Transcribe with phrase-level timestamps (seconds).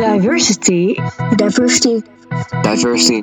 [0.00, 0.96] Diversity.
[1.36, 2.00] Diversity.
[2.62, 3.22] Diversity.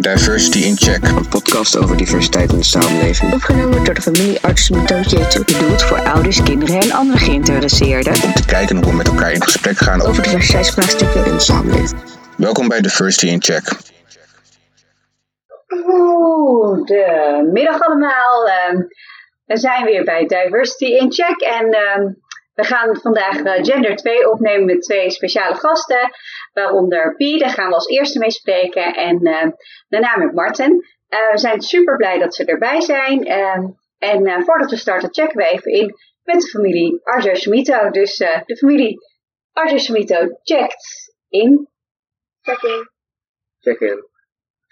[0.00, 1.02] Diversity in Check.
[1.02, 3.32] Een podcast over diversiteit in de samenleving.
[3.32, 5.44] Opgenomen door de familie Artsen Jeetje.
[5.44, 8.12] Bedoeld voor ouders, kinderen en andere geïnteresseerden.
[8.12, 11.24] Om te kijken hoe we met elkaar in gesprek gaan over Over diversiteitsvraagstukken.
[11.24, 12.00] In de samenleving.
[12.36, 13.64] Welkom bij Diversity in Check.
[16.46, 18.46] Goedemiddag allemaal.
[18.46, 18.76] Ehm,
[19.44, 22.12] we zijn weer bij Diversity in Check en ehm,
[22.54, 26.10] we gaan vandaag eh, Gender 2 opnemen met twee speciale gasten,
[26.52, 29.50] waaronder Pie, daar gaan we als eerste mee spreken, en ehm,
[29.88, 30.86] daarna met Marten.
[31.08, 33.66] Eh, we zijn super blij dat ze erbij zijn ehm,
[33.98, 37.90] en eh, voordat we starten checken we even in met de familie Arthur Smito.
[37.90, 38.98] Dus eh, de familie
[39.52, 41.68] Arthur Smito checkt in.
[42.40, 42.90] Check in.
[43.60, 44.04] Check in.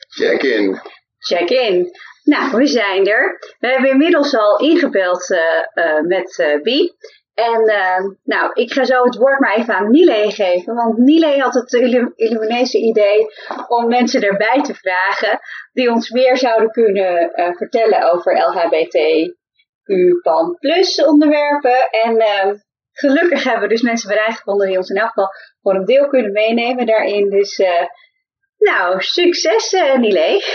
[0.08, 0.80] Check in.
[1.18, 1.90] Check in.
[2.24, 3.38] Nou, we zijn er.
[3.58, 6.96] We hebben inmiddels al ingebeld eh, eh, met eh Bie.
[7.34, 10.74] En eh, nou, ik ga zo het woord maar even aan Nile geven.
[10.74, 13.26] Want Nile had het illu- illuminese idee
[13.68, 15.40] om mensen erbij te vragen.
[15.72, 19.30] Die ons meer zouden kunnen eh, vertellen over LHBTQ
[20.58, 21.90] plus onderwerpen.
[21.90, 22.50] En eh,
[22.92, 25.28] gelukkig hebben we dus mensen bereid gevonden die ons in elk geval
[25.62, 27.30] voor een deel kunnen meenemen daarin.
[27.30, 27.62] Dus
[28.58, 30.42] nou, succes Nile.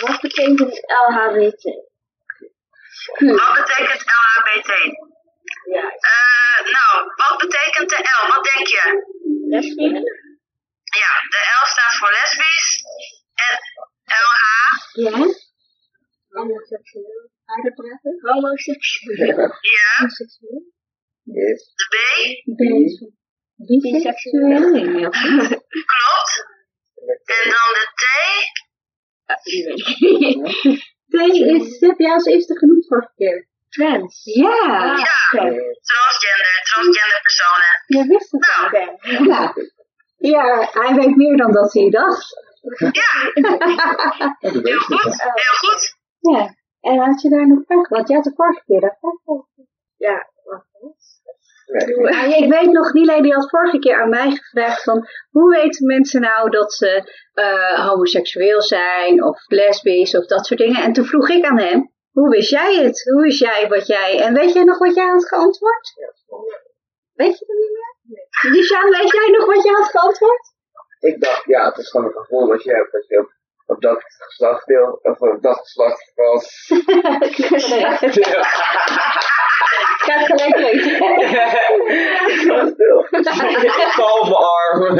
[0.00, 1.90] Wat betekent LHBT?
[3.40, 4.70] Wat betekent LHBT?
[5.74, 5.84] Ja.
[6.12, 6.90] Eh, nou,
[7.22, 8.22] wat betekent de L?
[8.32, 8.84] Wat denk je?
[9.48, 10.02] Lesbisch?
[11.02, 12.70] Ja, de L staat voor lesbisch.
[13.46, 13.54] En
[14.24, 14.44] LH,
[14.92, 15.34] Ja.
[16.28, 17.30] Homoseksueel.
[17.44, 18.18] Aardepraten?
[18.20, 19.36] Homoseksueel.
[19.76, 19.96] ja.
[19.98, 20.62] Homoseksueel.
[21.22, 21.60] Yes.
[21.74, 21.96] De B,
[23.66, 25.10] Biseksueel.
[25.92, 26.32] klopt.
[27.24, 28.04] En dan de T.
[31.12, 33.46] T is, heb jij als eerste genoemd vorige keer?
[33.68, 34.20] Trans.
[34.24, 34.96] Ja.
[34.96, 35.04] Ja,
[35.82, 37.72] transgender, transgender personen.
[37.86, 38.70] Je wist het al.
[38.70, 39.54] Nou, Ja.
[40.16, 42.26] ja, hij weet meer dan dat hij dacht.
[42.78, 43.32] ja,
[44.40, 45.96] heel goed, heel goed.
[46.18, 46.54] Ja.
[46.80, 47.88] En had je daar nog vragen?
[47.96, 49.44] Want je had de vorige keer dat vraag.
[49.96, 50.30] Ja.
[51.72, 55.86] Ja, ik weet nog, Nile die had vorige keer aan mij gevraagd van hoe weten
[55.86, 60.82] mensen nou dat ze eh, homoseksueel zijn of lesbisch of dat soort dingen.
[60.82, 63.02] En toen vroeg ik aan hem, hoe wist jij het?
[63.12, 64.20] Hoe wist jij wat jij...
[64.20, 65.92] En weet jij nog wat jij had geantwoord?
[67.12, 67.96] Weet je het niet meer?
[68.02, 68.52] Nee.
[68.90, 70.54] Weet jij nog wat je had geantwoord?
[71.00, 72.92] Ik dacht, ja, het is gewoon een gevoel wat je hebt.
[72.92, 73.28] Dat je
[73.72, 76.70] op, dat geslacht deel, of op dat geslacht was.
[79.72, 81.00] Ik ga het gelijk weten.
[84.34, 84.96] Arm.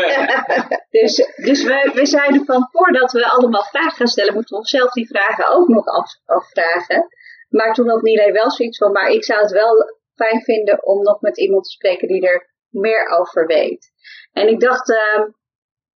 [0.91, 4.91] Dus, dus we, we zeiden van voordat we allemaal vragen gaan stellen, moeten we onszelf
[4.91, 7.07] die vragen ook nog af, afvragen.
[7.49, 11.03] Maar toen had Nile wel zoiets van, maar ik zou het wel fijn vinden om
[11.03, 13.91] nog met iemand te spreken die er meer over weet.
[14.33, 15.29] En ik dacht, ehm,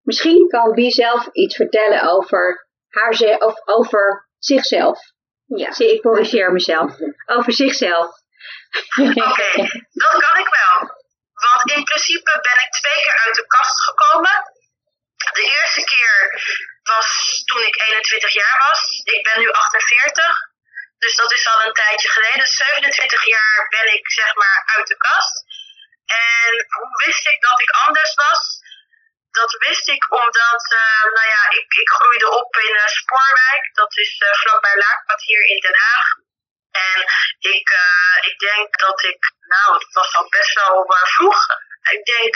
[0.03, 4.99] misschien kan Bie zelf iets vertellen over haar ze- of over zichzelf.
[5.47, 5.73] Ja.
[5.73, 6.91] Zie, ik corrigeer mezelf.
[7.27, 8.07] Over zichzelf.
[9.29, 9.51] Oké,
[10.05, 10.77] dat kan ik wel.
[11.47, 14.37] Want in principe ben ik twee keer uit de kast gekomen.
[15.33, 16.15] De eerste keer
[16.83, 17.09] was
[17.45, 18.81] toen ik 21 jaar was.
[19.17, 20.51] Ik ben nu 48.
[20.99, 22.47] Dus dat is al een tijdje geleden.
[22.47, 25.35] 27 jaar ben ik zeg maar uit de kast.
[26.07, 28.41] En hoe wist ik dat ik anders was?
[29.41, 33.65] Dat wist ik omdat, eh, nou ja, ik, ik groeide op in eh, Spoorwijk.
[33.73, 36.07] Dat is eh, vlakbij Laakpad hier in Den Haag.
[36.71, 36.99] En
[37.39, 37.69] ik,
[38.21, 41.47] ik denk dat ik, nou, het was al best wel vroeg.
[41.91, 42.35] Ik denk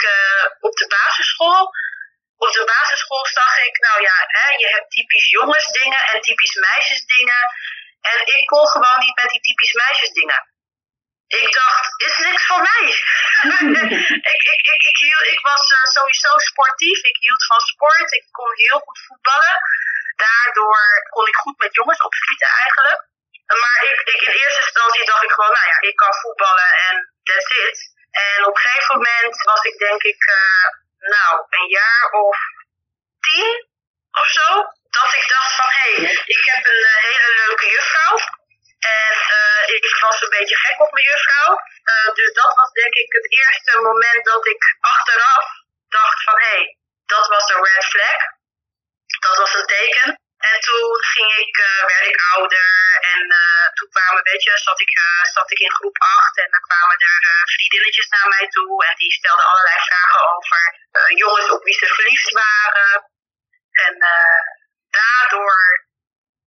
[0.59, 1.69] op de basisschool.
[2.37, 7.43] Op de basisschool zag ik, nou ja, hè, je hebt typisch jongensdingen en typisch meisjesdingen.
[8.01, 10.56] En ik kon gewoon niet met die typisch meisjesdingen.
[11.27, 12.85] Ik dacht, is niks voor mij.
[14.33, 17.03] ik, ik, ik, ik, hield, ik was eh, sowieso sportief.
[17.03, 18.13] Ik hield van sport.
[18.13, 19.55] Ik kon heel goed voetballen.
[20.15, 20.79] Daardoor
[21.09, 22.99] kon ik goed met jongens opschieten eigenlijk.
[23.61, 27.13] Maar ik, ik, in eerste instantie dacht ik gewoon, nou ja, ik kan voetballen en
[27.23, 27.77] that's it.
[28.11, 30.65] En op een gegeven moment was ik denk ik, eh,
[31.13, 32.37] nou, een jaar of
[33.19, 33.67] tien
[34.11, 34.47] of zo.
[34.89, 38.17] Dat ik dacht van, hé, hey, ik heb een eh, hele leuke juffrouw.
[38.95, 41.51] En eh, ik, was een beetje gek op mijn juffrouw.
[41.91, 45.45] Eh, dus dat was denk ik het eerste moment dat ik achteraf
[45.87, 48.19] dacht van, hé, hey, dat was een red flag.
[49.25, 50.09] Dat was een teken.
[50.37, 52.69] En toen ging ik, eh, werd ik ouder
[53.13, 53.23] en
[53.73, 56.97] toen kwamen, weet je, zat ik, eh, zat ik in groep 8 en dan kwamen
[56.97, 57.21] er
[57.55, 60.61] vriendinnetjes naar mij toe en die stelden allerlei vragen over
[61.15, 63.11] jongens op wie ze verliefd waren.
[63.71, 63.95] En
[64.89, 65.86] daardoor,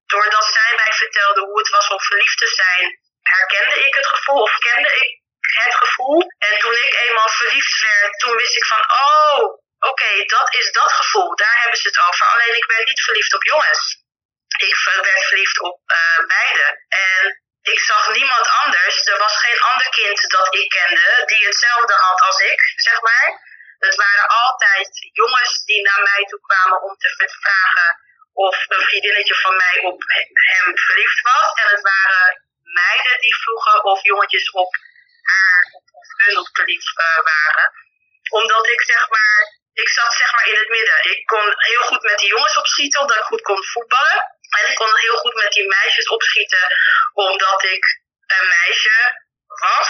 [0.06, 4.42] doordat zij mij vertelde hoe het was om verliefd te zijn, herkende ik het gevoel,
[4.42, 5.24] of kende ik
[5.62, 5.74] het
[7.36, 9.38] verliefd werd, toen wist ik van, oh,
[9.90, 11.36] oké, dat is dat gevoel.
[11.36, 12.26] Daar hebben ze het over.
[12.26, 13.82] Alleen ik werd niet verliefd op jongens.
[14.68, 16.66] Ik werd verliefd op uh, beide.
[16.88, 19.06] En ik zag niemand anders.
[19.06, 23.44] Er was geen ander kind dat ik kende die hetzelfde had als ik, zeg maar.
[23.78, 28.04] Het waren altijd jongens die naar mij toe kwamen om te vragen
[28.36, 29.98] of een vriendinnetje van mij op
[30.50, 31.46] hem verliefd was.
[31.60, 32.26] En het waren
[32.62, 34.70] meiden die vroegen of jongetjes op
[35.30, 35.62] haar
[36.00, 37.66] of hun op verliefd uh, waren.
[38.28, 39.38] Omdat ik zeg maar,
[39.72, 40.98] ik zat zeg maar in het midden.
[41.12, 44.18] Ik kon heel goed met die jongens opschieten omdat ik goed kon voetballen.
[44.58, 46.66] En ik kon heel goed met die meisjes opschieten
[47.12, 47.84] omdat ik
[48.26, 49.88] een meisje was.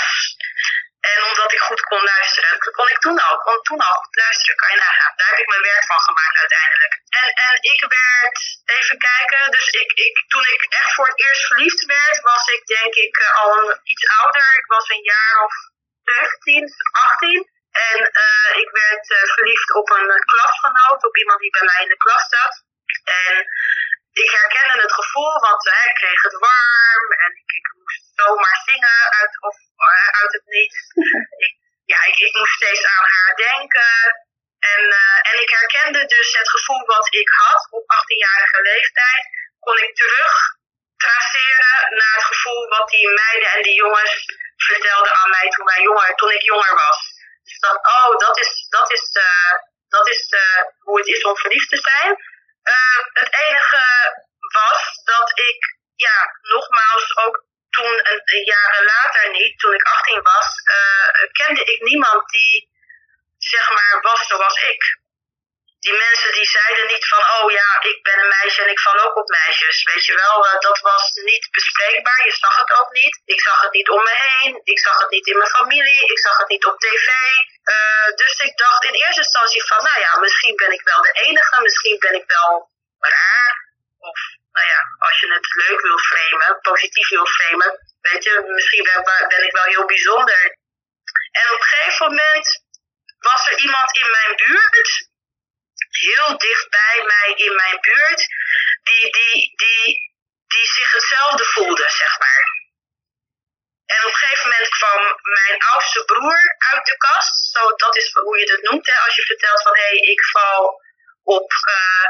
[1.12, 2.58] En omdat ik goed kon luisteren.
[2.78, 3.36] Kon ik toen al.
[3.38, 5.12] kon toen al goed luisteren, kan je nagaan.
[5.16, 6.94] Daar heb ik mijn werk van gemaakt uiteindelijk.
[7.20, 8.38] En, en ik werd,
[8.76, 12.66] even kijken, dus ik, ik, toen ik echt voor het eerst verliefd werd, was ik
[12.66, 14.46] denk ik eh, al iets ouder.
[14.60, 15.54] Ik was een jaar of
[16.02, 17.54] 17, 18.
[17.88, 21.88] En uh, ik werd uh, verliefd op een klasgenoot, op iemand die bij mij in
[21.88, 22.54] de klas zat.
[23.04, 23.34] En
[24.22, 28.58] ik herkende het gevoel, want uh, ik kreeg het warm en ik, ik moest zomaar
[28.68, 29.56] zingen uit, of,
[29.90, 30.78] uh, uit het niets.
[31.46, 31.52] ik,
[31.92, 33.94] ja, ik, ik, moest steeds aan haar denken.
[34.72, 39.24] En, uh, en ik herkende dus het gevoel wat ik had op 18-jarige leeftijd,
[39.58, 40.34] kon ik terug
[40.96, 44.14] traceren naar het gevoel wat die meiden en die jongens
[44.56, 47.00] vertelden aan mij toen, wij jonger, toen ik jonger was.
[47.42, 49.04] Dus dat, oh, dat is, dat is,
[49.88, 50.20] dat is
[50.78, 52.34] hoe het is om verliefd te zijn.
[52.74, 53.84] Uh, het enige
[54.52, 60.48] was dat ik, ja, nogmaals, ook toen een, jaren later niet, toen ik 18 was,
[60.76, 62.70] uh, kende ik niemand die,
[63.38, 65.04] zeg maar, was zoals ik.
[65.84, 68.98] Die mensen die zeiden niet van, oh ja, ik ben een meisje en ik val
[68.98, 69.82] ook op meisjes.
[69.82, 72.24] Weet je wel, uh, dat was niet bespreekbaar.
[72.24, 73.20] Je zag het ook niet.
[73.24, 74.60] Ik zag het niet om me heen.
[74.64, 76.10] Ik zag het niet in mijn familie.
[76.12, 77.08] Ik zag het niet op tv.
[77.74, 81.12] Uh, dus ik dacht in eerste instantie van, nou ja, misschien ben ik wel de
[81.12, 81.62] enige.
[81.62, 83.50] Misschien ben ik wel raar.
[83.98, 84.18] Of,
[84.52, 87.70] nou ja, als je het leuk wil framen, positief wil framen.
[88.00, 90.58] Weet je, misschien ben, ben ik wel heel bijzonder.
[91.30, 92.64] En op een gegeven moment
[93.18, 95.14] was er iemand in mijn buurt
[95.96, 98.26] heel dichtbij mij in mijn buurt,
[98.82, 100.14] die, die, die,
[100.46, 102.64] die zich hetzelfde voelde, zeg maar.
[103.86, 106.40] En op een gegeven moment kwam mijn oudste broer
[106.72, 107.50] uit de kast.
[107.52, 110.24] Zo, dat is hoe je het noemt, hè, als je vertelt van hé, hey, ik
[110.24, 110.82] val
[111.22, 112.06] op uh,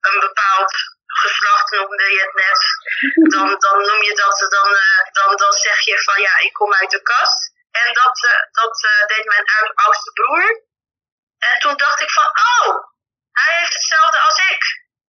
[0.00, 0.72] een bepaald
[1.06, 2.60] geslacht, noemde je het net.
[3.32, 6.74] Dan, dan noem je dat, dan, uh, dan, dan zeg je van ja, ik kom
[6.74, 7.40] uit de kast.
[7.70, 8.74] En dat, uh, dat
[9.06, 9.44] deed mijn
[9.74, 10.64] oudste broer.
[11.38, 12.95] En toen dacht ik van, oh,
[13.40, 14.62] hij heeft hetzelfde als ik.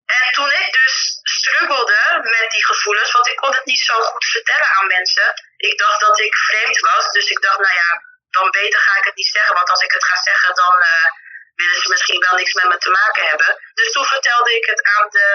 [0.05, 2.01] En toen ik dus struggelde
[2.35, 5.27] met die gevoelens, want ik kon het niet zo goed vertellen aan mensen.
[5.57, 7.91] Ik dacht dat ik vreemd was, dus ik dacht, nou ja,
[8.29, 9.53] dan beter ga ik het niet zeggen.
[9.55, 11.07] Want als ik het ga zeggen, dan uh,
[11.55, 13.61] willen ze misschien wel niks met me te maken hebben.
[13.73, 15.29] Dus toen vertelde ik het aan de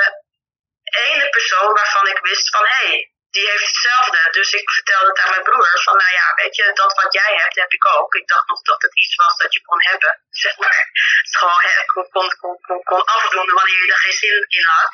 [1.09, 4.21] ene persoon waarvan ik wist van, hé, hey, die heeft hetzelfde.
[4.31, 7.33] Dus ik vertelde het aan mijn broer van, nou ja, weet je, dat wat jij
[7.43, 8.15] hebt, heb ik ook.
[8.15, 10.13] Ik dacht nog dat het iets was dat je kon hebben,
[10.45, 10.83] zeg maar.
[11.27, 14.91] Het gewoon hè, kon, kon, kon, kon, afdoen wanneer je er geen zin in had.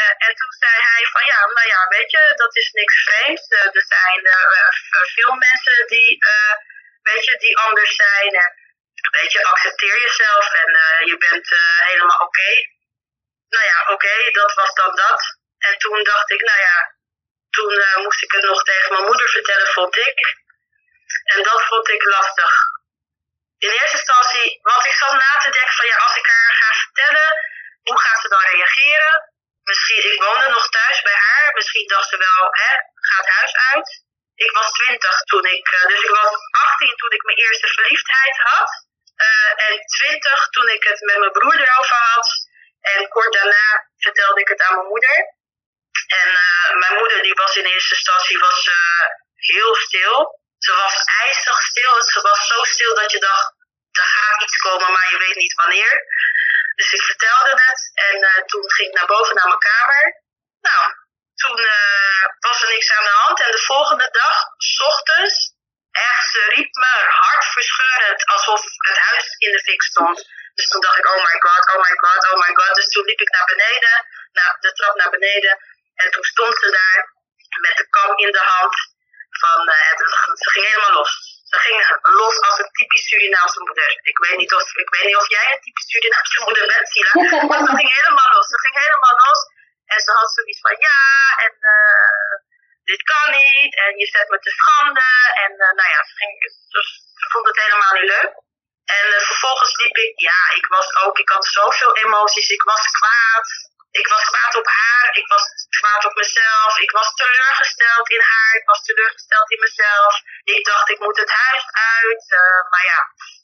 [0.00, 3.44] Uh, en toen zei hij van, ja, nou ja, weet je, dat is niks vreemds.
[3.50, 4.68] Uh, er zijn uh,
[5.16, 6.10] veel mensen die,
[7.02, 8.32] weet je, die anders zijn.
[8.42, 8.50] En,
[9.20, 10.70] weet je, accepteer jezelf en
[11.06, 11.48] je bent
[11.88, 12.50] helemaal oké.
[13.48, 15.20] Nou ja, oké, dat was dan dat.
[15.58, 16.97] En toen dacht ik, nou ja,
[17.58, 20.18] toen uh, moest ik het nog tegen mijn moeder vertellen, vond ik.
[21.34, 22.52] En dat vond ik lastig.
[23.58, 26.70] In eerste instantie, want ik zat na te denken van ja, als ik haar ga
[26.84, 27.30] vertellen,
[27.88, 29.14] hoe gaat ze dan reageren?
[29.70, 32.70] Misschien, ik woonde nog thuis bij haar, misschien dacht ze wel, hè,
[33.08, 33.88] ga het huis uit.
[34.34, 38.36] Ik was 20 toen ik, uh, dus ik was 18 toen ik mijn eerste verliefdheid
[38.50, 38.70] had.
[39.26, 42.28] Uh, en 20 toen ik het met mijn broer erover had.
[42.80, 45.16] En kort daarna vertelde ik het aan mijn moeder.
[46.06, 50.40] En uh, mijn moeder die was in eerste instantie was, uh, heel stil.
[50.58, 52.02] Ze was ijzig stil.
[52.02, 53.54] Ze was zo stil dat je dacht,
[53.90, 55.92] er gaat iets komen, maar je weet niet wanneer.
[56.74, 60.22] Dus ik vertelde het en uh, toen ging ik naar boven naar mijn kamer.
[60.60, 60.94] Nou,
[61.34, 61.60] toen
[62.40, 63.40] was er niks aan de hand.
[63.40, 65.36] En de volgende dag, s ochtends,
[65.92, 70.18] echt, ze riep me hartverscheurend alsof het huis in de fik stond.
[70.54, 72.74] Dus toen dacht ik, oh my god, oh my god, oh my god.
[72.74, 75.58] Dus toen liep ik naar beneden, naar de trap naar beneden.
[76.02, 77.00] En toen stond ze daar
[77.64, 78.74] met de kam in de hand.
[79.42, 79.92] Van, uh,
[80.42, 81.12] ze ging helemaal los.
[81.50, 83.90] Ze ging los als een typisch Surinaamse moeder.
[84.02, 87.12] Ik weet niet of, ik weet niet of jij een typisch Surinaamse moeder bent, Sila.
[87.48, 88.46] Maar ze ging helemaal los.
[88.54, 89.40] Ze ging helemaal los.
[89.92, 91.02] En ze had zoiets van, ja,
[91.44, 92.32] en uh,
[92.90, 93.72] dit kan niet.
[93.84, 95.08] En je zet me te schande.
[95.44, 96.32] En uh, nou ja, ze ging,
[97.20, 98.32] ze vond het helemaal niet leuk.
[98.96, 102.48] En eh, vervolgens liep ik, ja, ik was ook, ik had zoveel emoties.
[102.48, 103.48] Ik was kwaad.
[104.00, 105.06] Ik was kwaad op haar.
[105.20, 105.44] Ik was
[105.80, 106.78] kwaad op mezelf.
[106.78, 108.52] Ik was teleurgesteld in haar.
[108.60, 110.12] Ik was teleurgesteld in mezelf.
[110.44, 111.64] Ik dacht, ik moet het huis
[111.96, 112.24] uit.
[112.40, 113.00] Eh, maar ja,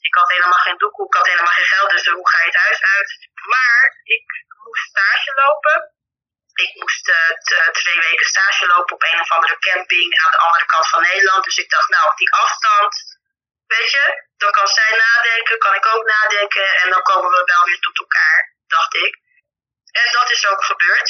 [0.07, 1.11] ik had helemaal geen doekhoek.
[1.13, 1.89] Ik had helemaal geen geld.
[1.89, 3.09] Dus hoe ga je het huis uit?
[3.53, 4.23] Maar ik
[4.65, 5.77] moest stage lopen.
[6.65, 10.37] Ik moest eh, t- twee weken stage lopen op een of andere camping aan de
[10.37, 11.43] andere kant van Nederland.
[11.43, 12.93] Dus ik dacht, nou, op die afstand,
[13.67, 14.05] weet je,
[14.37, 17.97] dan kan zij nadenken, kan ik ook nadenken en dan komen we wel weer tot
[17.97, 19.23] elkaar, dacht ik.
[20.01, 21.09] En dat is ook gebeurd.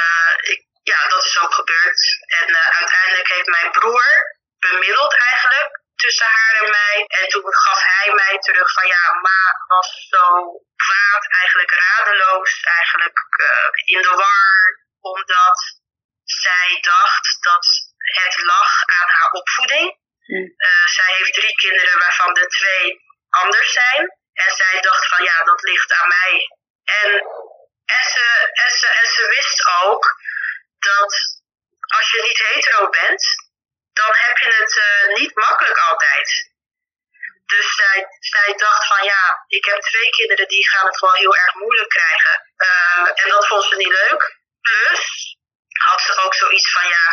[0.00, 2.00] Eh, ik, ja, dat is ook gebeurd.
[2.40, 4.08] En eh, uiteindelijk heeft mijn broer
[4.58, 7.04] bemiddeld eigenlijk tussen haar en mij.
[7.06, 10.26] En toen gaf hij mij terug van ja, ma was zo
[10.76, 13.18] kwaad, eigenlijk radeloos, eigenlijk
[13.48, 14.84] eh, in de war.
[15.00, 15.58] Omdat
[16.24, 19.98] zij dacht dat het lag aan haar opvoeding.
[20.56, 24.02] Eh, zij heeft drie kinderen waarvan de twee anders zijn.
[24.32, 26.32] En zij dacht van ja, dat ligt aan mij.
[26.84, 27.08] En,
[27.86, 30.04] en, ze, en, ze, en ze wist ook
[30.78, 31.12] dat
[31.96, 33.24] als je niet hetero bent,
[33.92, 36.54] dan heb je het eh, niet makkelijk altijd.
[37.46, 41.36] Dus zij, zij dacht van ja, ik heb twee kinderen die gaan het gewoon heel
[41.36, 42.52] erg moeilijk krijgen.
[42.56, 44.22] Eh, en dat vond ze niet leuk.
[44.60, 45.36] Plus
[45.84, 47.06] had ze ook zoiets van ja,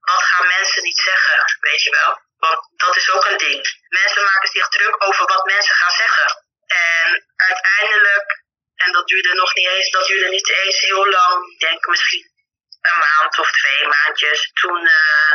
[0.00, 2.22] wat gaan mensen niet zeggen, weet je wel.
[2.36, 3.82] Want dat is ook een ding.
[3.88, 6.44] Mensen maken zich druk over wat mensen gaan zeggen.
[6.66, 8.43] En uiteindelijk,
[8.74, 12.32] en dat duurde nog niet eens, dat duurde niet eens heel lang, ik denk misschien
[12.80, 14.50] een maand of twee maandjes.
[14.60, 15.32] Toen, eh,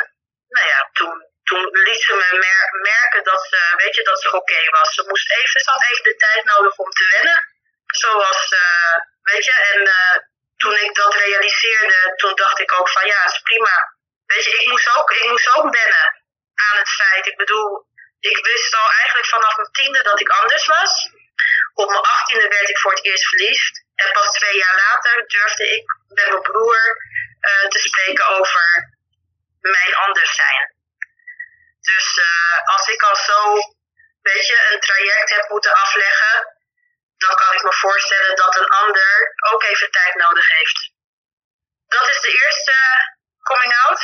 [0.56, 4.36] nou ja, toen, toen liet ze me mer- merken dat ze, weet je, dat ze
[4.36, 4.94] oké was.
[4.94, 7.40] Ze moest even, had even de tijd nodig om te wennen.
[7.86, 10.18] Zoals, eh, weet je, en eh,
[10.58, 13.98] toen ik dat realiseerde, toen dacht ik ook van ja, is prima.
[14.26, 16.08] Weet je, ik moest ook, ik moest ook wennen
[16.68, 17.26] aan het feit.
[17.26, 17.88] Ik bedoel,
[18.20, 21.10] ik wist al eigenlijk vanaf mijn tiende dat ik anders was.
[21.84, 23.86] Op mijn achttiende werd ik voor het eerst verliefd.
[23.96, 26.80] En pas twee jaar later durfde ik met mijn broer
[27.40, 28.98] eh, te spreken over
[29.60, 30.74] mijn anders zijn.
[31.82, 33.56] Dus eh, als ik al zo,
[34.22, 36.36] weet je, een traject heb moeten afleggen,
[37.18, 40.92] dan kan ik me voorstellen dat een ander ook even tijd nodig heeft.
[41.88, 42.76] Dat is de eerste
[43.44, 44.02] coming out.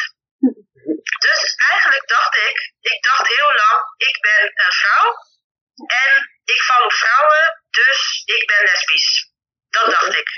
[1.20, 5.34] Dus eigenlijk dacht ik, ik dacht heel lang, ik ben een vrouw
[5.76, 6.12] en
[6.44, 9.30] ik val op vrouwen, dus ik ben lesbisch.
[9.70, 10.30] Dat dacht ik.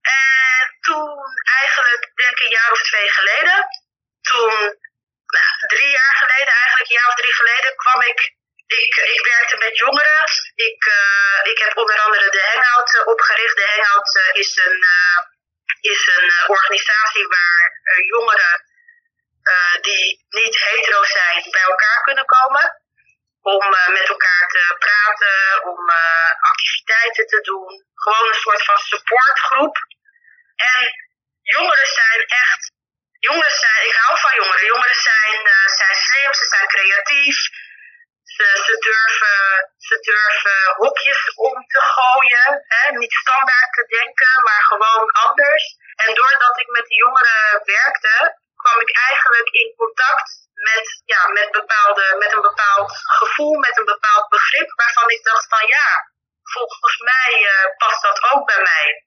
[0.00, 1.18] En toen
[1.60, 3.66] eigenlijk, denk ik een jaar of twee geleden,
[4.20, 4.54] toen,
[5.36, 8.20] nou, drie jaar geleden eigenlijk, een jaar of drie geleden, kwam ik,
[8.66, 10.24] ik, ik werkte met jongeren.
[10.54, 13.56] Ik, eh, ik heb onder andere de Hangout eh, opgericht.
[13.56, 14.84] De Hangout eh, is een,
[15.80, 18.66] is een organisatie waar jongeren
[19.80, 22.82] die niet hetero zijn bij elkaar kunnen komen.
[23.54, 27.86] Om eh, met elkaar te praten, om eh, activiteiten te doen.
[27.94, 29.76] Gewoon een soort van supportgroep.
[30.56, 30.80] En
[31.42, 32.62] jongeren zijn echt.
[33.18, 34.66] Jongeren zijn, ik hou van jongeren.
[34.66, 37.38] Jongeren zijn, eh, zijn slim, ze zijn creatief.
[38.34, 39.40] Ze, ze, durven,
[39.88, 42.64] ze durven hokjes om te gooien.
[42.74, 42.82] Hè?
[42.98, 45.64] Niet standaard te denken, maar gewoon anders.
[45.94, 51.50] En doordat ik met die jongeren werkte, kwam ik eigenlijk in contact met, ja, met,
[51.50, 56.10] bepaalde, met een bepaald gevoel, met een bepaald begrip waarvan ik dacht van ja,
[56.42, 59.06] volgens mij eh, past dat ook bij mij.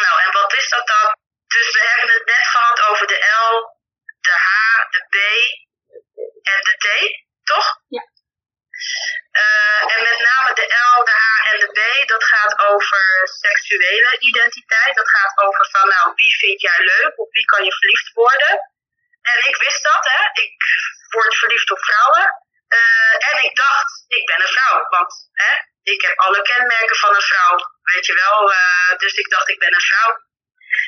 [0.00, 1.16] Nou, en wat is dat dan?
[1.46, 3.18] Dus we hebben het net gehad over de
[3.48, 3.78] L,
[4.20, 4.50] de H,
[4.90, 5.16] de B
[6.42, 6.86] en de T,
[7.44, 7.80] toch?
[7.88, 8.10] Ja.
[9.32, 14.16] Eh, en met name de L, de H en de B, dat gaat over seksuele
[14.18, 14.94] identiteit.
[14.94, 17.18] Dat gaat over van, nou, wie vind jij leuk?
[17.18, 18.71] Op wie kan je verliefd worden?
[19.22, 20.42] En ik wist dat, hè.
[20.42, 20.52] Ik
[21.08, 22.24] word verliefd op vrouwen.
[22.78, 24.86] Eh, en ik dacht, ik ben een vrouw.
[24.88, 25.52] Want hè,
[25.82, 27.56] ik heb alle kenmerken van een vrouw.
[27.82, 28.52] Weet je wel.
[28.52, 30.10] eh, dus ik dacht, ik ben een vrouw.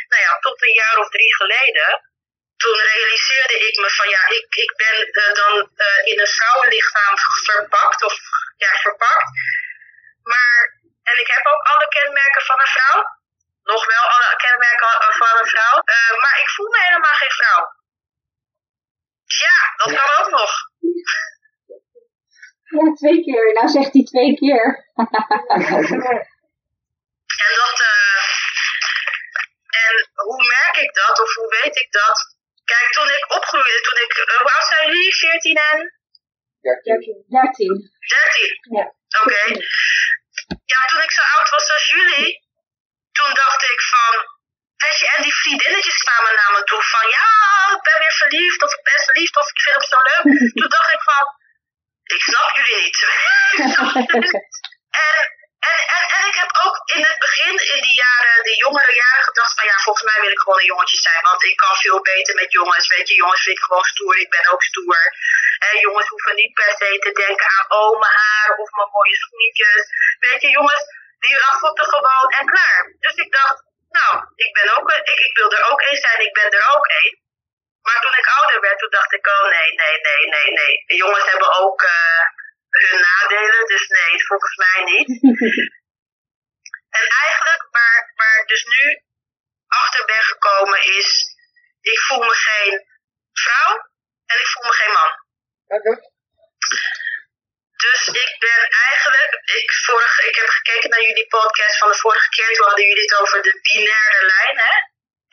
[0.09, 2.13] Nou ja, tot een jaar of drie geleden.
[2.57, 5.55] Toen realiseerde ik me van ja, ik, ik ben eh, dan
[6.05, 7.15] in een vrouwenlichaam
[7.45, 8.03] verpakt.
[8.03, 8.15] Of
[8.57, 9.29] ja, verpakt.
[10.23, 10.57] Maar,
[11.03, 12.99] en ik heb ook alle kenmerken van een vrouw.
[13.63, 15.83] Nog wel alle kenmerken van een vrouw.
[16.23, 17.83] Maar ik voel me helemaal geen vrouw.
[19.27, 20.53] Ja, dat kan ook nog.
[22.65, 23.53] Ja, twee keer.
[23.53, 24.67] Nou zegt hij twee keer.
[27.45, 28.23] En dat, eh,
[29.85, 32.37] en hoe merk ik dat of hoe weet ik dat?
[32.65, 35.17] Kijk, toen ik opgroeide, toen ik, eh, hoe oud zijn jullie?
[35.17, 35.79] 14 en
[36.61, 37.25] 13.
[37.25, 38.59] 13?
[38.77, 38.85] Ja.
[39.23, 39.45] Oké.
[40.73, 42.43] Ja, toen ik zo oud was als jullie,
[43.13, 44.13] toen dacht ik van,
[44.83, 47.29] weet je, en die vriendinnetjes kwamen naar me toe van, ja,
[47.77, 50.27] ik ben weer verliefd, of ik ben verliefd, of ik vind hem zo leuk.
[50.59, 51.25] toen dacht ik van,
[52.17, 52.99] ik snap jullie niet.
[55.05, 55.23] En,
[55.71, 59.25] en, en, en ik heb ook in het begin, in die jaren, de jongere jaren,
[59.25, 61.23] gedacht van ja, volgens mij wil ik gewoon een jongetje zijn.
[61.23, 62.87] Want ik kan veel beter met jongens.
[62.95, 64.19] Weet je, jongens vind ik gewoon stoer.
[64.19, 65.01] Ik ben ook stoer.
[65.65, 69.17] Hè, jongens hoeven niet per se te denken aan oh, mijn haar of mijn mooie
[69.25, 69.83] schoentjes.
[70.19, 70.85] Weet je, jongens,
[71.19, 72.83] die raffelten gewoon en klaar.
[72.99, 73.57] Dus ik dacht,
[73.99, 74.13] nou,
[74.45, 77.15] ik, ben ook, ik, ik wil er ook één zijn, ik ben er ook één.
[77.87, 80.75] Maar toen ik ouder werd, toen dacht ik, oh nee, nee, nee, nee, nee.
[80.87, 82.23] De jongens hebben ook eh,
[82.69, 85.09] hun nadelen, dus nee, volgens mij niet.
[86.99, 89.03] en eigenlijk waar, waar ik dus nu
[89.67, 91.11] achter ben gekomen is,
[91.81, 92.87] ik voel me geen
[93.33, 93.73] vrouw
[94.27, 95.11] en ik voel me geen man.
[95.77, 95.93] Oké.
[97.85, 102.29] Dus ik ben eigenlijk, ik, vorig, ik heb gekeken naar jullie podcast van de vorige
[102.29, 104.75] keer, toen hadden jullie het over de binaire lijn, hè?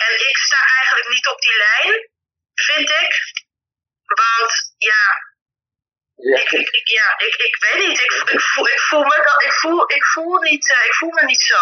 [0.05, 1.91] En ik sta eigenlijk niet op die lijn,
[2.67, 3.11] vind ik.
[4.21, 5.03] Want ja,
[6.15, 6.37] Ja.
[6.41, 9.43] ik, ik, ik- ja, ik, ik weet niet, ik, ik, voel, ik, voel me, dat-
[9.43, 11.61] ik, voel, ik, voel niet, eh, ik voel me niet zo.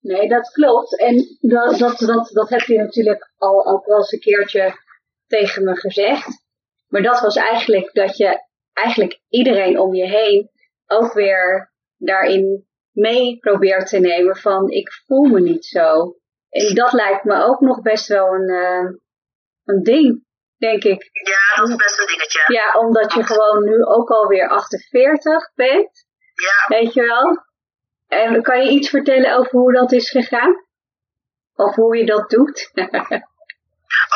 [0.00, 0.98] Nee, dat klopt.
[0.98, 4.82] En dat, dat, dat, dat heb je natuurlijk al ook wel eens een keertje
[5.26, 6.26] tegen me gezegd.
[6.88, 8.46] Maar dat was eigenlijk dat je
[8.84, 10.50] eigenlijk iedereen om je heen
[10.86, 16.16] ook weer daarin mee probeert te nemen van ik voel me niet zo.
[16.48, 18.90] En dat lijkt me ook nog best wel een, eh,
[19.64, 20.24] een ding,
[20.56, 21.10] denk ik.
[21.12, 22.52] Ja, dat is best een dingetje.
[22.52, 27.46] Ja, omdat je gewoon nu ook alweer 48 bent, Ja, weet je wel.
[28.06, 30.66] En kan je iets vertellen over hoe dat is gegaan?
[31.54, 32.70] Of hoe je dat doet?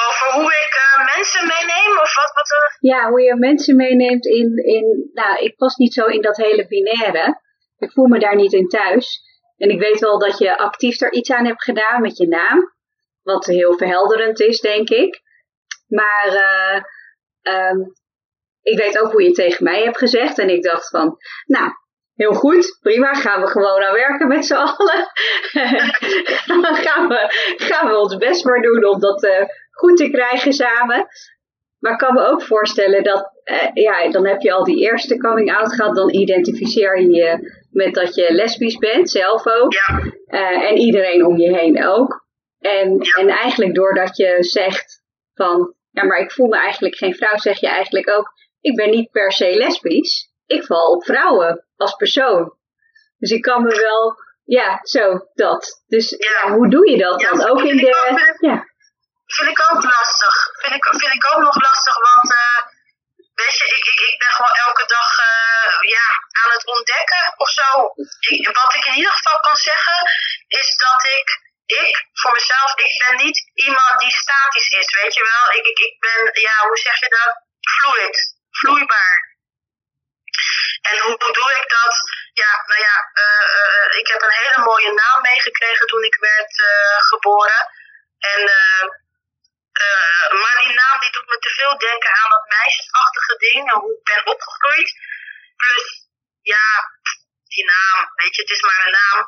[0.06, 2.76] over hoe ik eh, mensen meeneem of wat, wat er...
[2.80, 6.66] ja, hoe je mensen meeneemt in, in, nou, ik pas niet zo in dat hele
[6.66, 7.40] binaire.
[7.78, 9.20] Ik voel me daar niet in thuis.
[9.56, 12.74] En ik weet wel dat je actief er iets aan hebt gedaan met je naam.
[13.22, 15.20] Wat heel verhelderend is, denk ik.
[15.86, 16.82] Maar eh,
[17.42, 17.78] ehm,
[18.62, 20.38] ik weet ook hoe je tegen mij hebt gezegd.
[20.38, 21.70] En ik dacht van, nou,
[22.14, 25.10] heel goed, prima, gaan we gewoon aan werken met z'n allen.
[26.84, 29.44] Gaan we, gaan we ons best maar doen om dat eh,
[29.82, 31.06] goed te krijgen samen.
[31.78, 35.16] Maar ik kan me ook voorstellen dat, eh, ja, dan heb je al die eerste
[35.16, 35.94] coming out gehad.
[35.94, 39.72] Dan identificeer je je met dat je lesbisch bent, zelf ook.
[39.72, 42.26] Ja, Eh, en iedereen om je heen ook.
[42.58, 45.02] En, en eigenlijk doordat je zegt
[45.34, 48.90] van, ja, maar ik voel me eigenlijk geen vrouw, zeg je eigenlijk ook, ik ben
[48.90, 50.30] niet per se lesbisch.
[50.46, 52.54] Ik val op vrouwen als persoon.
[53.18, 54.14] Dus ik kan me wel,
[54.44, 55.82] ja, zo, dat.
[55.86, 57.48] Dus ja, hoe doe je dat dan?
[57.48, 58.66] Ook in de, ja,
[59.36, 60.34] vind ik ook lastig.
[60.62, 62.60] Vind ik, vind ik ook nog lastig, want eh,
[63.34, 66.08] weet je, ik, ik, ik ben gewoon elke dag eh, ja,
[66.40, 67.68] aan het ontdekken of zo.
[68.20, 69.98] Ik, wat ik in ieder geval kan zeggen,
[70.46, 71.28] is dat ik,
[71.66, 75.58] ik voor mezelf, ik ben niet iemand die statisch is, weet je wel.
[75.58, 77.32] Ik, ik, ik ben, ja, hoe zeg je dat?
[77.74, 79.30] Fluid, vloeibaar.
[80.82, 81.94] En hoe doe ik dat?
[82.32, 86.54] Ja, nou ja, eh, ik heb een hele mooie naam meegekregen toen ik werd
[87.08, 87.70] geboren.
[88.18, 88.50] En,
[89.82, 93.78] eh, maar die naam die doet me te veel denken aan dat meisjesachtige ding en
[93.80, 94.88] hoe ik ben opgegroeid.
[95.56, 95.86] Plus,
[96.54, 96.68] ja,
[97.54, 99.18] die naam, weet je, het is maar een naam.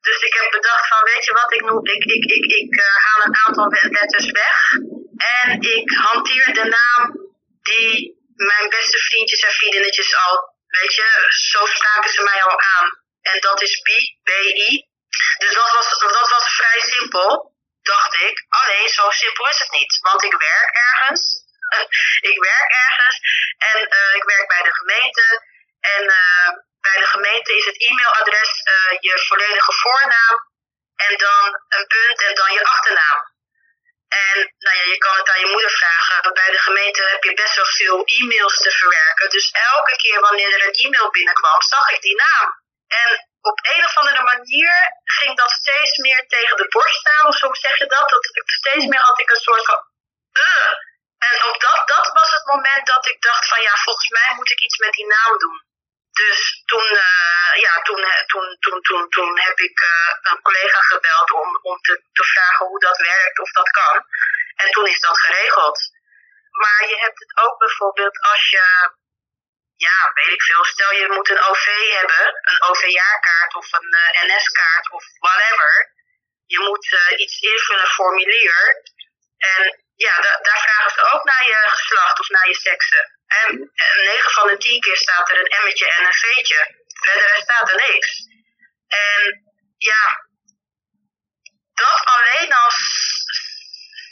[0.00, 2.96] Dus ik heb bedacht van, weet je wat, ik, noem, ik, ik, ik, ik eh,
[3.04, 4.56] haal een aantal letters weg.
[5.38, 7.02] En ik hanteer de naam
[7.62, 10.34] die mijn beste vriendjes en vriendinnetjes al,
[10.66, 13.00] weet je, zo spraken ze mij al aan.
[13.20, 13.88] En dat is B,
[14.22, 14.86] B-I.
[15.38, 17.51] Dus dat was, dat was vrij simpel,
[17.82, 18.44] dacht ik.
[18.48, 19.98] Alleen, zo simpel is het niet.
[20.00, 21.22] Want ik werk ergens.
[22.30, 23.16] ik werk ergens.
[23.58, 25.44] En eh, ik werk bij de gemeente.
[25.80, 26.48] En eh,
[26.80, 30.50] bij de gemeente is het e-mailadres eh, je volledige voornaam.
[30.96, 33.30] En dan een punt en dan je achternaam.
[34.08, 36.32] En nou ja, je kan het aan je moeder vragen.
[36.32, 39.30] Bij de gemeente heb je best wel veel e-mails te verwerken.
[39.30, 42.48] Dus elke keer wanneer er een e-mail binnenkwam, zag ik die naam.
[42.86, 44.72] En op een of andere manier
[45.04, 48.08] ging dat steeds meer tegen de borst staan, of zo zeg je dat?
[48.08, 49.80] dat steeds meer had ik een soort van.
[51.28, 54.50] En op dat, dat was het moment dat ik dacht van ja, volgens mij moet
[54.50, 55.58] ik iets met die naam doen.
[56.12, 60.80] Dus toen, eh, ja, toen, eh, toen, toen, toen, toen heb ik eh, een collega
[60.80, 64.06] gebeld om, om te, te vragen hoe dat werkt, of dat kan.
[64.54, 65.78] En toen is dat geregeld.
[66.50, 68.64] Maar je hebt het ook bijvoorbeeld als je,
[69.86, 71.66] ja, weet ik veel, stel je moet een OV
[71.98, 75.72] hebben, een OV-jaarkaart of een eh, NS-kaart of whatever.
[76.46, 78.56] Je moet eh, iets invullen, een formulier.
[79.52, 79.60] En
[79.94, 83.04] ja, da- daar vragen ze ook naar je geslacht of naar je seksen.
[83.26, 83.48] En,
[83.84, 86.60] en 9 van de 10 keer staat er een M'tje en een V'tje.
[87.04, 88.08] Verder staat er niks.
[88.88, 89.20] En
[89.78, 90.04] ja,
[91.74, 93.24] dat alleen al s-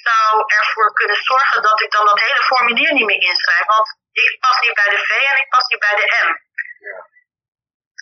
[0.02, 3.64] zou ervoor kunnen zorgen dat ik dan dat hele formulier niet meer inschrijf.
[3.66, 6.30] Want ik pas niet bij de V en ik pas niet bij de M.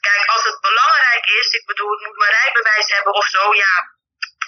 [0.01, 3.75] Kijk, als het belangrijk is, ik bedoel, ik moet mijn rijbewijs hebben of zo, ja,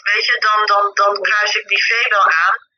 [0.03, 2.68] weet je, dan, dan, dan kruis ik die V wel aan.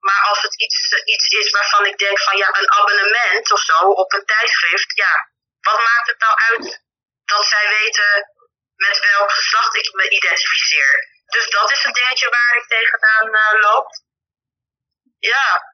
[0.00, 3.78] Maar als het iets, iets is waarvan ik denk van ja, een abonnement of zo
[4.02, 6.82] op een tijdschrift, ja, wat maakt het nou uit
[7.24, 8.30] dat zij weten
[8.76, 11.08] met welk geslacht ik me identificeer?
[11.26, 13.88] Dus dat is een dingetje waar ik tegenaan eh, loop.
[15.18, 15.69] Ja.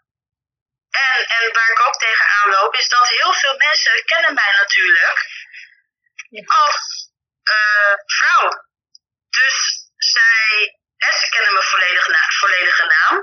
[1.04, 5.18] En, en waar ik ook tegenaan loop, is dat heel veel mensen kennen mij natuurlijk
[6.46, 7.10] als
[7.42, 8.48] eh, vrouw.
[9.28, 9.56] Dus
[9.96, 13.14] zij, en ze kennen mijn volledige, na- volledige naam.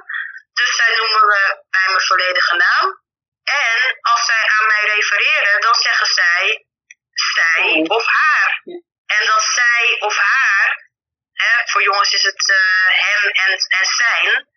[0.53, 3.01] Dus zij noemen me bij mijn volledige naam.
[3.43, 6.65] En als zij aan mij refereren, dan zeggen zij
[7.13, 8.61] zij of haar.
[9.05, 10.89] En dat zij of haar,
[11.33, 14.47] hè, voor jongens is het eh, hem en, en zijn.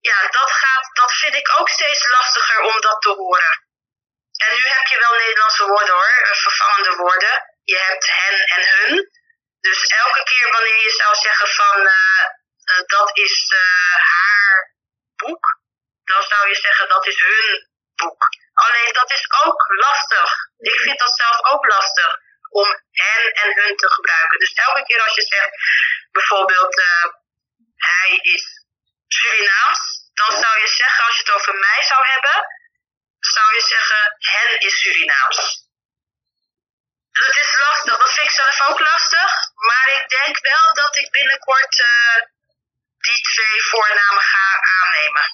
[0.00, 3.66] Ja, dat, gaat, dat vind ik ook steeds lastiger om dat te horen.
[4.44, 7.34] En nu heb je wel Nederlandse woorden hoor, eh, vervangende woorden.
[7.64, 9.10] Je hebt hen en hun.
[9.60, 12.24] Dus elke keer wanneer je zou zeggen van eh,
[12.64, 13.54] eh, dat is
[14.16, 14.74] haar
[15.16, 15.60] boek,
[16.04, 18.22] dan zou je zeggen dat is hun boek.
[18.54, 20.30] Alleen dat is ook lastig.
[20.58, 22.18] Ik vind dat zelf ook lastig
[22.50, 24.38] om hen en hun te gebruiken.
[24.38, 25.50] Dus elke keer als je zegt
[26.10, 26.74] bijvoorbeeld
[27.76, 28.57] hij is
[29.16, 29.80] Surinaams,
[30.20, 32.36] dan zou je zeggen als je het over mij zou hebben,
[33.34, 35.40] zou je zeggen hen is Surinaams.
[37.26, 39.30] Het is lastig, dat vind ik zelf ook lastig.
[39.68, 42.16] Maar ik denk wel dat ik binnenkort eh,
[43.06, 44.46] die twee voornamen ga
[44.78, 45.26] aannemen.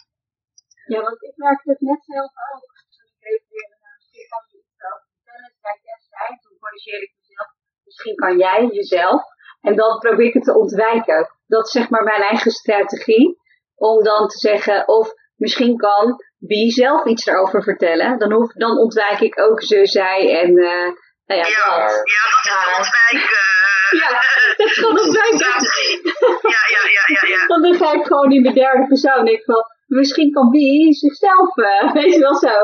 [0.92, 2.62] Ja, want ik merkte het net zelf ook.
[3.10, 5.50] Ik refereerde naar misschien kan je over vertellen.
[5.62, 7.50] Zei ik echt zij, toen corrigeerde ik mezelf.
[7.84, 9.22] Misschien kan jij jezelf.
[9.60, 11.20] En dan probeer ik het te ontwijken.
[11.46, 13.42] Dat is zeg maar mijn eigen strategie.
[13.90, 18.18] Om dan te zeggen, of misschien kan wie zelf iets erover vertellen.
[18.18, 20.90] Dan, hoef, dan ontwijk ik ook ze, zij en eh
[21.26, 22.02] nou ja, Ja, dat.
[22.14, 23.30] ja dat is de Maar- ontwijk.
[23.30, 23.52] eh,
[24.02, 24.08] Ja,
[24.56, 25.38] dat is gewoon ontwijken.
[26.54, 27.46] Ja, ja, ja, ja, ja.
[27.46, 29.26] Want dan ga ik gewoon in de derde persoon.
[29.26, 32.56] Ik van, misschien kan wie zichzelf, eh, weet je wel zo.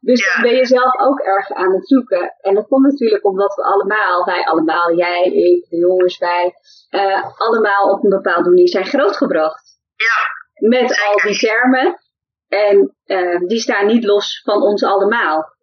[0.00, 0.32] Dus Ja.
[0.32, 2.34] dan ben je zelf ook erg aan het zoeken.
[2.40, 6.52] En dat komt natuurlijk omdat we allemaal, wij allemaal, jij, ik, de jongens, wij,
[6.88, 9.64] eh, allemaal op een bepaalde manier zijn grootgebracht.
[9.96, 10.18] Ja,
[10.56, 12.00] Met al die termen.
[12.48, 15.54] En eh, die staan niet los van ons allemaal.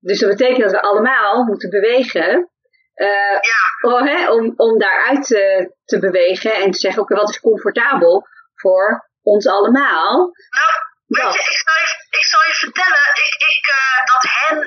[0.00, 2.50] Dus dat betekent dat we allemaal moeten bewegen.
[2.94, 3.62] eh, ja.
[3.80, 8.26] oh, hè, om, om daaruit te, te bewegen en te zeggen, oké, wat is comfortabel
[8.54, 10.16] voor ons allemaal?
[10.48, 10.70] Nou,
[11.06, 14.58] weet je, ik zal je, ik zal je vertellen, ik, ik, eh, dat hen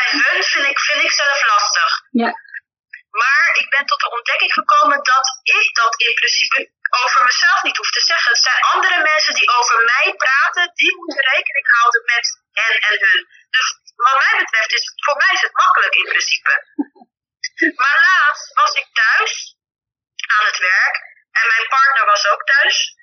[0.00, 1.90] en hun vind ik, vind ik zelf lastig.
[2.10, 2.30] Ja.
[3.20, 6.58] Maar ik ben tot de ontdekking gekomen dat ik dat in principe
[7.02, 8.32] over mezelf niet hoef te zeggen.
[8.32, 12.96] Het zijn andere mensen die over mij praten, die moeten rekening houden met hen en
[13.04, 13.22] hun.
[13.50, 13.68] Dus
[14.06, 16.52] wat mij betreft is voor mij is het makkelijk in principe.
[17.82, 19.56] Maar laatst was ik thuis
[20.34, 20.96] aan het werk
[21.38, 22.94] en mijn partner was ook thuis.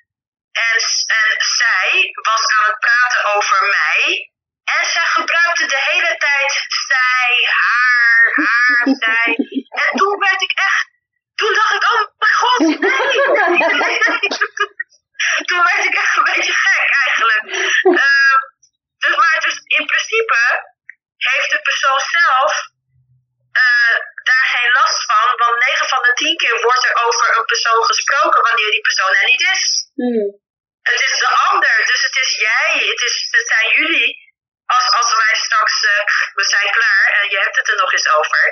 [0.52, 0.76] En,
[1.20, 1.28] en
[1.60, 4.32] zij was aan het praten over mij.
[4.64, 7.30] En zij gebruikte de hele tijd zij,
[7.62, 9.34] haar, haar, zij.
[9.68, 10.93] En toen werd ik echt.
[11.34, 12.58] Toen dacht ik, oh mijn god,
[13.80, 13.98] nee.
[15.48, 17.44] toen werd ik echt een beetje gek eigenlijk.
[17.82, 18.40] Ehm,
[18.98, 20.40] dus, maar dus in principe
[21.16, 22.52] heeft de persoon zelf
[23.62, 23.96] eh,
[24.28, 25.26] daar geen last van.
[25.36, 29.14] Want 9 van de 10 keer wordt er over een persoon gesproken wanneer die persoon
[29.14, 29.64] er niet is.
[29.94, 30.26] Hmm.
[30.90, 34.32] Het is de ander, dus het is jij, het, is, het zijn jullie.
[34.66, 38.08] Als, als wij straks, eh, we zijn klaar en je hebt het er nog eens
[38.18, 38.42] over,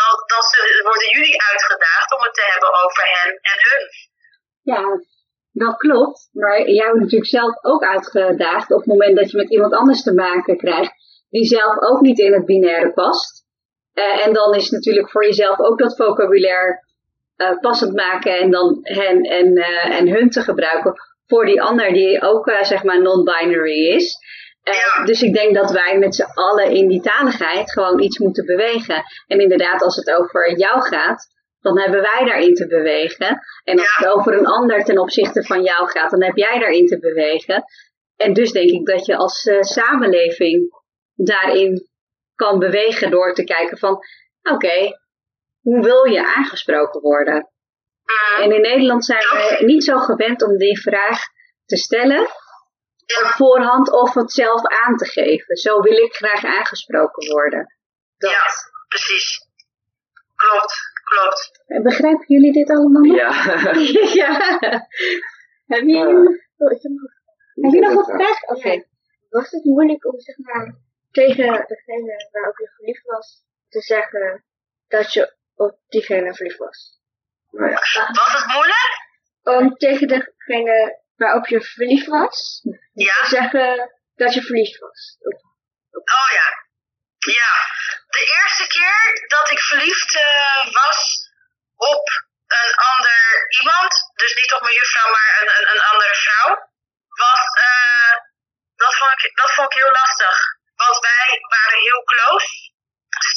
[0.00, 3.84] dan, worden jullie uitgedaagd om het te hebben over hen en hun.
[4.72, 4.82] Ja,
[5.52, 6.28] dat klopt.
[6.32, 10.02] Maar jij wordt natuurlijk zelf ook uitgedaagd op het moment dat je met iemand anders
[10.02, 10.92] te maken krijgt,
[11.30, 13.46] die zelf ook niet in het binaire past.
[13.92, 16.86] Eh, en dan is natuurlijk voor jezelf ook dat vocabulaire
[17.36, 20.94] eh, passend maken en dan hen en, eh, en hun te gebruiken
[21.26, 24.16] voor die ander die ook zeg maar non-binary is.
[24.68, 25.04] Eh.
[25.04, 29.02] Dus ik denk dat wij met z'n allen in die taligheid gewoon iets moeten bewegen.
[29.26, 31.26] En inderdaad, als het over jou gaat,
[31.60, 33.40] dan hebben wij daarin te bewegen.
[33.64, 34.04] En als Ja.
[34.04, 37.64] het over een ander ten opzichte van jou gaat, dan heb jij daarin te bewegen.
[38.16, 40.70] En dus denk ik dat je als eh, samenleving
[41.14, 41.88] daarin
[42.34, 43.98] kan bewegen door te kijken van,
[44.42, 44.98] oké,
[45.60, 47.50] hoe wil je aangesproken worden?
[48.02, 48.42] Mhm.
[48.42, 51.20] En in Nederland zijn we niet zo gewend om die vraag
[51.64, 52.26] te stellen
[53.22, 55.56] op voorhand of het zelf aan te geven.
[55.56, 57.74] Zo wil ik graag aangesproken worden.
[58.18, 58.30] Dat.
[58.30, 58.42] Ja.
[58.88, 59.46] precies.
[60.34, 61.62] Klopt, klopt.
[61.66, 63.16] En Begrijpen jullie dit allemaal nog?
[63.16, 63.30] Ja.
[64.22, 64.58] ja.
[65.66, 66.06] Heb je,
[66.56, 67.16] oh, ik heb nog-
[67.54, 68.42] heb je nog wat vraag?
[68.42, 68.84] Oké.
[69.30, 70.74] Was het moeilijk om zeg maar
[71.10, 74.44] tegen degene waarop je verliefd was te zeggen
[74.88, 77.00] dat je op diegene verliefd was?
[77.50, 77.74] Nou ja,
[78.12, 79.06] Was het moeilijk?
[79.42, 82.36] Om tegen degene waarop je verliefd was
[82.92, 83.14] Ja.
[83.22, 83.68] te zeggen
[84.14, 85.00] dat je verliefd was.
[86.16, 86.48] Oh ja.
[87.40, 87.52] Ja.
[88.16, 91.00] De eerste keer dat ik verliefd eh, was
[91.74, 92.04] op
[92.46, 93.20] een ander
[93.60, 96.50] iemand, dus niet op mijn juffrouw, maar een, een, een andere vrouw,
[97.24, 98.12] was, eh,
[98.82, 100.36] dat, vond ik, dat vond ik heel lastig.
[100.74, 102.48] Want wij waren heel close.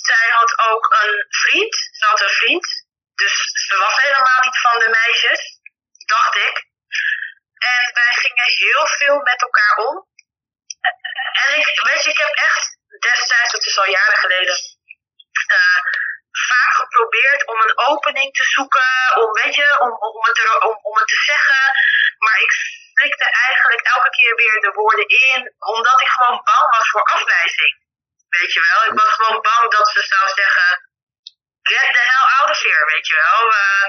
[0.02, 1.76] Zij had ook een vriend.
[1.98, 2.65] Ze had een vriend.
[3.15, 3.34] Dus
[3.67, 5.41] ze was helemaal niet van de meisjes,
[6.06, 6.56] dacht ik.
[7.69, 9.95] En wij gingen heel veel met elkaar om.
[11.43, 14.56] En ik, weet je, ik heb echt destijds, dat is al jaren geleden,
[15.58, 15.80] eh,
[16.50, 20.95] vaak geprobeerd om een opening te zoeken, om, weet je, om, om, het, om, om
[20.97, 21.63] het te zeggen.
[22.17, 22.52] Maar ik
[22.93, 27.74] slikte eigenlijk elke keer weer de woorden in, omdat ik gewoon bang was voor afwijzing.
[28.30, 30.89] Weet je wel, ik was gewoon bang dat ze zou zeggen,
[31.62, 33.54] get the hell out of here, weet je wel.
[33.54, 33.86] Eh,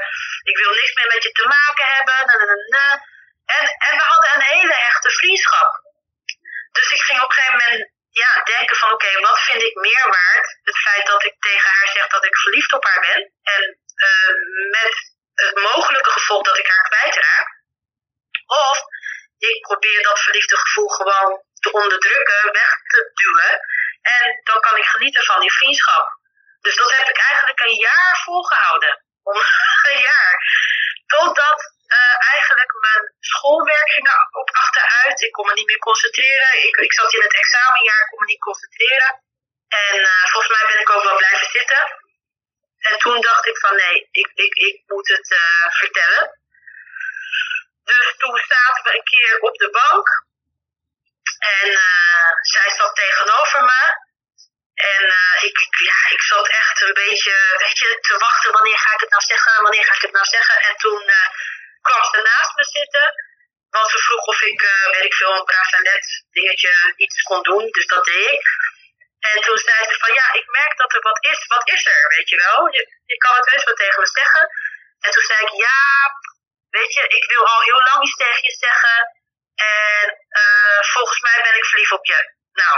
[0.51, 2.19] ik wil niks meer met je te maken hebben.
[2.69, 3.11] na.
[3.45, 5.71] En, en we hadden een hele hechte vriendschap.
[6.73, 10.07] Dus ik ging op een gegeven moment ja, denken van oké, wat vind ik meer
[10.09, 10.59] waard?
[10.63, 13.33] Het feit dat ik tegen haar zeg dat ik verliefd op haar ben.
[13.43, 14.33] En eh,
[14.71, 14.95] met
[15.35, 17.61] het mogelijke gevolg dat ik haar kwijtraak.
[18.47, 18.79] Of
[19.39, 23.61] ik probeer dat verliefde gevoel gewoon te onderdrukken, weg te duwen.
[24.03, 26.21] En dan kan ik genieten van die vriendschap.
[26.61, 29.05] Dus dat heb ik eigenlijk een jaar volgehouden.
[29.23, 29.37] Om
[29.91, 30.37] een jaar.
[31.07, 34.09] Totdat eh, eigenlijk mijn schoolwerk ging
[34.41, 35.21] op achteruit.
[35.21, 36.51] Ik kon me niet meer concentreren.
[36.67, 39.11] Ik, ik zat in het examenjaar, ik kon me niet concentreren.
[39.69, 41.83] En eh, volgens mij ben ik ook wel blijven zitten.
[42.79, 46.25] En toen dacht ik van nee, ik, ik, ik moet het eh, vertellen.
[47.85, 50.07] Dus toen zaten we een keer op de bank.
[51.39, 51.71] En
[52.41, 53.83] zij zat tegenover me.
[54.75, 55.05] En
[55.41, 55.59] ik,
[55.91, 58.53] ja, ik zat echt een beetje, weet je, te wachten.
[58.53, 59.63] Wanneer ga ik het nou zeggen?
[59.63, 60.57] Wanneer ga ik het nou zeggen?
[60.61, 61.11] En toen
[61.87, 63.07] kwam ze naast me zitten.
[63.77, 67.65] Want ze vroeg of ik, eh, weet ik veel, een bracelet dingetje iets kon doen.
[67.71, 68.45] Dus dat deed ik.
[69.31, 71.47] En toen zei ze van, ja, ik merk dat er wat is.
[71.47, 72.73] Wat is er, weet je wel?
[72.77, 74.45] Je, je kan het heus wel tegen me zeggen.
[75.05, 75.81] En toen zei ik, ja,
[76.69, 78.99] weet je, ik wil al heel lang iets tegen je zeggen.
[79.55, 82.21] En eh, volgens mij ben ik verliefd op je.
[82.53, 82.77] Nou,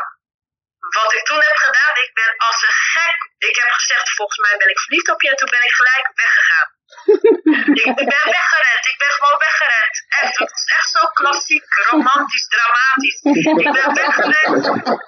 [0.98, 3.16] wat ik toen heb gedaan, ik ben als een gek.
[3.48, 5.28] Ik heb gezegd, volgens mij ben ik verliefd op je.
[5.30, 6.68] En toen ben ik gelijk weggegaan.
[6.84, 8.84] Ik, ik ben weggerend.
[8.92, 9.94] Ik ben gewoon weggerend.
[10.20, 13.18] Echt, het is echt zo klassiek, romantisch, dramatisch.
[13.22, 14.64] Ik ben weggerend.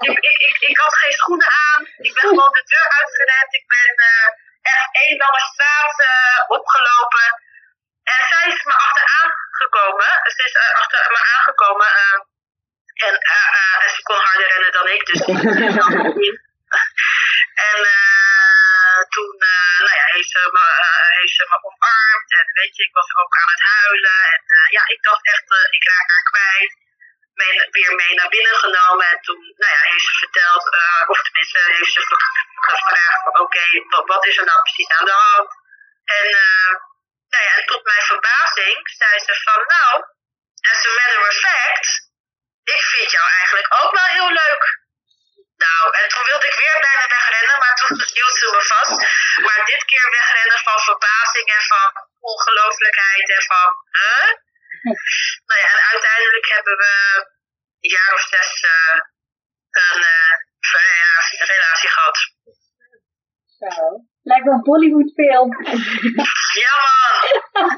[0.09, 1.81] Ik, ik, ik, ik had geen schoenen aan.
[2.07, 3.55] Ik ben gewoon de deur uitgerend.
[3.61, 4.27] Ik ben eh,
[4.75, 7.27] echt één lange straat eh, opgelopen.
[8.15, 10.11] En zij is me achteraan gekomen.
[10.35, 11.89] Ze is eh, achter me aangekomen.
[13.07, 13.15] en,
[13.83, 15.21] en ze kon harder rennen dan ik, dus
[17.71, 18.16] En eh,
[19.17, 20.67] toen eh, nou ja, heeft, ze me,
[21.51, 22.31] me omarmd.
[22.39, 24.21] En weet je, ik was ook aan het huilen.
[24.35, 26.73] En eh, ja, ik dacht echt, ik raak haar kwijt.
[27.41, 29.07] Mee, weer mee naar binnen genomen.
[29.13, 30.65] En toen nou ja, heeft ze verteld,
[31.13, 32.21] of tenminste heeft ze ge-
[32.69, 35.49] gevraagd oké, wat, wat is er nou precies aan de hand?
[36.17, 36.27] En,
[37.33, 39.93] nou ja, en tot mijn verbazing zei ze van nou,
[40.71, 41.89] as a matter of fact,
[42.75, 44.65] ik vind jou eigenlijk ook wel heel leuk.
[45.65, 48.99] Nou, en toen wilde ik weer bijna wegrennen, maar toen hield ze me vast.
[49.47, 51.91] Maar dit keer wegrennen van verbazing en van
[52.21, 54.29] ongelooflijkheid en van, huh?
[55.49, 56.93] Nou ja, en uiteindelijk hebben we
[57.81, 58.95] een jaar of zes eh,
[59.71, 60.01] een
[61.05, 61.13] ja,
[61.53, 62.19] relatie gehad.
[63.59, 63.69] Zo.
[64.23, 65.49] Lijkt wel een Bollywood film.
[66.65, 67.13] Ja man!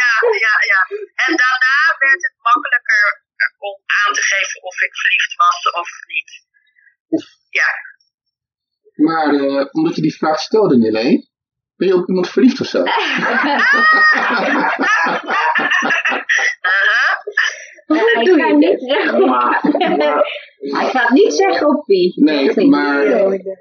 [0.00, 0.12] ja,
[0.44, 0.80] ja, ja.
[1.24, 3.22] En daarna werd het makkelijker
[3.58, 6.30] om aan te geven of ik verliefd was of niet.
[7.48, 7.70] Ja.
[8.94, 11.30] Maar eh, omdat je die vraag stelde, Nille,
[11.76, 12.82] ben je op iemand verliefd of zo?
[17.86, 19.30] Doe je niet zeggen.
[20.62, 22.12] Hij gaat niet zeggen op wie.
[22.22, 23.04] Nee, maar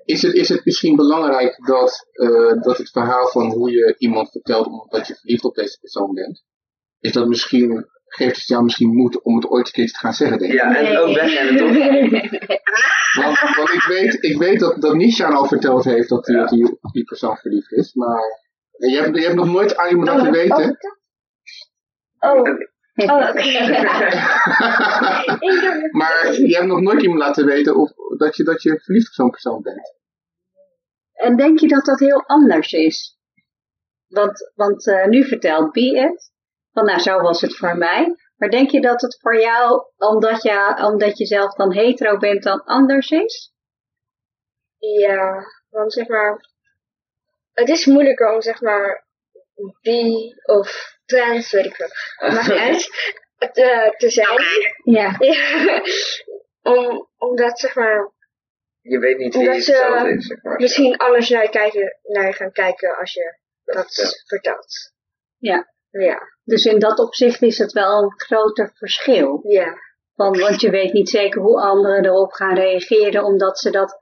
[0.06, 4.32] is het, is het misschien belangrijk dat, eh, dat het verhaal van hoe je iemand
[4.32, 6.44] vertelt omdat je verliefd op deze persoon bent,
[7.00, 10.14] is dat misschien, geeft het jou misschien moed om het ooit een keer te gaan
[10.14, 10.60] zeggen, denk ik.
[10.60, 11.70] Ja, en ook wegrennen toch?
[13.24, 16.42] Want, want ik weet, ik weet dat, dat Nisha al verteld heeft dat hij
[16.82, 18.22] op die, persoon verliefd is, maar
[18.78, 20.78] je hebt, je hebt nog nooit aan iemand laten weten.
[22.20, 22.68] Oh, oh oké.
[26.00, 29.14] maar je hebt nog nooit iemand laten weten of, dat, je, dat je verliefd op
[29.14, 29.96] zo'n persoon bent.
[31.14, 33.18] En denk je dat dat heel anders is?
[34.08, 36.31] Want, want eh, nu vertelt Bie het.
[36.72, 38.16] Van nou, zo was het voor mij.
[38.38, 42.44] Maar denk je dat het voor jou, omdat je, omdat je zelf dan hetero bent,
[42.44, 43.54] dan anders is?
[44.78, 46.50] Ja, want zeg maar,
[47.54, 49.06] het is moeilijker om zeg maar
[49.82, 51.88] bi of trans, weet ik veel,
[52.30, 52.90] maakt niet uit,
[53.54, 54.40] te, te zijn.
[54.84, 55.16] Ja.
[55.20, 55.82] Ja.
[56.74, 58.12] Om, omdat zeg maar,
[58.82, 60.56] Je weet niet wie het zelf is, zeg maar.
[60.60, 64.06] misschien anders naar je, kijken, naar je gaan kijken als je dat Ja.
[64.26, 64.94] vertelt.
[65.38, 65.71] Ja.
[65.92, 69.40] Ja, Dus in dat opzicht is het wel een groter verschil.
[69.44, 69.74] ja,
[70.14, 73.98] Want, want je weet niet zeker hoe anderen erop gaan reageren, omdat ze dat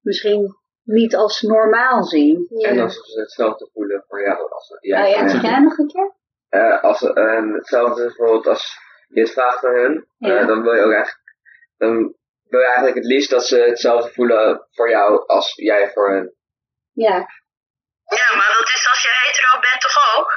[0.00, 2.46] misschien niet als normaal zien.
[2.48, 2.68] ja.
[2.68, 4.50] En als ze hetzelfde voelen voor jou.
[4.52, 5.30] Als, jij Oh ja, voor hen.
[5.30, 6.14] zeg jij nog een keer?
[6.48, 8.76] Eh, als, en hetzelfde is bijvoorbeeld als
[9.08, 10.38] je het vraagt aan hun, Ja.
[10.40, 11.36] eh, dan wil je ook eigenlijk,
[11.76, 16.10] dan wil je eigenlijk het liefst dat ze hetzelfde voelen voor jou als jij voor
[16.10, 16.34] hen.
[16.92, 17.14] Ja,
[18.20, 20.30] Ja, maar dat is als je hetero bent toch ook?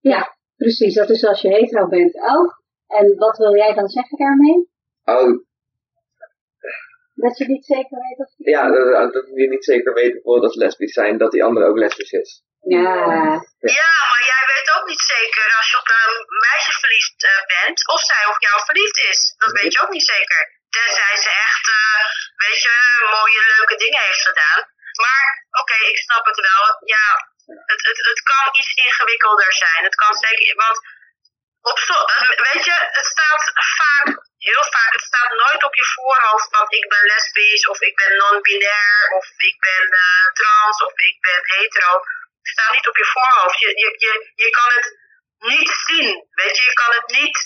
[0.00, 0.94] ja, precies.
[0.94, 2.62] Dat is als je hetero bent ook.
[2.86, 4.58] En wat wil jij dan zeggen daarmee?
[5.04, 5.44] Oh,
[7.14, 8.50] Dat je niet zeker weet of die...
[8.50, 11.66] ja, dat, dat je niet zeker weet bijvoorbeeld dat ze lesbisch zijn, dat die andere
[11.66, 12.30] ook lesbisch is.
[12.60, 12.94] Ja,
[13.80, 16.14] Ja, maar jij weet ook niet zeker als je op een
[16.48, 19.20] meisje verliefd eh, bent of zij op jou verliefd is.
[19.42, 20.40] Dat weet je ook niet zeker.
[20.76, 22.02] Tenzij ze echt, eh,
[22.44, 22.74] weet je,
[23.16, 24.60] mooie leuke dingen heeft gedaan.
[25.04, 25.26] Maar
[25.60, 26.62] oké, ik snap het wel.
[26.96, 27.06] Ja,
[27.46, 29.84] het, het, het kan iets ingewikkelder zijn.
[29.84, 30.78] Het kan zeker, want
[31.60, 34.06] op zo, eh, weet je, het staat vaak,
[34.38, 38.16] heel vaak, het staat nooit op je voorhoofd van ik ben lesbisch of ik ben
[38.16, 41.92] non-binair of ik ben eh, trans of ik ben hetero.
[42.42, 43.58] Het staat niet op je voorhoofd.
[43.58, 44.86] Je, je, je, je kan het
[45.38, 47.38] niet zien, weet je, je kan het niet,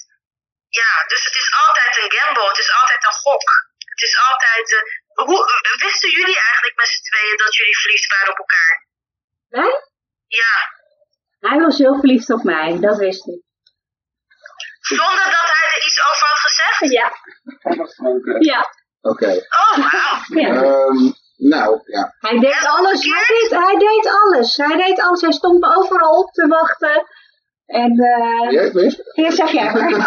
[0.68, 3.48] ja, dus het is altijd een gamble, het is altijd een gok.
[3.92, 4.82] Het is altijd, eh,
[5.26, 5.40] hoe,
[5.78, 8.88] wisten jullie eigenlijk met z'n tweeën dat jullie verliefd waren op elkaar?
[9.50, 9.72] Wij?
[10.26, 10.54] Ja,
[11.48, 13.42] hij was heel verliefd op mij, dat wist ik.
[14.80, 16.92] zonder dat hij er iets over had gezegd?
[16.92, 17.12] Ja,
[18.38, 19.30] ja, Oké.
[19.30, 19.92] Oh,
[20.28, 20.48] ja.
[20.48, 22.14] Ehm, nou, ja.
[22.18, 24.56] Hij deed alles, hij deed, hij deed alles.
[24.56, 27.06] Hij deed alles, hij stond overal op te wachten.
[27.66, 29.10] En, eh Jij weet?
[29.14, 29.90] ja, zeg jij maar.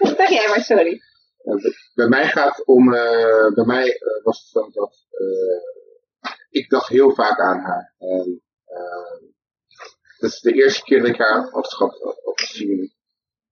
[0.16, 1.00] zeg jij maar, sorry.
[1.42, 1.56] Ja,
[1.94, 5.62] Bij mij gaat om, eh, bij mij eh, was het zo dat eh,
[6.50, 7.94] ik dacht heel vaak aan haar.
[7.98, 9.28] En, eh,
[10.18, 12.92] dat is de eerste keer dat ik haar had, had, had gezien.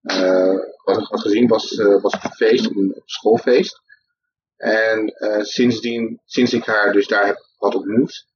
[0.02, 3.80] eh, wat ik had gezien was, eh, was een feest, een schoolfeest.
[4.56, 8.26] En eh, sindsdien, sinds ik haar dus daar heb, had ontmoet,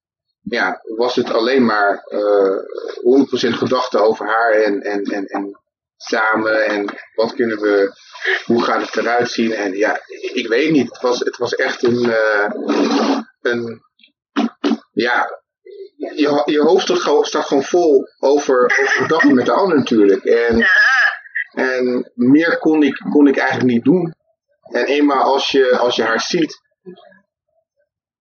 [0.42, 2.58] ja, was het alleen maar eh
[3.02, 5.60] 100% gedachte over haar en, en, en, en
[6.02, 7.92] samen en wat kunnen we,
[8.44, 10.00] hoe gaat het eruit zien en ja,
[10.32, 12.50] ik weet niet, het was, het was echt een, eh,
[13.40, 13.82] een
[14.92, 15.42] ja,
[15.96, 20.66] je, je hoofd staat gewoon, vol over, over gedachten met de ander natuurlijk en,
[21.50, 24.14] en meer kon ik, kon ik eigenlijk niet doen.
[24.62, 26.60] En eenmaal als je, als je haar ziet,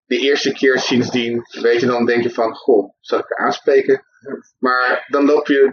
[0.05, 4.05] de eerste keer sindsdien, weet je, dan denk je van, goh, zal ik haar aanspreken?
[4.59, 5.71] Maar dan loop je,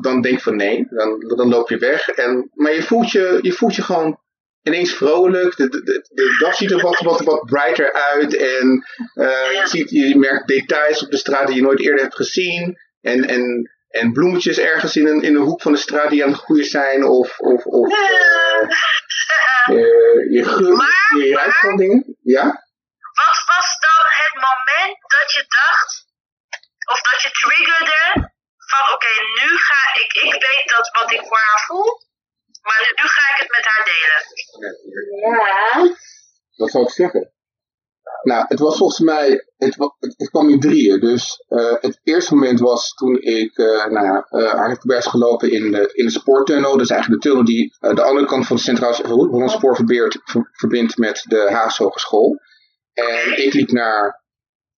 [0.00, 2.08] dan denk je van nee, dan, dan loop je weg.
[2.08, 4.20] En, maar je voelt je, je voelt je gewoon
[4.62, 5.56] ineens vrolijk.
[5.56, 8.36] De, de, de, de dag ziet er wat, wat, wat brighter uit.
[8.36, 12.16] En eh, je, ziet, je merkt details op de straat die je nooit eerder hebt
[12.16, 12.78] gezien.
[13.00, 16.30] En, en, en bloemetjes ergens in een, in een hoek van de straat die aan
[16.30, 17.04] het groeien zijn.
[17.04, 18.68] Of, of, of eh,
[19.66, 20.76] eh, je geur,
[21.18, 22.16] je ruikt van dingen.
[22.22, 22.44] Ja?
[23.22, 26.05] Wat was dan het moment dat je dacht,
[26.92, 28.00] of dat je triggerde,
[28.70, 31.90] van oké, nu ga ik, ik weet dat wat ik voor haar voel,
[32.66, 34.20] maar nu, nu ga ik het met haar delen.
[35.36, 35.96] Ja.
[36.56, 37.30] Wat zou ik zeggen?
[38.22, 41.00] Nou, het was volgens mij, het, het, het kwam in drieën.
[41.00, 45.50] Dus eh, het eerste moment was toen ik uh, nou ja, uh, eigenlijk werd gelopen
[45.50, 46.72] in de, in de spoortunnel.
[46.72, 49.76] Dat is eigenlijk de tunnel die uh, de andere kant van het Centraal Hollands Spoor
[49.76, 52.40] verbindt, ver, verbindt met de Haagse Hogeschool.
[52.92, 54.24] En ik liep naar,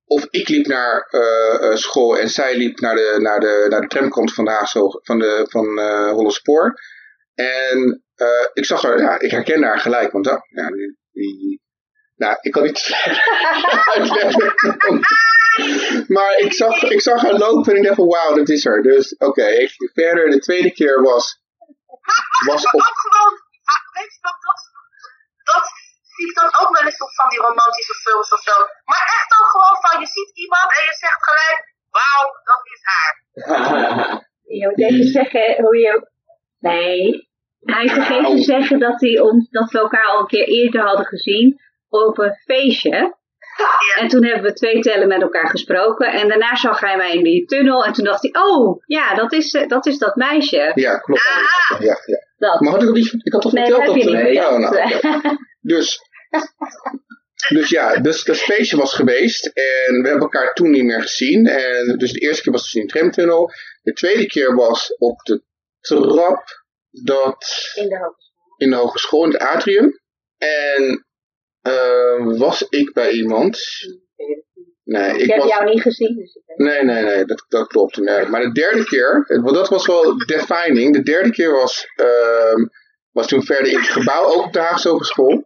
[0.08, 3.88] of ik liep naar uh, school en zij liep naar de, naar de, naar de
[3.88, 6.72] tramkant van de Haagse van de, van uh.
[7.34, 11.62] En uh, ik zag haar, ja, ik herkende haar gelijk, want oh, ja, die, die,
[12.16, 12.92] nou, ik kan niet
[13.94, 14.54] uitleggen.
[16.08, 18.82] maar ik zag, ik zag haar lopen en ik dacht van wauw, dat is er.
[18.82, 21.42] Dus oké, verder, de tweede keer was...
[22.46, 22.82] was op...
[22.82, 24.60] je dat, dat,
[25.44, 25.77] dat
[26.18, 28.56] zie ik dan ook wel eens op van die romantische films of zo.
[28.90, 31.60] Maar echt ook gewoon van, je ziet iemand en je zegt gelijk,
[31.98, 33.14] wauw, dat is haar.
[34.60, 35.94] je moet even zeggen hoe je...
[36.60, 37.30] Nee,
[37.76, 41.06] hij vergeet te zeggen dat, hij ons, dat we elkaar al een keer eerder hadden
[41.06, 43.16] gezien op een feestje.
[43.58, 44.02] Ja.
[44.02, 46.08] En toen hebben we twee tellen met elkaar gesproken.
[46.12, 47.86] En daarna zag hij mij in die tunnel.
[47.86, 50.72] En toen dacht hij, oh, ja, dat is, eh, dat, is dat meisje.
[50.76, 51.28] Ja, klopt.
[51.72, 51.82] Ah.
[51.82, 52.26] Ja, ja.
[52.38, 52.60] Dat.
[52.60, 54.04] Maar had ik, al niet, ik had toch Nee, verteld dat...
[54.04, 54.60] ja, verteld.
[55.14, 55.38] nou.
[55.62, 56.00] Dus,
[57.50, 61.48] dus ja, dus dat feestje was geweest en we hebben elkaar toen niet meer gezien.
[61.48, 63.52] En dus de eerste keer was dus in de tramtunnel.
[63.82, 65.44] De tweede keer was op de
[65.82, 66.44] trap
[66.92, 68.56] dat In de hogeschool.
[68.58, 70.00] in de hogeschool, in het atrium.
[70.38, 71.07] En
[71.68, 73.60] eh, was ik bij iemand?
[74.84, 75.50] Nee, Ik ik heb was...
[75.50, 76.16] jou niet gezien.
[76.16, 77.98] Dus Nee, nee, nee, dat, dat klopt.
[77.98, 78.26] Nee.
[78.26, 80.94] Maar de derde keer, want dat was wel defining.
[80.94, 82.66] De derde keer was, ehm,
[83.12, 85.46] was toen verder in het gebouw, ook op de Haagse Hogeschool.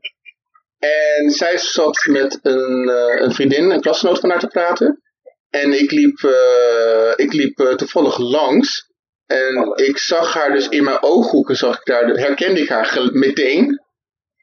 [0.80, 5.02] En zij zat met een, eh, een vriendin, een klasgenoot van haar te praten.
[5.50, 8.90] En ik liep, eh, ik liep eh, toevallig langs.
[9.26, 13.82] En ik zag haar dus in mijn ooghoeken, zag ik daar, herkende ik haar meteen.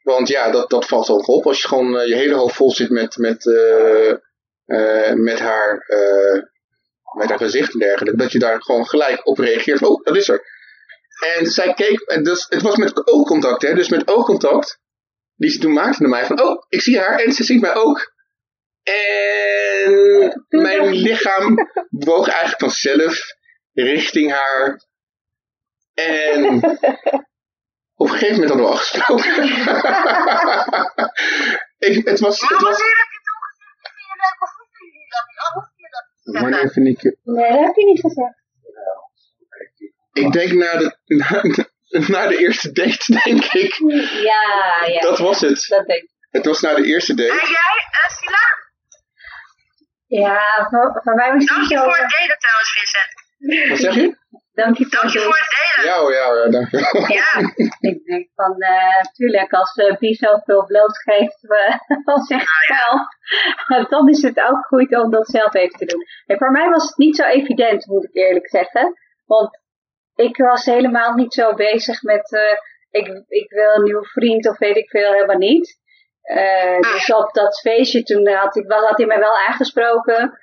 [0.09, 1.45] Want ja, dat, dat valt ook op.
[1.45, 4.09] Als je gewoon eh, je hele hoofd vol zit met, met, eh,
[4.65, 5.85] eh, met, haar,
[7.17, 8.17] met haar gezicht en dergelijke.
[8.17, 9.81] Dat je daar gewoon gelijk op reageert.
[9.81, 10.43] Oh, dat is er.
[11.37, 14.79] En zij keek, dus, het was met oogcontact, hè, dus met oogcontact.
[15.35, 17.75] Die ze toen maakte naar mij van, oh, ik zie haar en ze ziet mij
[17.75, 18.13] ook.
[18.83, 21.55] En mijn lichaam
[21.89, 23.21] bewoog eigenlijk vanzelf
[23.73, 24.87] richting haar.
[25.93, 26.61] En
[27.99, 29.43] op een gegeven moment hadden we afgesproken.
[31.87, 34.67] ik, het was, Maar het was, wanneer heb je toen gezegd, ik
[35.75, 36.05] vind dat
[36.61, 38.37] dat ik, Nee, dat heb je niet gezegd.
[40.13, 41.41] ik denk na de, na,
[42.07, 43.73] na de eerste date, denk ik.
[44.23, 45.01] Ja, ja.
[45.01, 45.65] Dat was het.
[45.67, 46.09] Dat denk ik.
[46.29, 47.33] Het was na de eerste En date.
[47.33, 48.57] jij, uh, Sila?
[50.05, 53.69] Ja, voor, voor mij was het Dank niet je voor het delen trouwens, Vincent.
[53.69, 54.17] Wat zeg je?
[54.63, 55.89] Dank je voor Dank je het voor het delen.
[55.89, 56.95] Ja, oh, ja, oh, ja, dankjewel.
[57.19, 57.31] Ja.
[57.91, 61.75] Ik denk van, eh tuurlijk, als uh, Bie zoveel blootgeeft uh,
[62.07, 63.01] van zichzelf,
[63.89, 66.03] dan is het ook goed om dat zelf even te doen.
[66.25, 68.93] En voor mij was het niet zo evident, moet ik eerlijk zeggen.
[69.25, 69.49] Want
[70.15, 72.57] ik was helemaal niet zo bezig met, uh,
[72.89, 75.77] ik, ik wil een nieuwe vriend of weet ik veel, helemaal niet.
[76.23, 80.39] Uh, dus op dat feestje toen had, ik, had hij mij wel aangesproken.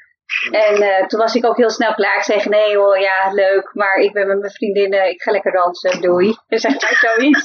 [0.51, 2.17] En uh, toen was ik ook heel snel klaar.
[2.17, 5.53] Ik zeg, nee hoor, ja, leuk, maar ik ben met mijn vriendinnen, ik ga lekker
[5.53, 6.37] dansen, doei.
[6.47, 7.45] Dan zegt hij zoiets.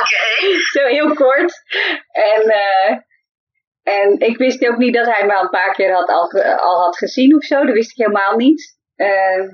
[0.00, 0.58] Oké.
[0.72, 1.62] Zo heel kort.
[2.10, 2.98] En, uh,
[3.82, 6.80] en ik wist ook niet dat hij me al een paar keer had, al, al
[6.80, 7.64] had gezien of zo.
[7.64, 8.78] Dat wist ik helemaal niet.
[8.96, 9.52] Uh,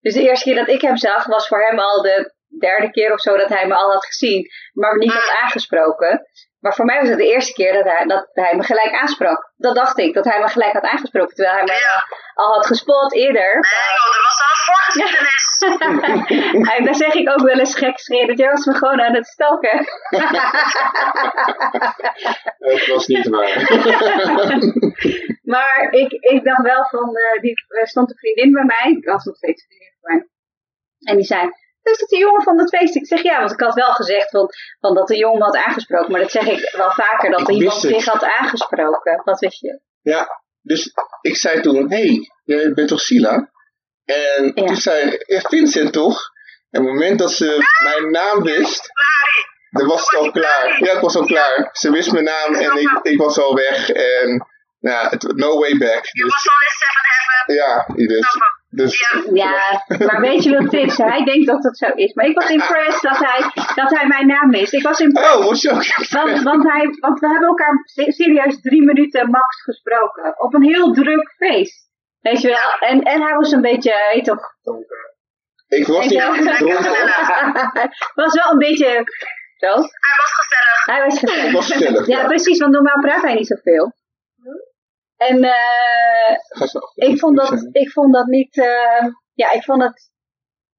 [0.00, 3.12] dus de eerste keer dat ik hem zag, was voor hem al de derde keer
[3.12, 4.50] of zo dat hij me al had gezien.
[4.72, 6.26] Maar niet had aangesproken.
[6.60, 9.52] Maar voor mij was het de eerste keer dat hij, dat hij me gelijk aansprak.
[9.56, 11.34] Dat dacht ik, dat hij me gelijk had aangesproken.
[11.34, 12.06] Terwijl hij me Ja.
[12.34, 13.54] al had gespot eerder.
[13.54, 13.62] Nee,
[13.96, 15.44] joh, dat was al een voorgeschiedenis.
[16.76, 18.36] en dan zeg ik ook wel eens gek schreeuwen.
[18.36, 19.78] Jij was me gewoon aan het stalken.
[22.58, 23.80] Het was niet waar.
[25.54, 28.92] maar ik, ik dacht wel van, uh, die, er stond een vriendin bij mij.
[28.92, 30.28] Ik was nog steeds vriendin bij mij.
[31.00, 31.50] En die zei,
[31.86, 32.94] is dat de jongen van dat feest?
[32.96, 34.48] Ik zeg ja, want ik had wel gezegd van,
[34.80, 36.10] van dat de jongen had aangesproken.
[36.12, 39.20] Maar dat zeg ik wel vaker, dat iemand zich had aangesproken.
[39.24, 39.80] Wat wist je?
[40.00, 40.28] Ja,
[40.62, 43.50] dus ik zei toen, hé, hey, jij bent toch Sila?
[44.04, 44.66] En Ja.
[44.66, 46.20] toen zei Vincent toch?
[46.70, 48.90] En op het moment dat ze mijn naam wist,
[49.70, 50.84] dan was het al klaar.
[50.84, 51.68] Ja, ik was al klaar.
[51.72, 53.90] Ze wist mijn naam en ik, ik was al weg.
[53.90, 54.46] En
[54.78, 56.04] ja, het, no way back.
[56.12, 57.54] Je Dus, was al in Seven Heaven.
[57.54, 58.26] ja, dus,
[58.76, 59.22] dus Ja.
[59.32, 60.96] Ja, maar weet je wat het is?
[60.96, 62.12] Hij denkt dat het zo is.
[62.14, 63.40] Maar ik was impressed dat hij,
[63.74, 64.72] dat hij mijn naam wist.
[64.72, 65.36] Ik was impressed.
[65.36, 65.84] oh, was je ook?
[66.10, 70.40] Want, want, hij, want we hebben elkaar se- serieus drie minuten max gesproken.
[70.40, 71.84] Op een heel druk feest.
[72.20, 72.88] Weet je wel?
[72.90, 74.44] En, en hij was een beetje, weet je toch...
[75.68, 76.72] Ik was niet dronken.
[78.14, 79.04] was wel een beetje...
[79.56, 79.66] Zo.
[79.66, 80.84] Hij was gezellig.
[80.84, 81.46] Hij was gezellig.
[81.46, 82.06] Ik was gezellig.
[82.06, 82.26] Ja, Ja.
[82.26, 83.92] precies, want normaal praat hij niet zoveel.
[85.16, 86.36] En eh,
[86.94, 88.58] ik, vond dat, ik vond dat niet...
[88.58, 90.10] eh, ja, ik vond het...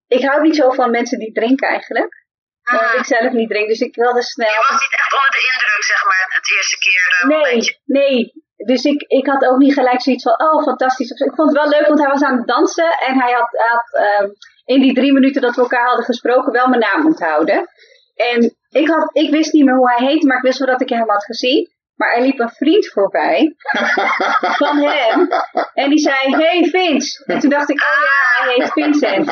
[0.07, 2.25] Ik hou niet zo van mensen die drinken eigenlijk.
[2.71, 4.47] Omdat ik zelf niet drink, dus ik wilde snel...
[4.47, 7.03] Je was niet echt onder de indruk, zeg maar, het eerste keer.
[7.21, 7.79] eh, Nee, momentje.
[7.85, 8.45] nee.
[8.55, 11.09] Dus ik, ik had ook niet gelijk zoiets van, oh fantastisch.
[11.09, 12.91] Ik vond het wel leuk, want hij was aan het dansen.
[13.07, 14.29] En hij had, had ehm,
[14.65, 17.69] in die drie minuten dat we elkaar hadden gesproken wel mijn naam onthouden.
[18.15, 20.81] En ik, had, ik wist niet meer hoe hij heette, maar ik wist wel dat
[20.81, 21.69] ik hem had gezien.
[21.97, 23.55] Maar er liep een vriend voorbij
[24.61, 25.27] van hem.
[25.73, 27.23] En die zei, hey Vince.
[27.25, 29.29] En toen dacht ik, oh ja, hij heet Vincent.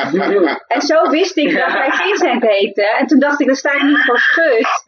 [0.66, 2.82] En zo wist ik dat hij Vincent heette.
[2.98, 4.82] En toen dacht ik, dan sta ik niet voor schut.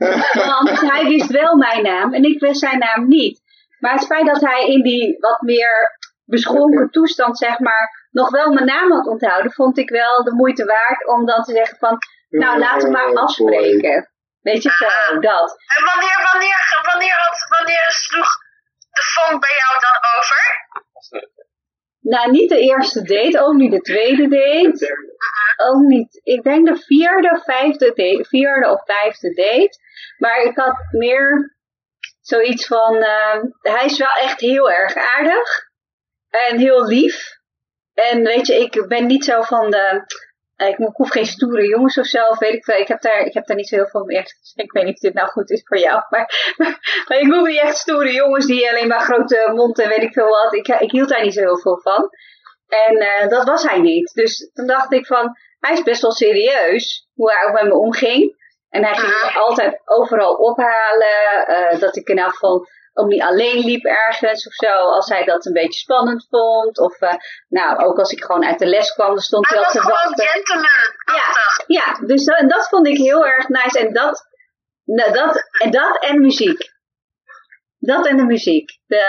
[0.46, 3.40] Want hij wist wel mijn naam en ik wist zijn naam niet.
[3.78, 8.52] Maar het feit dat hij in die wat meer beschonken toestand, zeg maar, nog wel
[8.52, 11.98] mijn naam had onthouden, vond ik wel de moeite waard om dan te zeggen van,
[12.28, 14.10] nou laten we maar afspreken.
[14.40, 15.48] Weet je zo, dat.
[15.76, 18.30] En wanneer, wanneer, wanneer, had, wanneer sloeg
[18.90, 20.42] de vonk bij jou dan over?
[22.00, 25.06] Nou, niet de eerste date, ook niet de tweede date.
[25.56, 29.78] Ook niet, ik denk de vierde vijfde date, vierde of vijfde date.
[30.18, 31.56] Maar ik had meer
[32.20, 35.66] zoiets van, eh, hij is wel echt heel erg aardig.
[36.28, 37.36] En heel lief.
[37.94, 40.04] En weet je, ik ben niet zo van de,
[40.66, 42.76] ik, ik hoef geen stoere jongens of zo, weet ik veel.
[42.76, 44.52] Ik heb daar, ik heb daar niet zo heel veel mee echt.
[44.54, 46.02] Ik weet niet of dit nou goed is voor jou.
[46.08, 49.88] Maar, maar, maar ik hoef niet echt stoere jongens die alleen maar grote mond en
[49.88, 50.54] weet ik veel wat.
[50.54, 52.10] Ik, ik hield daar niet zo heel veel van.
[52.68, 54.14] En eh, dat was hij niet.
[54.14, 57.08] Dus toen dacht ik van, hij is best wel serieus.
[57.14, 58.36] Hoe hij ook met me omging.
[58.68, 61.46] En hij ging me altijd overal ophalen.
[61.46, 62.66] eh, dat ik in elk geval
[62.98, 64.66] ook niet alleen liep ergens of zo.
[64.72, 66.78] Als hij dat een beetje spannend vond.
[66.78, 67.14] Of eh,
[67.48, 69.80] nou, ook als ik gewoon uit de les kwam, dan stond Hij al was te
[69.80, 70.26] gewoon wachten.
[70.26, 71.64] gentleman-achtig.
[71.66, 73.78] Ja, dus dat, dat vond ik heel erg nice.
[73.78, 74.26] En dat,
[74.84, 76.76] nou, dat, en dat en muziek.
[77.78, 78.70] Dat en de muziek.
[78.86, 79.04] De,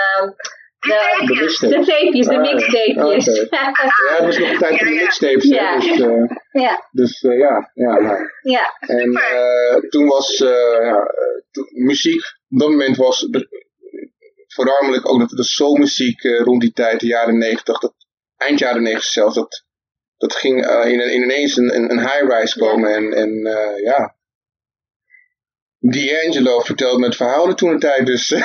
[0.78, 1.72] de, De mixtape.
[1.78, 2.52] de tapejes, de Ah, ja.
[2.52, 3.26] mixtapejes.
[3.50, 3.70] Ja,
[4.16, 5.02] het was nog een tijd van de Ja, ja.
[5.02, 5.48] mixtapes.
[5.50, 5.78] hè, Ja.
[5.78, 8.16] Dus, eh, ja, dus eh, ja, ja, ja.
[8.42, 11.06] ja, En eh, toen was eh, ja,
[11.74, 13.68] muziek, op dat moment was de-
[14.54, 17.94] voornamelijk ook dat de soulmuziek eh, rond die tijd, de jaren 90, dat,
[18.36, 19.64] eind jaren 90 zelfs, dat,
[20.16, 22.94] dat ging eh, in, in ineens een, een, een high-rise komen.
[22.94, 24.14] En, en eh, ja,
[25.78, 28.44] D'Angelo vertelde me het verhaal toen de tijd, dus Ja, ja,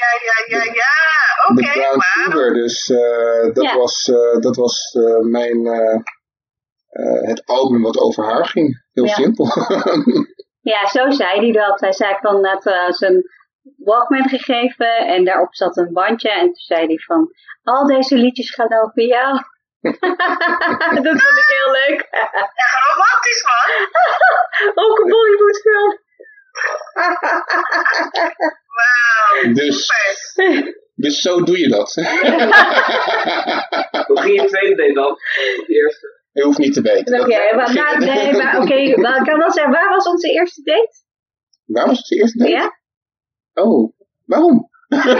[0.00, 0.92] ja, ja, ja, ja.
[1.50, 2.00] Oké, de Brown.
[2.00, 2.52] Sugar.
[2.54, 3.76] Dus eh, dat Ja.
[3.76, 5.66] was, eh, dat was eh, mijn,
[7.26, 8.84] het album wat over haar ging.
[8.92, 9.14] Heel Ja.
[9.14, 9.46] simpel.
[10.72, 11.80] ja, zo zei hij dat.
[11.80, 13.22] Hij zei van dat uh, zijn
[13.76, 16.30] Walkman gegeven en daarop zat een bandje.
[16.30, 17.28] En toen zei hij van,
[17.62, 19.32] al deze liedjes gaan over jou.
[20.94, 22.00] dat vond ik heel leuk.
[22.10, 23.68] Echt romantisch, man.
[24.84, 25.98] Ook een Bollywoodfilm.
[28.74, 29.52] Wauw.
[29.52, 29.90] Dus,
[30.94, 31.94] dus zo doe je dat.
[34.06, 35.14] Hoe ging je tweede date dan?
[35.66, 36.22] De eerste.
[36.32, 37.20] Je hoeft niet te weten.
[37.20, 40.28] Oké, Dat- maar, maar- nee, maar oké, maar ik kan wel zeggen, waar was onze
[40.32, 41.02] eerste date?
[41.64, 42.50] Waar was het de eerste date?
[42.50, 42.82] Ja?
[43.54, 43.92] Oh,
[44.24, 44.70] waarom?
[44.88, 45.14] Uh-oh.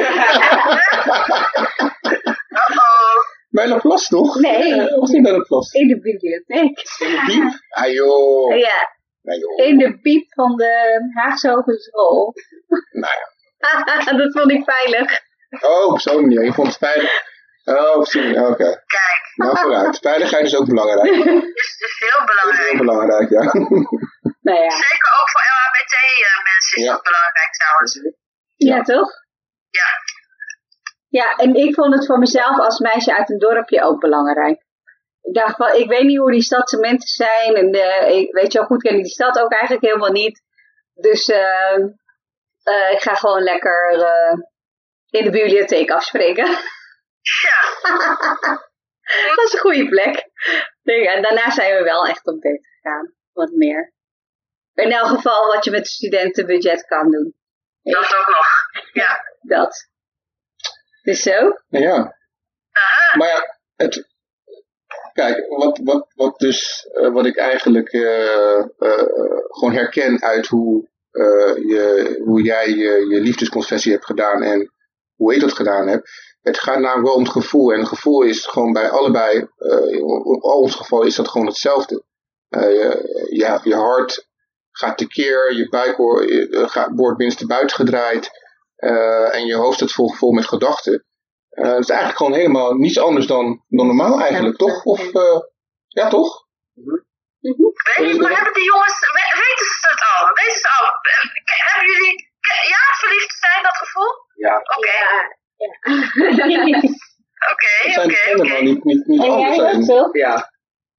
[3.50, 4.40] Bij plas toch?
[4.40, 4.90] Nee.
[5.00, 5.72] Of niet bij de plas?
[5.72, 6.78] In de bibliotheek.
[6.98, 7.52] In de piep?
[7.68, 8.56] Ah joh.
[8.56, 8.90] Ja,
[9.34, 9.66] joh.
[9.66, 12.32] in de piep van de Haagse Hogeschool.
[12.90, 13.12] Nou
[14.18, 15.20] dat vond ik veilig.
[15.60, 16.44] Oh, op zo'n manier.
[16.44, 17.22] Je vond het veilig.
[17.64, 17.96] Oh.
[18.50, 18.82] Oké.
[18.86, 19.98] Kijk, Nou, vooruit.
[19.98, 21.16] Veiligheid is ook belangrijk.
[21.16, 21.16] Dat
[21.62, 22.68] is, is heel is belangrijk.
[22.70, 23.42] heel belangrijk, ja.
[24.42, 26.92] Nou ja, Zeker ook voor LHBT-mensen is Ja.
[26.92, 27.92] dat belangrijk trouwens.
[28.56, 29.10] Ja toch?
[29.70, 30.02] Ja.
[31.08, 34.62] Ja, en ik vond het voor mezelf als meisje uit een dorpje ook belangrijk.
[35.22, 37.54] Ik dacht van, ik weet niet hoe die stadsementen zijn.
[37.54, 40.42] En eh, ik weet je wel goed, ken ik die stad ook eigenlijk helemaal niet.
[40.94, 41.74] Dus eh,
[42.62, 44.38] eh, ik ga gewoon lekker eh,
[45.10, 46.46] in de bibliotheek afspreken.
[47.42, 47.58] Ja.
[49.34, 50.30] dat is een goede plek.
[50.82, 53.14] En daarna zijn we wel echt op date gegaan.
[53.32, 53.92] Wat meer.
[54.74, 57.34] In elk geval wat je met studentenbudget kan doen.
[57.92, 58.46] Dat ook nog.
[58.92, 59.20] Ja.
[59.40, 59.88] Dat.
[61.02, 61.58] Dus zo.
[61.68, 62.16] Ja.
[62.72, 63.18] Aha.
[63.18, 64.08] Maar ja, het,
[65.12, 68.66] kijk, wat, wat, wat dus, eh, wat ik eigenlijk eh, eh,
[69.48, 70.92] gewoon herken uit hoe,
[71.66, 74.72] je, hoe jij je, je liefdesconfessie hebt gedaan en
[75.14, 76.06] hoe ik dat gedaan heb.
[76.42, 77.72] Het gaat namelijk wel om het gevoel.
[77.72, 79.48] En het gevoel is gewoon bij allebei,
[79.88, 80.02] in
[80.42, 82.02] ons geval is dat gewoon hetzelfde.
[82.48, 84.28] Je, ja, je hart
[84.78, 88.30] gaat tekeer, je buik eh, gaat- wordt binnenste buiten gedraaid.
[88.74, 91.04] eh, en je hoofd zit vol, vol met gedachten.
[91.50, 94.84] Eh, het is eigenlijk gewoon helemaal niets anders dan, dan normaal eigenlijk, toch?
[94.84, 95.40] Of, eh,
[95.88, 96.42] ja, toch?
[97.40, 97.56] Weet
[97.98, 100.26] niet, maar hebben die jongens, we- weten ze het al?
[100.34, 100.86] Weten ze al?
[101.72, 102.30] Hebben jullie,
[102.74, 104.12] ja, verliefd zijn, dat gevoel?
[104.34, 104.56] Ja.
[104.76, 104.98] Oké,
[107.52, 108.62] oké, oké, helemaal oké.
[108.64, 109.76] niet, niet, niet En anders jij zijn.
[109.76, 110.08] ook zo?
[110.18, 110.52] Ja.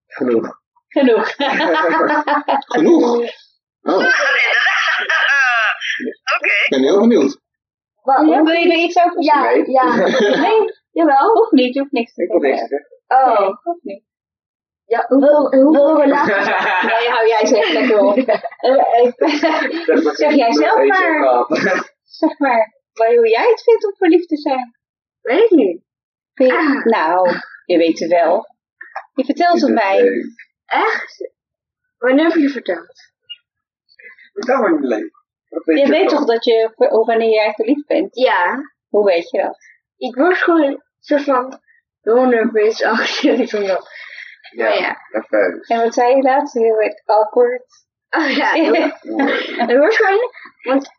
[0.07, 0.59] Genoeg.
[0.87, 1.27] Genoeg.
[2.75, 3.23] Genoeg.
[3.87, 3.97] Oh,
[6.35, 6.53] Oké.
[6.63, 7.39] ik ben heel benieuwd.
[8.03, 9.71] Ja, wil je er iets over Ja, zeggen?
[9.71, 9.95] ja.
[10.47, 11.31] Nee, jawel.
[11.33, 12.67] Hoeft niet, je hoeft niks te Ik niks zeggen.
[12.67, 13.31] zeggen.
[13.31, 13.39] Oh.
[13.39, 14.03] Nee, hoeft niet.
[14.85, 16.45] Ja, hoeveel, hoeveel relaties...
[16.91, 18.17] Nee, hou jij zeg lekker op.
[18.17, 18.33] Eh,
[18.99, 21.45] eh, Zeg jij zelf maar.
[22.03, 24.77] zeg maar, waar- hoe jij het vindt om verliefd te zijn.
[25.21, 25.83] Weet ik niet.
[26.33, 27.29] Je- Nou,
[27.65, 28.45] je weet het wel.
[29.13, 30.11] Je vertelt het mij.
[30.65, 31.31] Echt?
[31.97, 33.13] Wanneer heb je verteld?
[34.35, 35.11] Vertel maar niet.
[35.49, 36.71] Wat weet Je weet toch dat je,
[37.05, 38.15] wanneer jij verliefd bent?
[38.15, 38.59] Ja.
[38.89, 39.57] Hoe weet je dat?
[39.97, 41.63] Ik word gewoon zo van...
[42.01, 43.89] Heel nerveus achter ik van dat.
[44.51, 44.97] Ja, Oh, ja.
[45.67, 46.53] En wat zei je laatst?
[46.53, 47.85] Heel erg awkward.
[48.09, 48.51] Oh ja,
[49.65, 50.31] het wordt gewoon...
[50.61, 50.89] Want...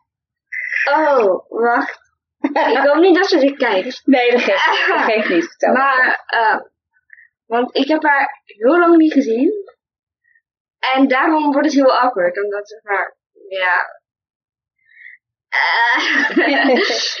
[0.95, 1.99] Oh, wacht.
[2.41, 4.01] ik hoop niet dat ze dit kijkt.
[4.05, 4.87] Nee, dat geeft niet.
[4.87, 5.47] Dat geeft niet.
[5.47, 5.73] Vertel.
[5.73, 6.59] Maar, eh,
[7.45, 9.53] want ik heb haar heel lang niet gezien.
[10.95, 12.43] En daarom wordt het heel awkward.
[12.43, 13.17] Omdat zeg maar,
[13.47, 13.85] ja.
[15.49, 15.97] eh,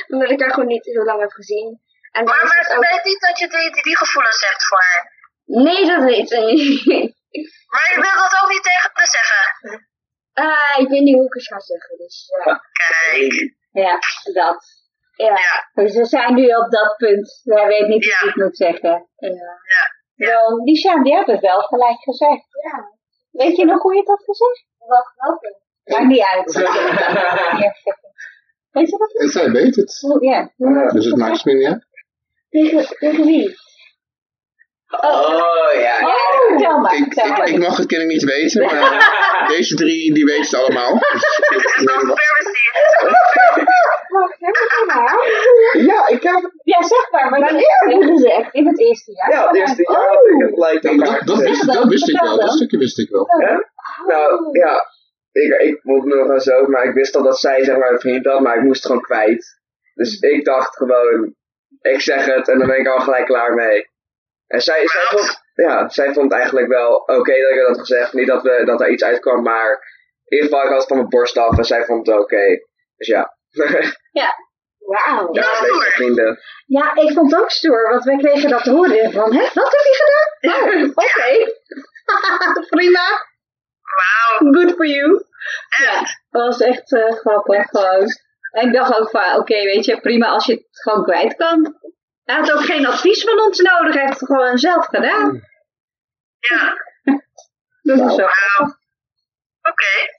[0.11, 1.81] omdat ik haar gewoon niet heel lang heb gezien.
[2.11, 4.77] En Maar, maar ze ook- weet niet dat je die, die, die gevoelens hebt voor
[4.81, 5.15] haar.
[5.45, 6.85] Nee, dat weet ze niet.
[7.71, 9.43] Maar je wilt dat ook niet tegen me zeggen.
[10.33, 11.97] Ah, ik weet niet hoe ik het ga zeggen.
[11.97, 12.61] Dus ja.
[12.71, 13.55] Kijk.
[13.71, 13.99] Ja,
[14.33, 14.65] dat.
[15.15, 15.25] ja.
[15.27, 15.69] Ja.
[15.73, 17.41] Dus we zijn nu op dat punt.
[17.43, 18.09] Hij weet niet Ja.
[18.09, 19.09] hoe hij het moet zeggen.
[19.15, 19.29] Ja.
[19.73, 19.83] Ja.
[20.15, 22.45] Wel, Lisanne, die hebt het wel gelijk gezegd.
[22.63, 22.91] Ja.
[23.31, 24.65] Weet je nog hoe je het had gezegd?
[24.77, 25.59] Wat welke?
[25.87, 26.53] Maakt niet uit.
[26.53, 26.61] Ja.
[28.71, 29.13] Weet je dat?
[29.21, 29.97] En zij weet het.
[29.99, 30.51] Hoe- Ja.
[30.91, 31.85] Dus het maakt me niet uit.
[32.49, 33.55] Tegen, tegen wie?
[35.01, 35.99] Oh, ja.
[36.07, 36.95] Oh, vertel maar.
[36.95, 37.47] Ik, vertel ik, maar.
[37.49, 40.93] ik mag het kennelijk niet weten, maar deze drie die weten het allemaal.
[40.93, 41.83] Dus
[44.85, 45.15] maar?
[45.77, 46.51] Ja, ik heb het.
[46.63, 47.29] Ja, zeg maar.
[47.29, 48.53] Maar heb je gezegd?
[48.53, 49.31] In het eerste jaar.
[49.31, 50.01] Ja, het eerste jaar
[50.81, 53.27] Ja, haar dat, dat, wist, dat wist ik wel, dat stukje wist ik wel.
[54.07, 54.95] Nou, ja.
[55.37, 57.99] Ik, ik me nog wel zo, maar ik wist al dat zij zeg maar een
[57.99, 59.59] vriend had, maar ik moest het gewoon kwijt.
[59.93, 61.35] Dus ik dacht gewoon,
[61.81, 63.89] ik zeg het en dan ben ik al gelijk klaar mee.
[64.47, 68.13] En zij, zij, vond, ja, zij vond eigenlijk wel oké dat ik het had gezegd.
[68.13, 69.71] Niet dat, we, dat er iets uitkwam, maar
[70.25, 72.59] in ieder geval ik had het van mijn borst af en zij vond het oké.
[72.95, 73.37] Dus ja.
[74.87, 75.29] Wauw.
[75.31, 75.83] ja, Ja, stoer.
[75.83, 76.39] vrienden.
[76.65, 79.71] Ja, ik vond het ook stoer, want wij kregen dat te horen van, hè, wat
[79.75, 80.55] heb je gedaan?
[80.55, 81.53] Oh, oké.
[82.75, 83.26] Prima.
[83.99, 84.51] Wauw.
[84.53, 85.25] Good for you.
[85.83, 88.05] Ja, dat was echt eh, grappig gewoon.
[88.51, 91.75] En ik dacht ook van, oké, weet je, prima als je het gewoon kwijt kan.
[92.23, 95.41] Hij had ook geen advies van ons nodig, hij heeft het gewoon zelf gedaan.
[96.39, 96.73] Ja.
[97.87, 98.21] Dat is zo.
[98.21, 98.75] Wauw.
[99.61, 100.15] Oké.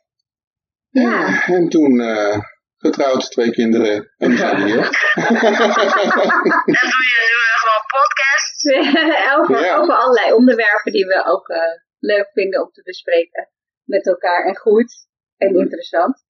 [0.88, 1.42] Ja.
[1.46, 2.38] En toen eh,
[2.78, 4.78] getrouwd, twee kinderen en die zijn hier.
[5.14, 8.56] En doe je nu gewoon podcast?
[9.38, 9.76] over, Ja.
[9.76, 11.60] over allerlei onderwerpen die we ook eh,
[11.98, 13.48] leuk vinden om te bespreken
[13.88, 14.44] met elkaar.
[14.44, 16.24] En goed en interessant.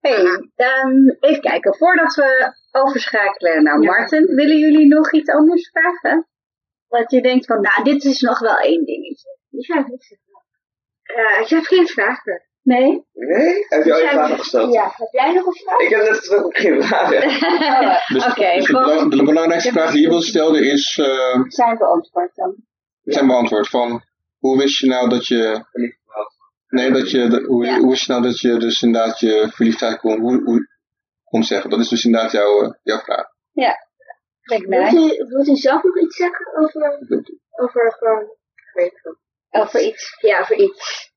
[0.00, 0.24] Hey,
[0.56, 1.74] ehm, even kijken.
[1.76, 6.28] Voordat we overschakelen naar Martin, willen jullie nog iets anders vragen?
[6.88, 9.38] Wat je denkt van, nou, dit is nog wel één dingetje.
[9.48, 10.42] Ja, ik zeg wel.
[11.16, 12.42] Eh, ik heb geen vragen.
[12.62, 13.04] Nee?
[13.12, 13.64] Nee?
[13.68, 14.72] Heb je al je vragen gesteld?
[14.72, 15.78] Ja, heb jij nog een vraag?
[15.78, 17.20] Ik heb net ook geen vragen.
[18.14, 21.42] Dus, Oké, dus de, gewoon- belang- de belangrijkste vraag die je wil stellen is, eh,
[21.48, 22.56] Zijn beantwoord dan.
[23.02, 24.02] zijn beantwoord van,
[24.38, 25.64] hoe wist je nou dat je,
[26.74, 27.78] nee, dat je, dat- hoe, Ja.
[27.78, 30.68] hoe nou dat je dus inderdaad je verliefdheid kon, hoe, hoe,
[31.24, 31.70] kon zeggen?
[31.70, 33.26] Dat is dus inderdaad jouw, eh, jouw vraag.
[34.44, 34.92] Wilt naar.
[34.92, 36.98] u, wilt u zelf nog iets zeggen over,
[37.50, 38.36] over gewoon,
[38.72, 39.16] weet ik.
[39.50, 40.16] Over iets.
[40.20, 41.10] Ja, over iets.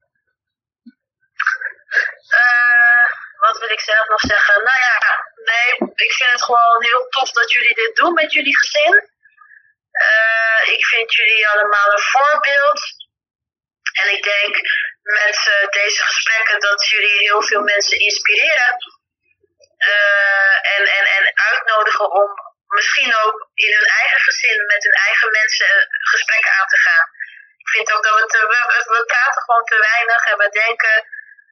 [2.40, 3.08] Eh,
[3.46, 4.56] wat wil ik zelf nog zeggen?
[4.64, 4.98] Nou ja,
[5.52, 8.94] nee, ik vind het gewoon heel tof dat jullie dit doen met jullie gezin.
[9.92, 12.80] Eh, ik vind jullie allemaal een voorbeeld.
[14.02, 14.54] En ik denk
[15.02, 18.76] met eh, deze gesprekken dat jullie heel veel mensen inspireren.
[19.78, 22.30] Eh, en, en, en uitnodigen om
[22.68, 27.06] misschien ook in hun eigen gezin met hun eigen mensen eh, gesprekken aan te gaan.
[27.58, 30.96] Ik vind ook dat we, we, we- praten gewoon te weinig en we denken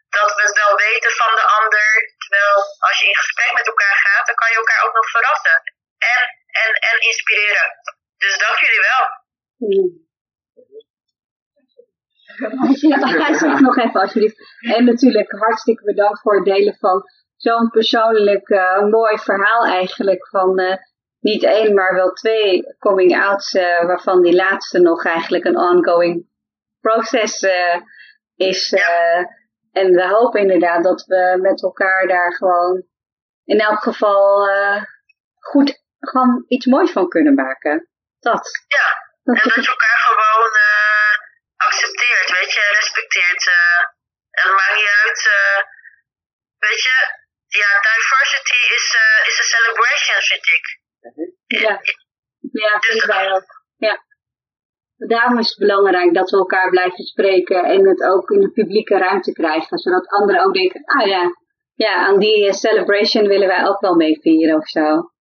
[0.10, 2.14] dat we het wel weten van de ander.
[2.18, 2.56] Terwijl
[2.88, 5.58] als je in gesprek met elkaar gaat, dan kan je elkaar ook nog verrassen.
[5.98, 6.22] En,
[6.62, 7.68] en, en inspireren.
[8.18, 9.04] Dus dank jullie wel.
[12.36, 14.58] Ja, zeg nog even alsjeblieft.
[14.60, 17.04] En natuurlijk hartstikke bedankt voor het delen van
[17.36, 20.28] zo'n persoonlijk eh, mooi verhaal eigenlijk.
[20.28, 20.78] Van eh,
[21.20, 26.28] niet één, maar wel twee coming-outs, eh, waarvan die laatste nog eigenlijk een ongoing
[26.80, 27.82] process eh,
[28.36, 28.74] is.
[29.72, 32.84] en we hopen inderdaad dat we met elkaar daar gewoon
[33.44, 34.48] in elk geval
[35.40, 37.90] goed gewoon iets moois van kunnen maken.
[38.20, 38.50] Dat.
[38.68, 38.88] Ja,
[39.24, 40.52] dat en dat je elkaar gewoon
[41.76, 43.44] accepteert, weet je, respecteert.
[43.48, 43.80] eh.
[44.38, 45.60] en het maakt niet uit, eh,
[46.68, 46.96] weet je,
[47.62, 50.66] ja, diversity is, eh, is een celebration, vind ik.
[51.64, 51.74] Ja,
[52.62, 53.50] ja vinden wij ook.
[53.78, 54.04] Ja.
[54.98, 58.98] Daarom is het belangrijk dat we elkaar blijven spreken en het ook in de publieke
[58.98, 61.24] ruimte krijgen, zodat anderen ook denken, ah ja,
[61.74, 65.12] ja aan die eh, celebration willen wij ook wel mee vieren of zo.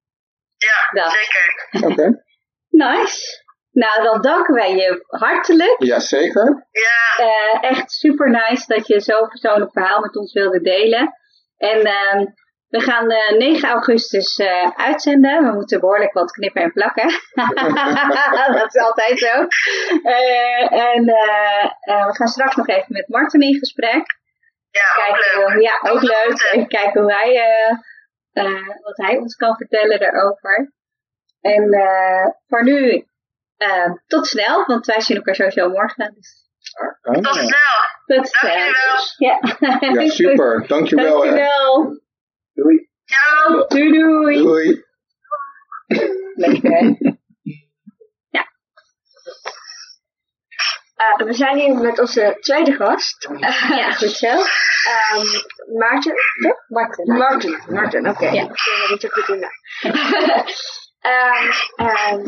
[0.57, 1.11] Ja, Dat.
[1.13, 1.69] zeker.
[1.91, 2.23] Oké.
[2.85, 3.44] Nice.
[3.75, 5.75] Nou, dan danken wij je hartelijk.
[5.79, 6.67] Jazeker.
[6.71, 11.13] Ja, Eh, echt super nice dat je zo'n persoonlijk verhaal met ons wilde delen.
[11.57, 12.25] En ehm,
[12.69, 15.45] we gaan eh, 9 augustus eh, uitzenden.
[15.45, 17.09] We moeten behoorlijk wat knippen en plakken.
[18.59, 19.47] dat is altijd zo.
[20.03, 21.05] Eh, en
[22.09, 24.05] we gaan straks nog even met Martin in gesprek.
[24.71, 25.53] ja, ook Kijken, leuk.
[25.53, 26.49] hoe- ja, ook leuk.
[26.53, 27.71] Even kijken hoe hij, eh,
[28.45, 30.73] eh, wat hij ons kan vertellen daarover.
[31.41, 33.07] En eh, voor nu,
[33.57, 36.15] eh, tot snel, want wij zien elkaar sowieso morgen.
[36.15, 36.43] Dus
[37.03, 37.15] Oh.
[37.15, 37.49] Tot snel.
[38.07, 38.53] tot snel.
[38.53, 38.99] Dankjewel.
[39.17, 40.67] Ja, Ja, super.
[40.67, 41.19] Dankjewel.
[41.19, 42.01] Dankjewel.
[42.53, 42.89] Doei.
[43.05, 43.67] Ciao.
[43.67, 44.37] Doei doei.
[44.43, 44.85] Doei.
[46.35, 46.97] Lekker.
[50.95, 53.29] Eh, we zijn hier met onze tweede gast.
[53.69, 54.27] Ja, goed zo.
[54.27, 55.27] Ehm,
[55.79, 56.65] Maarten, toch?
[56.69, 57.17] Marten.
[57.17, 57.63] Martin.
[57.69, 58.25] Martin, oké.
[58.25, 58.43] Ja.
[58.43, 59.45] Ik ben nog niet zo goed in.
[61.05, 62.27] Ehm, ehm,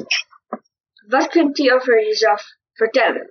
[1.08, 2.42] wat kunt u over jezelf
[2.72, 3.26] vertellen?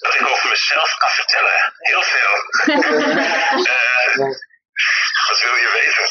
[0.00, 1.74] Wat ik over mezelf kan vertellen?
[1.78, 2.34] Heel veel.
[4.80, 6.06] Eh, wat wil je weten?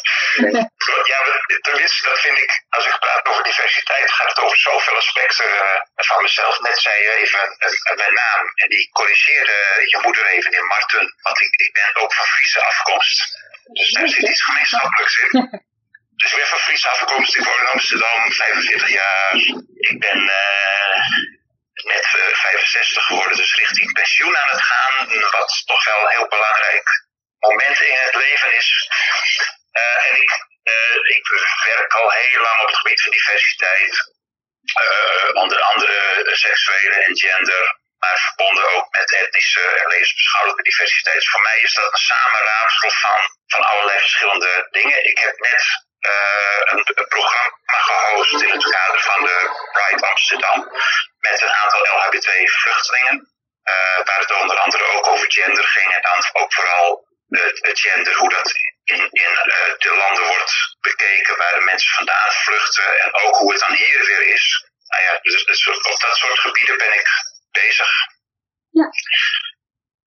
[1.11, 1.19] Ja,
[1.61, 5.79] tenminste, dat vind ik, als ik praat over diversiteit, gaat het over zoveel aspecten eh,
[5.95, 6.59] van mezelf.
[6.59, 9.57] Net zei je even eh, mijn naam en die corrigeerde
[9.91, 13.17] je moeder even in Marten, want ik, ik ben ook van Friese afkomst.
[13.71, 15.31] Dus daar zit iets gemeenschappelijks in.
[16.21, 19.33] Dus weer van Friese afkomst, ik woon in Amsterdam, 45 jaar.
[19.91, 20.95] Ik ben eh,
[21.83, 24.95] net eh, 65 geworden, dus richting pensioen aan het gaan.
[25.31, 26.87] Wat toch wel een heel belangrijk
[27.39, 28.89] moment in het leven is.
[29.71, 30.31] Eh, en ik,
[30.63, 31.25] eh, ik
[31.65, 34.17] werk al heel lang op het gebied van diversiteit.
[34.83, 41.15] Eh, onder andere seksuele en gender, maar verbonden ook met etnische en levensbeschouwelijke diversiteit.
[41.15, 45.05] Dus voor mij is dat een samenraapsel van, van allerlei verschillende dingen.
[45.05, 50.71] Ik heb net eh, een, een programma gehost in het kader van de Pride Amsterdam
[51.19, 53.37] met een aantal LHBT-vluchtelingen.
[53.63, 57.79] eh, waar het onder andere ook over gender ging en dan ook vooral het, het
[57.79, 58.51] gender, hoe dat
[58.83, 63.51] in, in eh, de landen wordt bekeken waar de mensen vandaan vluchten en ook hoe
[63.51, 64.65] het dan hier weer is.
[64.87, 67.07] Nou ja, dus, dus op dat soort gebieden ben ik
[67.51, 67.89] bezig.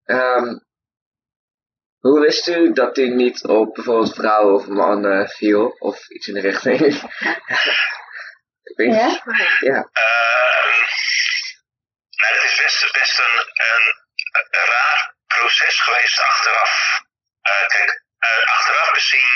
[0.05, 0.59] Ehm,
[2.07, 5.65] hoe wist u dat u niet op bijvoorbeeld vrouwen of mannen viel?
[5.79, 6.81] Of iets in de richting?
[8.71, 9.07] ik weet Ja?
[9.07, 9.57] niet.
[9.71, 9.89] Ja.
[9.93, 10.79] Ehm,
[12.21, 13.37] nou, het is best, best een,
[13.69, 13.87] een,
[14.59, 17.01] een raar proces geweest achteraf.
[17.43, 19.31] Eh, kijk, eh, achteraf bezien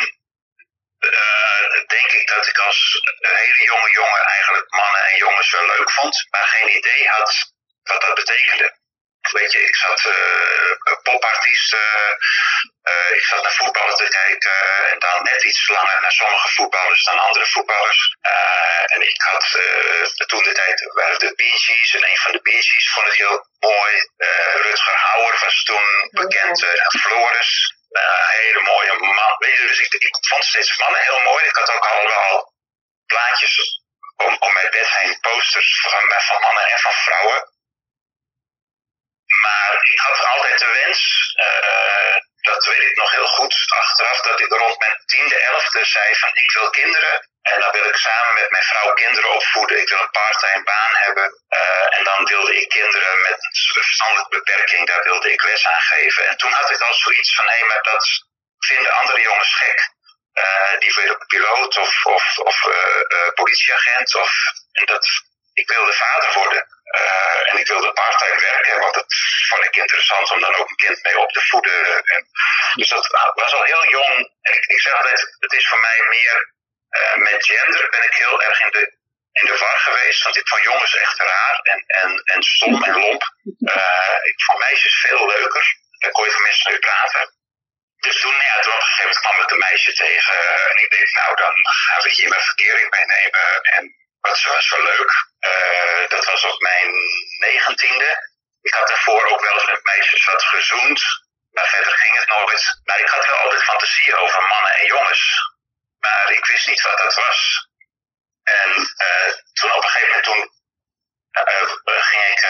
[0.99, 5.91] eh, denk ik dat ik als hele jonge jongen eigenlijk mannen en jongens wel leuk
[5.91, 7.53] vond, maar geen idee had
[7.83, 8.85] wat dat betekende.
[9.33, 12.19] Weet je, ik zat uh, popartiesten,
[12.91, 14.59] uh, ik zat naar voetballen te kijken
[14.93, 18.17] en dan net iets langer naar sommige voetballers dan andere voetballers.
[18.87, 19.45] En ik had
[20.27, 23.13] toen de tijd waren de Bee Gees en een van de Bee Gees vond ik
[23.13, 23.93] heel mooi.
[24.63, 26.67] Rutger Hauer was toen bekend,
[27.01, 27.75] Floris.
[27.91, 29.37] Een hele mooie man.
[29.39, 31.45] Weet je, dus ik, ik vond steeds mannen heel mooi.
[31.45, 32.53] Ik had ook al wel
[33.07, 33.85] plaatjes
[34.17, 37.55] om, om mijn bed heen, posters van, van mannen en van vrouwen.
[39.27, 41.01] Maar ik had altijd de wens,
[41.47, 46.15] uh, dat weet ik nog heel goed, achteraf dat ik rond mijn tiende, elfde zei
[46.15, 47.29] van ik wil kinderen.
[47.43, 49.81] En dan wil ik samen met mijn vrouw kinderen opvoeden.
[49.81, 51.27] Ik wil een part-time baan hebben.
[51.49, 55.81] Uh, en dan wilde ik kinderen met een verstandelijke beperking, daar wilde ik les aan
[55.81, 56.27] geven.
[56.27, 58.07] En toen had ik al zoiets van, hé, maar dat
[58.59, 59.95] vinden andere jongens gek.
[60.35, 62.57] Uh, die willen piloot of, of, of
[63.35, 64.15] politieagent.
[64.15, 64.33] Of,
[64.73, 65.07] en dat,
[65.63, 66.63] ik wilde vader worden.
[67.01, 69.07] Uh, en ik wilde part-time werken, want dat
[69.49, 72.05] vond ik interessant om dan ook een kind mee op te voeden.
[72.05, 72.21] En,
[72.75, 74.17] dus dat was al heel jong.
[74.43, 76.55] En ik, ik zeg altijd, het is voor mij meer
[76.91, 78.85] uh, met gender ben ik heel erg in de,
[79.33, 80.23] in de war geweest.
[80.23, 83.23] Want ik vond jongens echt raar en, en, en stom en lomp.
[83.61, 85.65] Uh, ik vond meisjes veel leuker.
[85.99, 87.35] Daar kon je mensen mee praten.
[87.97, 90.35] Dus toen, ja, toen op een gegeven moment kwam ik een meisje tegen.
[90.71, 91.55] En ik dacht, nou dan
[91.85, 93.63] gaan we hier maar verkering mee nemen.
[93.77, 93.83] En
[94.27, 95.13] dat was wel leuk.
[95.41, 96.91] Uh, dat was op mijn
[97.39, 98.11] negentiende.
[98.63, 101.01] Ik had daarvoor ook wel eens met meisjes wat gezoend.
[101.51, 102.81] Maar verder ging het nooit.
[102.85, 105.23] Maar ik had wel altijd fantasieën over mannen en jongens.
[105.99, 107.69] Maar ik wist niet wat dat was.
[108.43, 108.71] En
[109.07, 110.51] uh, toen op een gegeven moment toen
[111.49, 112.41] uh, ging ik.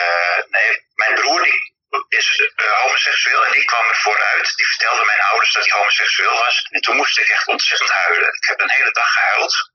[0.49, 1.74] nee, mijn broer die
[2.09, 4.57] is homoseksueel en die kwam er vooruit.
[4.57, 6.66] Die vertelde mijn ouders dat hij homoseksueel was.
[6.70, 8.35] En toen moest ik echt ontzettend huilen.
[8.35, 9.74] Ik heb een hele dag gehuild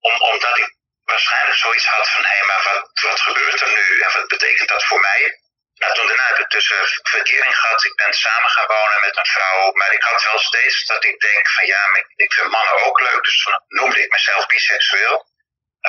[0.00, 0.75] om, omdat ik
[1.10, 4.68] waarschijnlijk zoiets had van, hé, hey, maar wat, wat gebeurt er nu en wat betekent
[4.68, 5.40] dat voor mij?
[5.74, 7.84] Nou, toen daarna heb ik dus verkering gehad.
[7.84, 9.72] Ik ben samen gaan wonen met een vrouw.
[9.72, 11.82] Maar ik had wel steeds dat ik denk van ja,
[12.14, 13.24] ik vind mannen ook leuk.
[13.24, 15.16] Dus toen noemde ik mezelf biseksueel.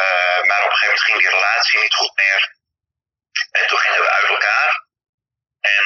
[0.02, 2.56] Uh, maar op een gegeven moment ging die relatie niet goed meer.
[3.52, 4.86] En toen gingen we uit elkaar.
[5.60, 5.84] En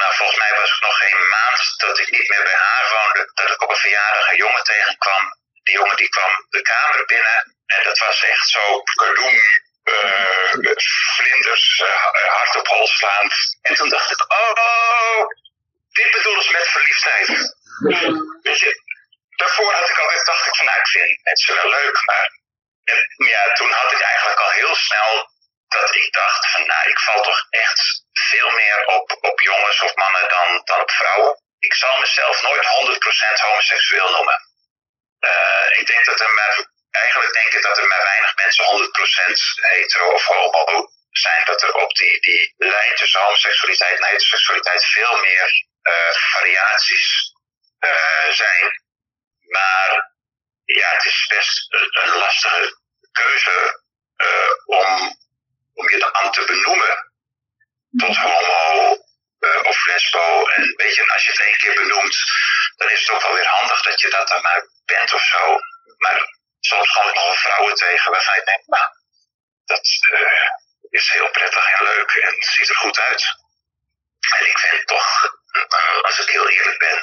[0.00, 3.30] nou, volgens mij was het nog geen maand dat ik niet meer bij haar woonde.
[3.34, 7.56] Dat ik op een verjaardag een jongen tegenkwam die jongen die kwam de kamer binnen
[7.76, 9.38] en dat was echt zo kadoem,
[9.84, 10.52] uh,
[11.16, 13.34] vlinders, uh, hard op hol slaand.
[13.62, 15.26] En toen dacht ik, oh,
[15.92, 17.28] dit bedoelen ze met verliefdheid.
[18.42, 18.82] Weet je,
[19.36, 22.40] daarvoor had ik altijd dacht ik van nou, ik vind mensen wel leuk, maar
[22.84, 25.30] en, ja, toen had ik eigenlijk al heel snel
[25.68, 29.94] dat ik dacht van nou, ik val toch echt veel meer op, op jongens of
[29.94, 31.42] mannen dan, dan op vrouwen.
[31.58, 32.64] Ik zal mezelf nooit
[33.38, 34.38] 100% homoseksueel noemen.
[35.78, 40.10] Ik denk dat er maar, eigenlijk denk ik dat er maar weinig mensen 100% hetero
[40.10, 41.44] of homo zijn.
[41.44, 47.32] Dat er op die, die lijn tussen homoseksualiteit en heteroseksualiteit veel meer uh, variaties
[47.80, 48.82] uh, zijn.
[49.48, 50.10] Maar
[50.64, 52.80] ja, het is best een lastige
[53.12, 53.80] keuze
[54.64, 55.16] om,
[55.74, 57.12] om je dan te benoemen
[57.96, 58.96] tot homo
[59.62, 60.46] of lesbo.
[60.48, 62.16] En weet je, als je het één keer benoemt,
[62.76, 65.58] dan is het ook wel weer handig dat je dat dan maar bent of zo.
[65.98, 66.40] Maar
[66.70, 68.88] soms kom ik nog wel vrouwen tegen waarvan je denkt, nou,
[69.64, 70.48] dat uh,
[70.98, 73.24] is heel prettig en leuk en ziet er goed uit.
[74.38, 75.08] En ik vind toch,
[75.52, 76.98] uh, als ik heel eerlijk ben,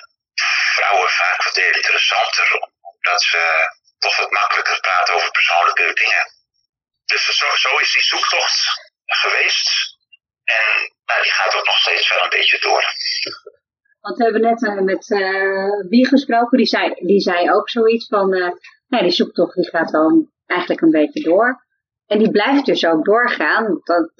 [0.76, 2.47] vrouwen vaak wat interessanter,
[2.82, 3.41] omdat ze
[3.97, 6.24] toch wat makkelijker praten over persoonlijke dingen.
[7.05, 8.60] Dus zo, zo is die zoektocht
[9.05, 9.97] geweest.
[10.43, 12.84] En nou, die gaat ook nog steeds wel een beetje door.
[13.99, 18.07] Want we hebben net uh, met uh, Wie gesproken, die zei, die zei ook zoiets
[18.07, 21.67] van, nou, die zoektocht die gaat dan eigenlijk een beetje door.
[22.05, 23.81] En die blijft dus ook doorgaan.
[23.83, 24.11] Dat,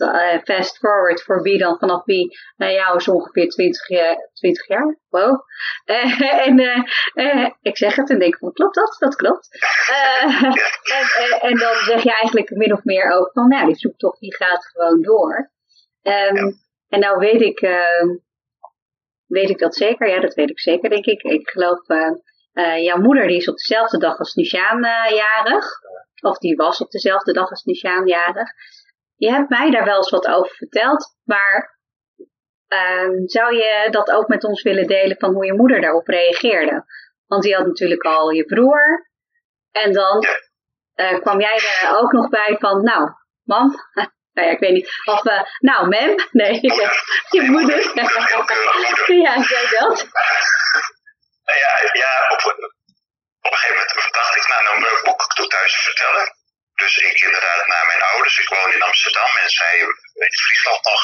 [0.44, 3.86] fast forward voor wie dan vanaf wie, nou jou is ongeveer 20,
[4.34, 4.98] 20 jaar.
[5.10, 5.42] Wow.
[6.48, 6.60] en
[7.62, 8.96] ik zeg het en denk van, klopt dat?
[9.00, 9.50] Dat klopt.
[11.20, 14.36] en, en, dan zeg je eigenlijk min of meer ook van, nou, die zoektocht die
[14.36, 15.52] gaat gewoon door.
[16.04, 18.16] Um, En nou weet ik, uh,
[19.26, 20.10] weet ik dat zeker.
[20.10, 21.22] Ja, dat weet ik zeker, denk ik.
[21.22, 21.80] Ik geloof,
[22.60, 24.82] uh, jouw moeder die is op dezelfde dag als Nishaan
[25.16, 25.66] jarig.
[26.22, 28.50] Of die was op dezelfde dag als Nishaan jarig.
[29.16, 31.16] Je hebt mij daar wel eens wat over verteld.
[31.24, 31.80] Maar
[32.68, 36.86] ehm, zou je dat ook met ons willen delen van hoe je moeder daarop reageerde?
[37.28, 39.08] Want die had natuurlijk al je broer.
[39.72, 40.24] En dan
[41.20, 43.10] kwam jij er ook nog bij van, nou,
[43.44, 43.68] mam,
[44.34, 44.90] nou ja, ik weet niet.
[45.06, 45.24] Of,
[45.60, 46.16] nou, mem.
[46.32, 46.60] Nee,
[47.36, 47.92] je moeder.
[49.22, 50.08] ja, zei dat.
[51.58, 52.46] Ja, ja op,
[53.42, 56.38] op een gegeven moment dacht ik, nou, nou moet ik het thuis vertellen.
[56.76, 58.38] Dus ik inderdaad naar mijn ouders.
[58.38, 61.02] Ik woon in Amsterdam en zij in Friesland nog.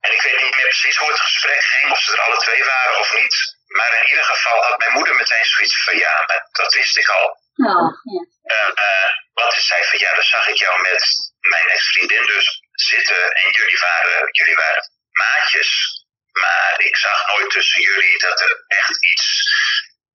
[0.00, 2.64] En ik weet niet meer precies hoe het gesprek ging, of ze er alle twee
[2.64, 3.36] waren of niet.
[3.66, 7.26] Maar in ieder geval had mijn moeder meteen zoiets van, ja, dat wist ik al.
[7.56, 8.20] Oh, ja.
[8.54, 11.04] Uh, uh, wat is zij van, ja, dan zag ik jou met
[11.40, 15.70] mijn ex-vriendin dus zitten en jullie waren, jullie waren maatjes.
[16.32, 19.26] Maar ik zag nooit tussen jullie dat er echt iets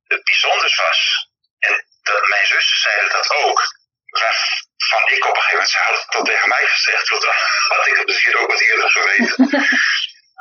[0.08, 1.30] bijzonders was.
[1.60, 3.84] En dat, mijn zussen zeiden dat ook.
[4.06, 7.26] Waarvan ik op een gegeven moment, ze hadden dat tegen mij gezegd, want
[7.68, 9.50] had ik het misschien ook wat eerder geweten.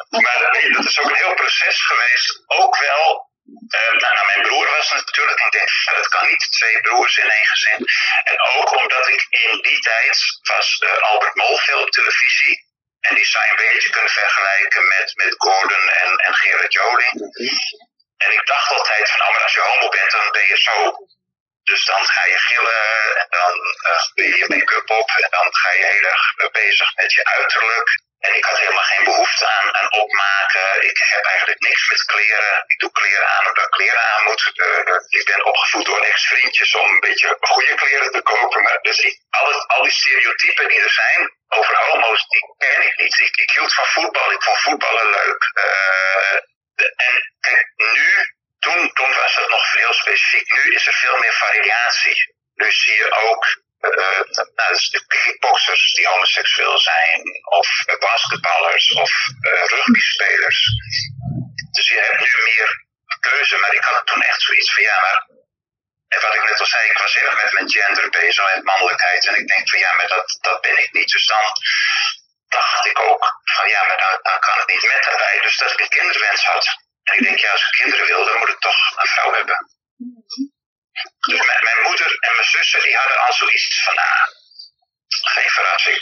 [0.25, 0.39] maar
[0.73, 2.43] dat is ook een heel proces geweest.
[2.47, 3.33] Ook wel
[3.79, 7.31] uh, nou, nou, mijn broer was natuurlijk, ik denk, dat kan niet, twee broers in
[7.31, 7.87] één gezin.
[8.25, 12.73] En ook omdat ik in die tijd was uh, Albert Mol veel op televisie.
[13.09, 17.17] En die je een beetje kunnen vergelijken met, met Gordon en, en Gerard Joling.
[18.17, 20.77] En ik dacht altijd van, oh, maar als je homo bent, dan ben je zo.
[21.63, 23.55] Dus dan ga je gillen en dan
[23.91, 27.25] uh, doe je je make-up op en dan ga je heel erg bezig met je
[27.25, 27.89] uiterlijk.
[28.27, 30.89] En ik had helemaal geen behoefte aan, aan opmaken.
[30.91, 32.65] Ik heb eigenlijk niks met kleren.
[32.67, 34.43] Ik doe kleren aan omdat kleren aan moet.
[34.55, 38.63] Uh, ik ben opgevoed door ex-vriendjes om een beetje goede kleren te kopen.
[38.63, 42.97] Maar dus ik, al, al die stereotypen die er zijn over homo's, die ken ik
[42.97, 43.19] niet.
[43.19, 44.33] Ik, ik hield van voetbal.
[44.33, 45.43] Ik vond voetballen leuk.
[46.75, 47.15] De, en
[47.77, 48.09] nu,
[48.59, 50.53] toen, toen was het nog veel specifiek.
[50.53, 52.35] Nu is er veel meer variatie.
[52.55, 54.21] Nu zie je ook uh,
[54.59, 57.23] nou, de kickboxers die homoseksueel zijn,
[57.59, 57.69] of
[57.99, 59.11] basketballers, of
[59.41, 60.61] uh, rugbyspelers.
[61.71, 62.85] Dus je hebt nu meer
[63.21, 65.19] keuze, maar ik had toen echt zoiets van ja, maar.
[66.09, 68.65] En wat ik net al zei, ik was heel erg met mijn gender bezig, met
[68.65, 69.27] mannelijkheid.
[69.27, 71.11] En ik denk van ja, maar dat, dat ben ik niet.
[71.11, 71.45] Dus dan
[72.49, 73.25] dacht ik ook
[73.57, 75.41] van ja, maar dan, kan het niet met erbij.
[75.43, 76.67] Dus dat ik een kinderwens had.
[77.03, 79.59] En ik denk ja, als ik kinderen wil, dan moet ik toch een vrouw hebben.
[81.27, 84.27] Mijn, mijn, moeder en mijn zussen die hadden al zoiets van, ah,
[85.35, 86.01] geen verrassing.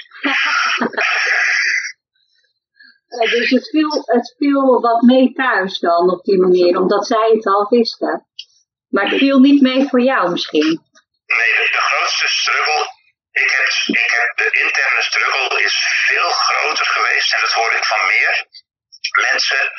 [3.37, 7.47] dus het viel, het viel wat mee thuis dan op die manier, omdat zij het
[7.47, 8.27] al wisten.
[8.89, 10.71] Maar het viel niet mee voor jou misschien.
[11.27, 12.85] Nee, de, de grootste struggle,
[13.31, 13.69] ik heb,
[14.05, 15.77] ik heb, de interne struggle is
[16.07, 18.47] veel groter geweest en dat hoor ik van meer
[19.31, 19.73] mensen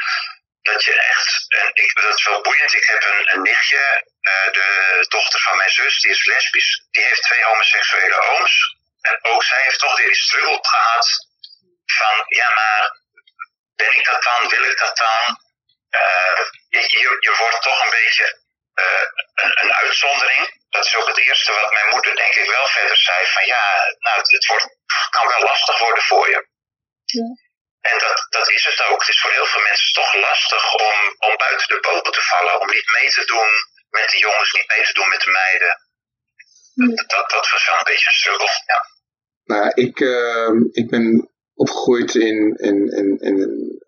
[0.63, 5.05] dat je echt, en ik, dat is wel boeiend, ik heb een, nichtje, uh, de
[5.07, 8.77] dochter van mijn zus, die is lesbisch, die heeft twee homoseksuele ooms.
[9.01, 11.07] En ook zij heeft toch die struggle gehad
[11.85, 13.01] van, ja maar,
[13.75, 15.23] ben ik dat dan, wil ik dat dan?
[15.91, 18.41] Uh, je, je, wordt toch een beetje
[18.73, 20.61] eh, een, uitzondering.
[20.69, 23.27] Dat is ook het eerste wat mijn moeder denk ik wel verder zei.
[23.27, 24.67] Van ja, nou, het, wordt,
[25.09, 26.47] kan wel lastig worden voor je.
[27.91, 28.99] En dat, dat is het ook.
[28.99, 32.61] Het is voor heel veel mensen toch lastig om, om buiten de boot te vallen.
[32.61, 33.49] Om niet mee te doen
[33.89, 35.73] met de jongens, niet mee te doen met de meiden.
[36.73, 38.53] Dat, dat, dat was wel een beetje een struggle.
[38.71, 38.79] Ja.
[39.51, 41.05] Nou, ik, ehm, ik ben
[41.53, 42.37] opgegroeid in,
[42.69, 43.83] in, in, in een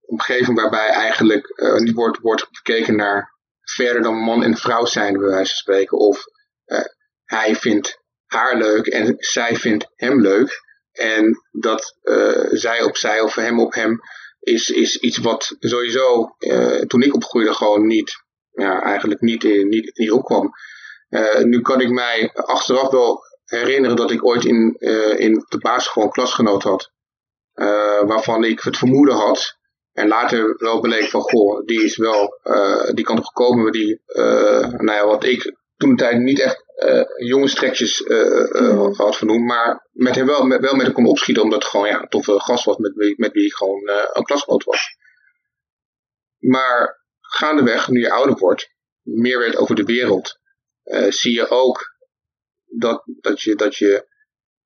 [0.00, 5.12] omgeving waarbij eigenlijk eh, niet wordt, wordt gekeken naar verder dan man en vrouw zijn,
[5.12, 5.98] bij wijze van spreken.
[5.98, 6.24] Of
[6.64, 6.84] eh,
[7.24, 10.66] hij vindt haar leuk en zij vindt hem leuk.
[10.98, 14.00] En dat eh, zij op zij of hem op hem
[14.40, 19.68] is, is iets wat sowieso eh, toen ik opgroeide gewoon niet, ja, eigenlijk niet, in,
[19.68, 20.50] niet, niet opkwam.
[21.08, 25.58] Eh, nu kan ik mij achteraf wel herinneren dat ik ooit in, eh, in de
[25.58, 26.90] basisschool een klasgenoot had.
[27.54, 29.56] eh, waarvan ik het vermoeden had.
[29.92, 34.02] En later wel bleek van, goh, die is wel, eh, die kan toch komen die,
[34.06, 39.16] eh, nou ja, wat ik toen de tijd niet echt eh jongenstrekjes eh, eh, had
[39.16, 39.44] vernoemd.
[39.44, 42.08] Maar met hem wel, met, wel met hem kon opschieten, omdat het gewoon ja, een
[42.08, 44.96] toffe gast was met wie, met wie ik gewoon een klasgenoot was.
[46.38, 50.38] Maar gaandeweg, nu je ouder wordt, meer weet over de wereld,
[51.08, 51.96] zie je ook
[52.64, 54.06] dat, dat, je, dat je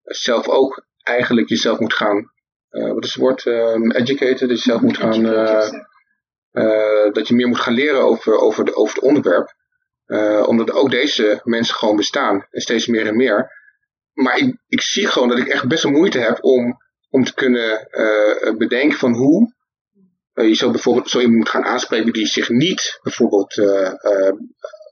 [0.02, 2.32] zelf ook eigenlijk jezelf moet gaan,
[2.68, 5.22] eh, wat is het woord, Ehm educaten, dus jezelf moet gaan,
[7.12, 9.60] dat je meer moet gaan leren over, over, de, over het onderwerp.
[10.06, 13.50] Eh, omdat ook deze mensen gewoon bestaan, en steeds meer en meer.
[14.12, 16.80] Maar ik, ik zie gewoon dat ik echt best wel moeite heb om,
[17.10, 19.54] om te kunnen eh, bedenken van hoe
[20.32, 23.54] eh, je zo bijvoorbeeld zo iemand moet gaan aanspreken die zich niet bijvoorbeeld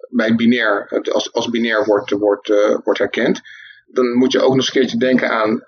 [0.09, 2.49] bij binair, als, als binair wordt, wordt,
[2.85, 3.41] wordt herkend.
[3.87, 5.63] Dan moet je ook nog eens een keertje denken aan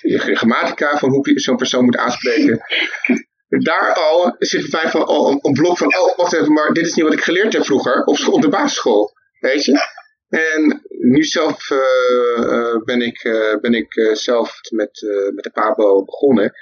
[0.00, 2.60] je grammatica, van hoe je zo'n persoon moet aanspreken.
[3.48, 6.86] Daar al zit bij van, al een, een blok van, oh wacht even, maar dit
[6.86, 9.12] is niet wat ik geleerd heb vroeger op, op de basisschool.
[9.40, 9.96] Weet je?
[10.28, 16.04] En nu zelf eh, eh, ben ik, eh, ben ik zelf met, met de PABO
[16.04, 16.52] begonnen.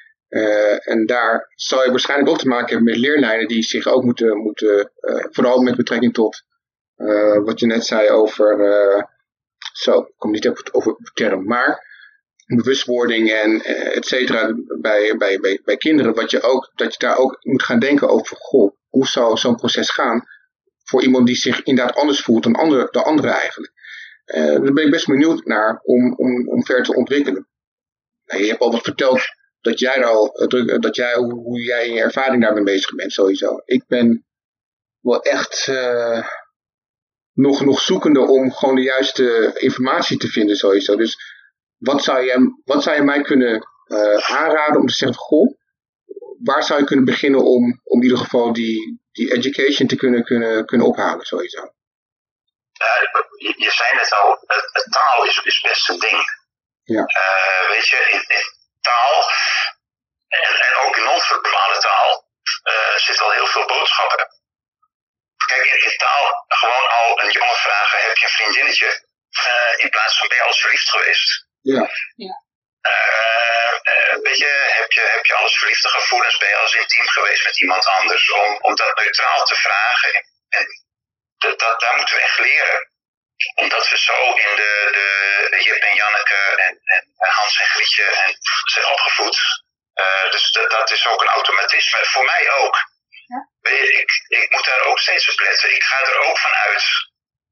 [0.79, 4.37] En daar zal je waarschijnlijk ook te maken hebben met leerlijnen die zich ook moeten,
[4.37, 4.93] moeten
[5.31, 6.43] vooral met betrekking tot
[7.45, 8.59] wat je net zei over,
[9.73, 11.85] zo, ik kom niet op over de term, maar
[12.47, 16.99] bewustwording en eh, et cetera bij, bij, bij, bij kinderen, wat je ook, dat je
[16.99, 20.25] daar ook moet gaan denken over, goh, hoe zou zo'n proces gaan
[20.85, 23.73] voor iemand die zich inderdaad anders voelt dan andere, dan anderen eigenlijk.
[24.25, 27.49] Eh, daar ben ik best benieuwd naar om, om, om ver te ontwikkelen.
[28.25, 29.21] Nou, je hebt al wat verteld
[29.61, 33.13] dat jij er al, eh, dat jij, hoe, jij in je ervaring daarmee bezig bent
[33.13, 33.61] sowieso.
[33.65, 34.27] Ik ben
[35.01, 35.71] wel echt
[37.33, 40.97] nog, nog zoekende om gewoon de juiste informatie te vinden sowieso.
[40.97, 41.36] Dus
[41.79, 45.59] wat zou je, wat zou je mij kunnen eh, aanraden om te zeggen, goh,
[46.43, 50.25] waar zou je kunnen beginnen om, om in ieder geval die, die education te kunnen,
[50.25, 51.61] kunnen, kunnen ophalen sowieso?
[52.73, 52.93] Ja,
[53.37, 56.21] je, je zei net al, het, het taal is, is best een ding.
[56.85, 57.05] Ja.
[57.05, 58.45] Eh, weet je, in, in
[58.81, 59.31] taal
[60.29, 62.25] en, en ook in non-verbale taal
[62.63, 64.27] eh, zit al heel veel boodschappen.
[65.47, 69.05] Kijk, in, in taal gewoon al een jongen vragen, heb je een vriendinnetje?
[69.77, 71.47] In plaats van ben je al verliefd geweest?
[71.75, 71.83] Ja.
[72.81, 76.39] Eh, eh, weet je, heb je, heb je alles verliefde gevoelens?
[76.39, 78.31] Ben je al eens intiem geweest met iemand anders?
[78.31, 80.13] Om, om dat neutraal te vragen.
[80.49, 80.65] En
[81.39, 82.91] dat, dat, daar moeten we echt leren.
[83.55, 84.89] Omdat we zo in de,
[85.51, 89.39] de Jip en Janneke en, en Hans en Grietje en zijn opgevoed.
[89.93, 91.99] Eh, dus dat, dat is ook een automatisme.
[92.05, 92.77] Voor mij ook.
[93.61, 95.75] Weet je, ik, ik moet daar ook steeds op letten.
[95.75, 96.53] Ik ga er ook van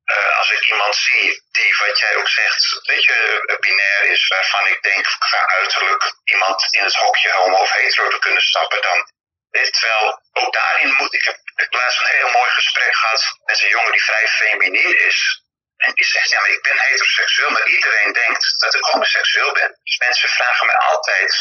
[0.04, 4.28] eh, als ik iemand zie die, wat jij ook zegt, weet je, eh, binair is,
[4.28, 8.82] waarvan ik denk, qua uiterlijk iemand in het hokje homo of hetero te kunnen stappen,
[8.82, 9.12] dan.
[9.50, 13.92] Terwijl ook daarin moet ik, heb laatst een heel mooi gesprek gehad met een jongen
[13.92, 15.42] die vrij feminien is.
[15.76, 19.78] En die zegt, ja, maar ik ben heteroseksueel, maar iedereen denkt dat ik homoseksueel ben.
[19.82, 21.34] Dus mensen vragen mij altijd,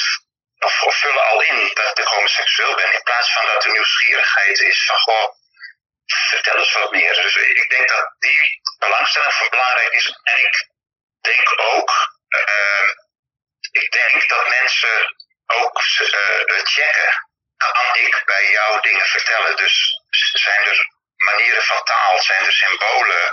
[0.59, 4.59] of, of vullen al in dat ik homoseksueel ben, in plaats van dat de nieuwsgierigheid
[4.59, 5.35] is van, goh,
[6.05, 7.13] vertel eens wat meer.
[7.13, 10.07] Dus ik denk dat die belangstelling van belangrijk is.
[10.23, 10.67] En ik
[11.21, 11.91] denk ook,
[12.29, 12.89] uh,
[13.71, 15.15] ik denk dat mensen
[15.47, 17.31] ook uh, checken.
[17.57, 19.55] Kan ik bij jou dingen vertellen?
[19.55, 20.01] Dus
[20.33, 23.31] zijn er manieren van taal, zijn er symbolen?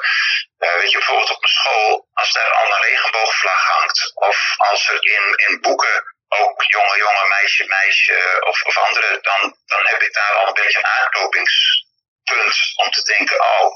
[0.58, 4.88] Uh, weet je, bijvoorbeeld op een school, als daar al een regenboogvlag hangt, of als
[4.88, 10.02] er in, in boeken ook jonge, jonge, meisje, meisje, of, of andere, dan, dan heb
[10.02, 11.88] ik daar al een beetje een aanknopings
[12.30, 13.70] punt om te denken, oh,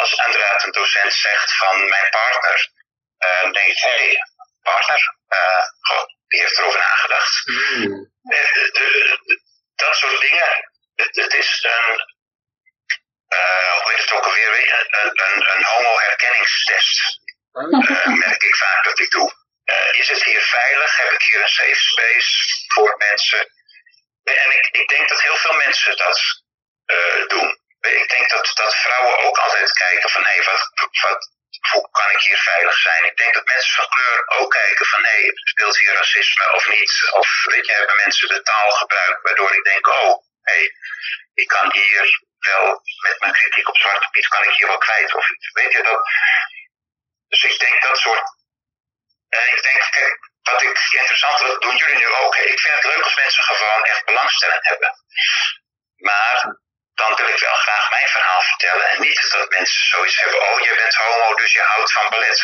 [0.00, 2.58] als inderdaad een docent zegt van mijn partner,
[3.24, 4.16] uh, dan denk ik, hé, hey,
[4.62, 5.64] partner, uh,
[6.28, 7.42] die heeft erover nagedacht.
[7.44, 8.12] Mm.
[8.22, 11.88] De, de, de, dat soort dingen, het, het is een,
[13.28, 17.22] eh, hoe heet het ook alweer, een, een, een homo-herkenningstest.
[17.52, 19.32] Eh, merk ik vaak dat ik doe.
[19.64, 20.96] Eh, is het hier veilig?
[20.96, 22.30] Heb ik hier een safe space
[22.74, 23.38] voor mensen?
[24.22, 26.20] En ik, ik denk dat heel veel mensen dat
[26.84, 27.58] eh, doen.
[27.84, 30.70] Ik denk dat, dat vrouwen ook altijd kijken van hé, wat,
[31.02, 31.30] wat,
[31.70, 33.04] hoe kan ik hier veilig zijn?
[33.04, 37.10] Ik denk dat mensen van kleur ook kijken van hé, speelt hier racisme of niet?
[37.12, 40.60] Of weet je, hebben mensen de taal gebruikt waardoor ik denk, oh, hé,
[41.34, 45.14] ik kan hier wel met mijn kritiek op Zwarte Piet, kan ik hier wel kwijt
[45.14, 45.52] of iets.
[45.52, 46.00] Weet je dat?
[47.28, 48.26] Dus ik denk dat soort.
[49.28, 52.36] En ik denk, kijk, wat ik interessant, dat doen jullie nu ook.
[52.36, 54.92] Ik vind het leuk als mensen gewoon echt belangstelling hebben.
[55.96, 56.62] Maar
[56.94, 58.90] dan wil ik wel graag mijn verhaal vertellen.
[58.90, 62.40] En niet dat mensen zoiets hebben, oh je bent homo, dus je houdt van ballet.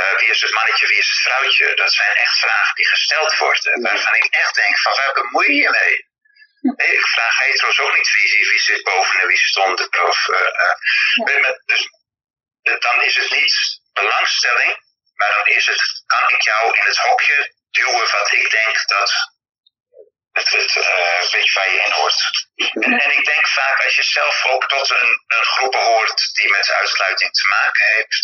[0.00, 1.74] Uh, wie is het mannetje, wie is het vrouwtje?
[1.74, 3.82] Dat zijn echt vragen die gesteld worden.
[3.82, 6.14] Waarvan ik echt denk, van waar bemoei je je mee?
[6.60, 9.98] Nee, ik vraag hetero's ook niet wie, wie zit boven en wie stond.
[9.98, 10.40] Of, uh,
[11.26, 11.88] uh, dus
[12.78, 14.80] dan is het niet belangstelling,
[15.14, 19.12] maar dan is het, kan ik jou in het hokje duwen wat ik denk dat
[20.38, 22.20] het, het uh, beetje waar je in hoort.
[22.84, 26.50] En, en, ik denk vaak als je zelf ook tot een, een groep hoort die
[26.50, 28.22] met uitsluiting te maken heeft,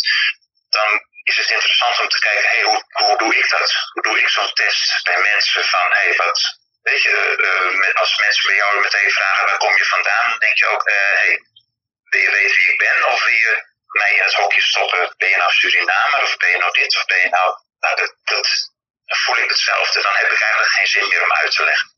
[0.69, 0.89] dan
[1.23, 3.75] is het interessant om te kijken, hey, hoe, doe ik dat?
[3.93, 6.39] Hoe doe ik zo'n test bij mensen van, hey, wat,
[6.83, 10.39] weet je, uh, als mensen bij jou meteen vragen, waar kom je vandaan?
[10.39, 11.43] Denk je ook, uh, hey,
[12.11, 13.07] wil je weten wie ik ben?
[13.13, 15.15] Of wil je mij in het hokje stoppen?
[15.17, 16.23] Ben je nou Surinamer?
[16.23, 16.97] Of ben je nou dit?
[16.97, 17.49] Of ben je nou,
[17.81, 18.47] nou dat, dat,
[19.07, 20.03] voel ik hetzelfde.
[20.03, 21.91] Dan heb ik eigenlijk geen zin meer om uit te leggen.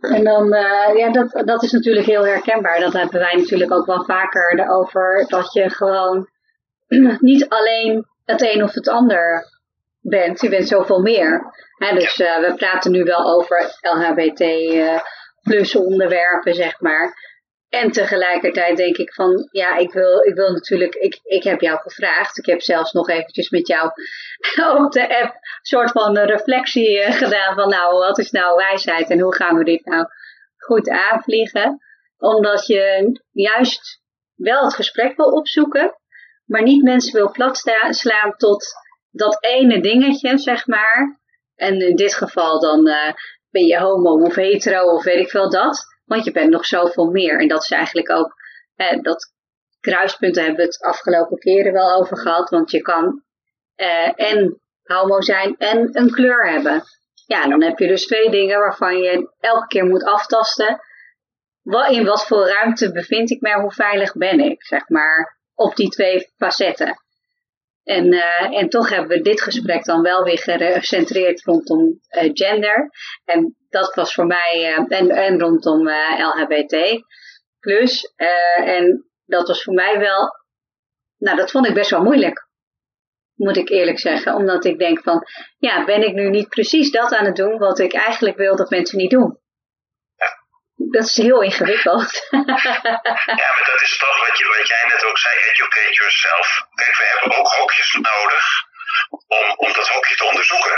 [0.00, 2.80] En dan, uh, ja, dat, dat is natuurlijk heel herkenbaar.
[2.80, 5.24] Dat hebben wij natuurlijk ook wel vaker erover.
[5.28, 6.28] Dat je gewoon
[7.20, 9.44] niet alleen het een of het ander
[10.00, 10.40] bent.
[10.40, 11.54] Je bent zoveel meer.
[11.76, 15.00] Hè, dus uh, we praten nu wel over LHBT uh,
[15.42, 17.27] plus onderwerpen, zeg maar.
[17.68, 21.78] En tegelijkertijd denk ik van, ja, ik wil, ik wil natuurlijk, ik, ik heb jou
[21.78, 22.38] gevraagd.
[22.38, 23.90] Ik heb zelfs nog eventjes met jou
[24.84, 29.20] op de app een soort van reflectie gedaan van, nou, wat is nou wijsheid en
[29.20, 30.06] hoe gaan we dit nou
[30.56, 31.80] goed aanvliegen?
[32.18, 34.02] Omdat je juist
[34.34, 35.98] wel het gesprek wil opzoeken,
[36.44, 38.66] maar niet mensen wil platslaan tot
[39.10, 41.20] dat ene dingetje, zeg maar.
[41.54, 43.12] En in dit geval dan uh,
[43.50, 45.97] ben je homo of hetero of weet ik veel dat.
[46.08, 47.40] Want je bent nog zoveel meer.
[47.40, 48.34] En dat is eigenlijk ook,
[48.76, 49.32] eh, dat
[49.80, 52.50] kruispunten hebben we het afgelopen keren wel over gehad.
[52.50, 53.22] Want je kan
[53.74, 56.82] eh, en homo zijn en een kleur hebben.
[57.26, 60.80] Ja, dan heb je dus twee dingen waarvan je elke keer moet aftasten.
[61.88, 65.88] In wat voor ruimte bevind ik mij, hoe veilig ben ik, zeg maar, op die
[65.88, 66.96] twee facetten.
[67.88, 72.90] En, uh, en toch hebben we dit gesprek dan wel weer gecentreerd rondom uh, gender.
[73.24, 77.02] En dat was voor mij, uh, en, en rondom LHBT.
[77.60, 78.12] Plus,
[78.64, 80.28] en dat was voor mij wel,
[81.18, 82.48] nou dat vond ik best wel moeilijk.
[83.34, 84.34] Moet ik eerlijk zeggen.
[84.34, 85.26] Omdat ik denk van,
[85.58, 88.70] ja, ben ik nu niet precies dat aan het doen wat ik eigenlijk wil dat
[88.70, 89.38] mensen niet doen?
[90.78, 92.12] Dat is heel ingewikkeld.
[93.42, 96.46] ja, maar dat is toch wat, je, wat jij net ook zei, educate yourself.
[96.74, 98.44] Kijk, we hebben ook hokjes nodig
[99.26, 100.76] om, om dat hokje te onderzoeken.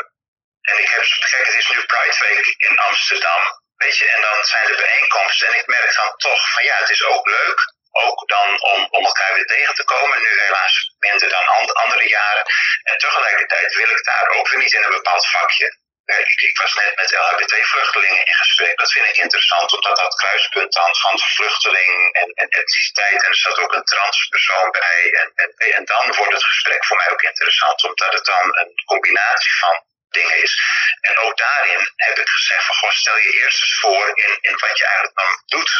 [0.60, 3.40] En ik heb, kijk, het is nu Pride Week in Amsterdam,
[3.76, 5.48] weet je, en dan zijn er bijeenkomsten.
[5.48, 9.04] En ik merk dan toch van ja, het is ook leuk, ook dan om, om
[9.04, 10.20] elkaar weer tegen te komen.
[10.20, 12.44] Nu helaas minder dan andere jaren.
[12.82, 15.78] En tegelijkertijd wil ik daar ook weer niet in een bepaald vakje.
[16.18, 18.78] Ik, ik, was net met LHBT-vluchtelingen in gesprek.
[18.78, 23.22] Dat vind ik interessant, omdat dat kruispunt dan van vluchteling en, etniciteit.
[23.22, 25.10] En er staat ook een transpersoon bij.
[25.20, 25.28] En,
[25.76, 29.84] en, dan wordt het gesprek voor mij ook interessant, omdat het dan een combinatie van
[30.10, 30.54] dingen is.
[31.00, 34.56] En ook daarin heb ik gezegd van, goh, stel je eerst eens voor in, in
[34.58, 35.70] wat je eigenlijk dan doet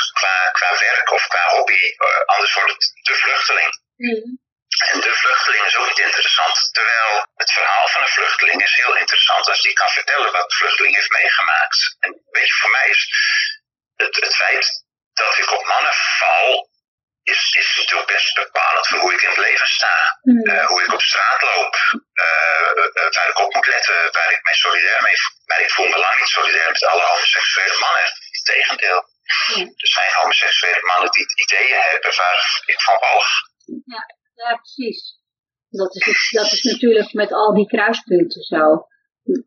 [0.53, 1.83] qua, werk of qua hobby.
[1.83, 3.79] Uh, anders wordt het de vluchteling.
[3.97, 4.49] Mm.
[4.79, 6.69] En de vluchteling is ook niet interessant.
[6.73, 10.57] Terwijl het verhaal van een vluchteling is heel interessant als die kan vertellen wat de
[10.57, 11.97] vluchteling heeft meegemaakt.
[12.01, 13.09] En weet je, voor mij is
[13.97, 16.69] het, het feit dat ik op mannen val,
[17.23, 20.19] is, is natuurlijk best bepalend voor hoe ik in het leven sta.
[20.23, 20.49] Mm.
[20.49, 21.75] Uh, hoe ik op straat loop,
[22.25, 25.39] uh, uh, waar ik op moet letten, waar ik mij solidair mee voel.
[25.45, 28.07] Maar ik voel me lang niet solidair met alle homoseksuele mannen.
[28.31, 29.01] Integendeel.
[29.55, 29.73] Mm.
[29.85, 33.29] Er zijn homoseksuele mannen die ideeën hebben waar ik van walg.
[33.85, 34.19] Ja.
[34.43, 35.19] Ja, precies.
[35.69, 38.87] Dat is, dat is natuurlijk met al die kruispunten zo.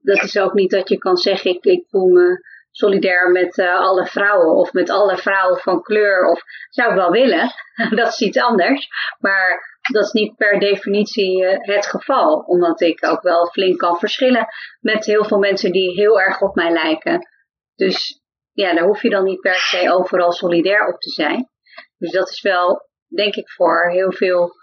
[0.02, 3.80] Dat is ook niet dat je kan zeggen, ik, ik voel me solidair met uh,
[3.80, 6.26] alle vrouwen of met alle vrouwen van kleur.
[6.26, 7.52] Of zou ik wel willen,
[8.00, 8.88] dat is iets anders.
[9.20, 12.36] Maar dat is niet per definitie uh, het geval.
[12.36, 14.48] Omdat ik ook wel flink kan verschillen
[14.80, 17.28] met heel veel mensen die heel erg op mij lijken.
[17.76, 18.22] Dus
[18.52, 21.50] ja, daar hoef je dan niet per se overal solidair op te zijn.
[21.98, 24.62] Dus dat is wel, denk ik, voor heel veel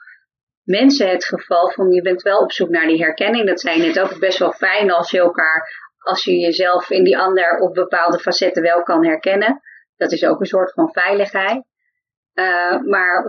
[0.65, 3.47] mensen het geval van je bent wel op zoek naar die herkenning.
[3.47, 7.05] Dat zei je net ook best wel fijn als je elkaar, als je jezelf in
[7.05, 9.61] die ander op bepaalde facetten wel kan herkennen.
[9.97, 11.65] Dat is ook een soort van veiligheid.
[12.35, 13.28] Uh, maar 100%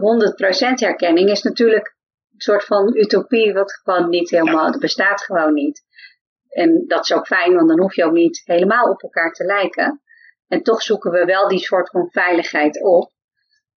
[0.73, 1.95] herkenning is natuurlijk
[2.33, 5.81] een soort van utopie, wat gewoon niet helemaal, dat bestaat gewoon niet.
[6.49, 9.43] En dat is ook fijn, want dan hoef je ook niet helemaal op elkaar te
[9.43, 10.01] lijken.
[10.47, 13.11] En toch zoeken we wel die soort van veiligheid op.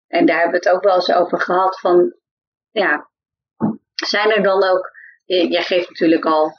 [0.06, 2.14] En daar hebben we het ook wel eens over gehad van,
[2.70, 3.10] ja,
[3.94, 4.90] zijn er dan ook,
[5.24, 6.52] jij geeft natuurlijk al,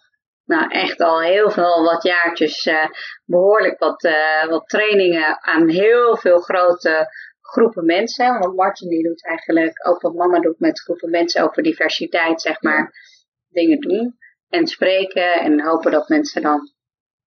[0.46, 2.86] nou echt al heel veel wat jaartjes, uh,
[3.26, 7.08] behoorlijk wat, uh, wat trainingen aan heel veel grote
[7.42, 8.40] groepen mensen.
[8.40, 12.62] Want Martin die doet eigenlijk ook wat mama doet met groepen mensen over diversiteit, zeg
[12.62, 12.92] maar,
[13.50, 14.18] dingen doen
[14.50, 16.72] en spreken en hopen dat mensen dan,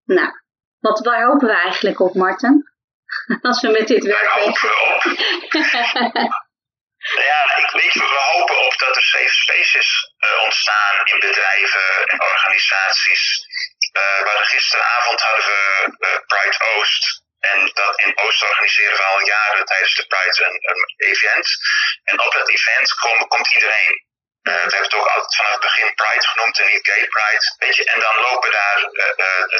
[0.04, 0.30] nou,
[0.78, 2.62] wat, waar hopen we eigenlijk op, Martin?
[3.40, 4.34] Als we met dit werk
[7.14, 12.06] bezig Ja, ik weet, we hopen op dat er safe spaces uh, ontstaan in bedrijven
[12.06, 13.46] en organisaties.
[13.92, 17.26] Uh, gisteravond hadden we uh, Pride Oost.
[17.38, 21.48] En dat in Oost organiseren we al jaren tijdens de Pride een, een event.
[22.04, 22.92] En op dat event
[23.28, 24.06] komt iedereen.
[24.42, 27.44] We hebben het ook altijd vanaf het begin Pride genoemd en niet Gay Pride.
[27.58, 28.78] Weet je, en dan lopen daar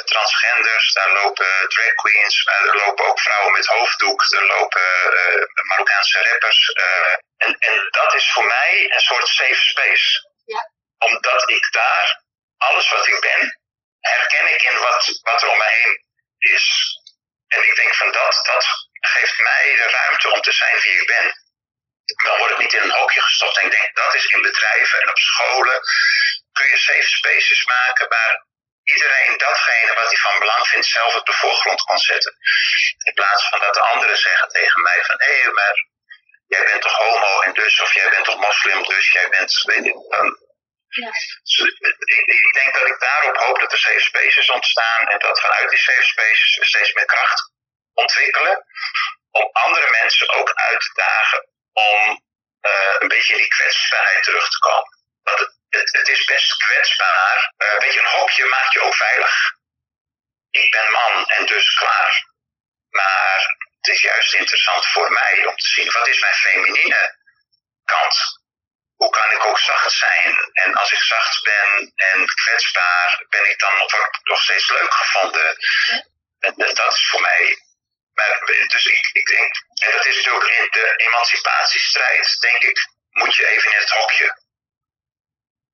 [0.05, 4.87] transgenders, daar lopen drag queens, er lopen ook vrouwen met hoofddoek, er lopen
[5.67, 6.71] Marokkaanse rappers.
[7.43, 10.07] En, en dat is voor mij een soort safe space.
[10.45, 10.71] Ja.
[10.97, 12.23] Omdat ik daar,
[12.57, 13.59] alles wat ik ben,
[13.99, 16.03] herken ik in wat, wat er om me heen
[16.37, 16.67] is.
[17.47, 18.65] En ik denk van dat, dat
[19.13, 21.47] geeft mij de ruimte om te zijn wie ik ben
[22.15, 23.57] dan word ik niet in een hokje gestopt.
[23.57, 25.79] En ik denk dat is in bedrijven en op scholen
[26.51, 28.45] kun je safe spaces maken waar
[28.83, 32.33] iedereen datgene wat hij van belang vindt zelf op de voorgrond kan zetten.
[33.03, 35.87] In plaats van dat de anderen zeggen tegen mij van hé, hey, maar
[36.53, 39.85] jij bent toch homo en dus, of jij bent toch moslim dus, jij bent, weet
[39.85, 39.95] ik,
[40.89, 41.11] ja.
[42.15, 45.69] Ik, ik, denk dat ik daarop hoop dat er safe spaces ontstaan en dat vanuit
[45.69, 47.51] die safe spaces we steeds meer kracht
[47.93, 48.65] ontwikkelen
[49.31, 52.23] om andere mensen ook uit te dagen om
[52.61, 54.97] uh, een beetje in die kwetsbaarheid terug te komen.
[55.23, 57.53] Want het, het, het is best kwetsbaar.
[57.57, 59.53] Uh, weet je, een hokje maakt je ook veilig.
[60.49, 62.25] Ik ben man en dus klaar.
[62.89, 63.57] Maar
[63.89, 67.17] is juist interessant voor mij om te zien wat is mijn feminine
[67.85, 68.15] kant.
[68.95, 70.51] Hoe kan ik ook zacht zijn?
[70.53, 73.91] En als ik zacht ben en kwetsbaar, ben ik dan nog,
[74.23, 75.57] nog steeds leuk gevonden.
[76.39, 77.57] En dat is voor mij
[78.67, 79.53] dus ik, ik denk,
[79.85, 82.77] en dat is natuurlijk in de emancipatiestrijd, denk ik,
[83.09, 84.37] moet je even in het hokje.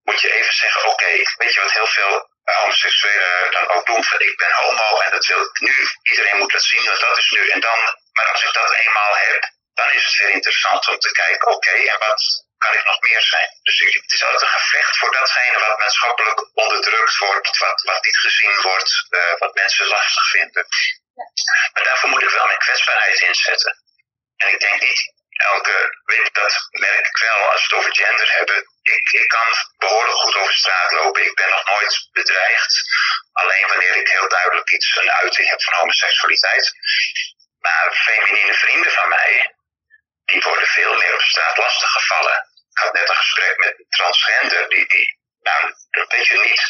[0.03, 4.19] Moet je even zeggen, oké, weet je wat heel veel homoseksuelen dan ook doen, van
[4.19, 7.29] ik ben homo en dat wil ik nu, iedereen moet dat zien, want dat is
[7.29, 7.49] nu.
[7.49, 7.79] En dan,
[8.15, 9.41] maar als ik dat eenmaal heb,
[9.73, 12.21] dan is het weer interessant om te kijken, oké, en wat
[12.57, 13.49] kan ik nog meer zijn?
[13.63, 18.61] Dus het is altijd een gevecht voor datgene wat maatschappelijk onderdrukt wordt, wat, niet gezien
[18.61, 20.65] wordt, uh, wat mensen lastig vinden.
[21.73, 23.73] Maar daarvoor moet ik wel mijn kwetsbaarheid inzetten.
[24.35, 25.75] En ik denk niet elke,
[26.31, 28.57] dat merk ik wel als we het over gender hebben.
[28.81, 29.47] Ik, ik kan
[29.77, 31.25] behoorlijk goed over straat lopen.
[31.25, 32.73] Ik ben nog nooit bedreigd.
[33.31, 36.71] Alleen wanneer ik heel duidelijk iets, een uiting heb van homoseksualiteit.
[37.67, 39.55] Maar feminine vrienden van mij,
[40.25, 42.37] die worden veel meer op straat lastig gevallen.
[42.71, 45.07] Ik had net een gesprek met een transgender, die, die
[45.39, 46.63] nou, een beetje niet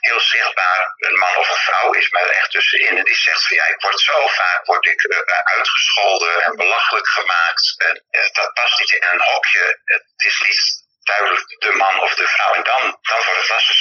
[0.00, 2.96] heel zichtbaar een man of een vrouw is, maar echt tussenin.
[2.98, 5.18] En die zegt van ja, ik word zo vaak word ik, uh,
[5.54, 7.74] uitgescholden en belachelijk gemaakt.
[7.76, 9.80] En, uh, dat past niet in een hokje.
[9.84, 10.62] Het is niet
[11.02, 12.52] duidelijk de man of de vrouw.
[12.52, 13.76] En dan, dan wordt het lastig.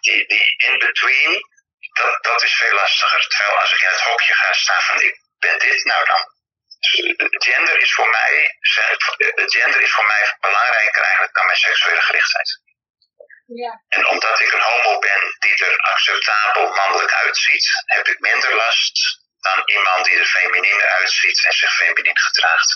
[0.00, 1.32] Die, die in-between,
[1.92, 3.28] dat, dat is veel lastiger.
[3.28, 6.36] Terwijl als ik in het hokje ga staan van ik ben dit, nou dan.
[7.30, 8.58] Gender is voor mij,
[9.46, 12.60] gender is voor mij belangrijker eigenlijk dan mijn seksuele gerichtheid.
[13.46, 13.82] Ja.
[13.88, 19.26] En omdat ik een homo ben die er acceptabel mannelijk uitziet, heb ik minder last
[19.40, 22.74] dan iemand die er feminine uitziet en zich feminien gedraagt.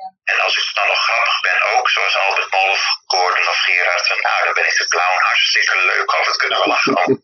[0.00, 0.34] Ja.
[0.34, 4.08] En als ik dan nog grappig ben, ook zoals Albert Mol of Gordon of Gerard,
[4.08, 7.22] nou dan ben ik de clown hartstikke leuk, altijd kunnen we lachen.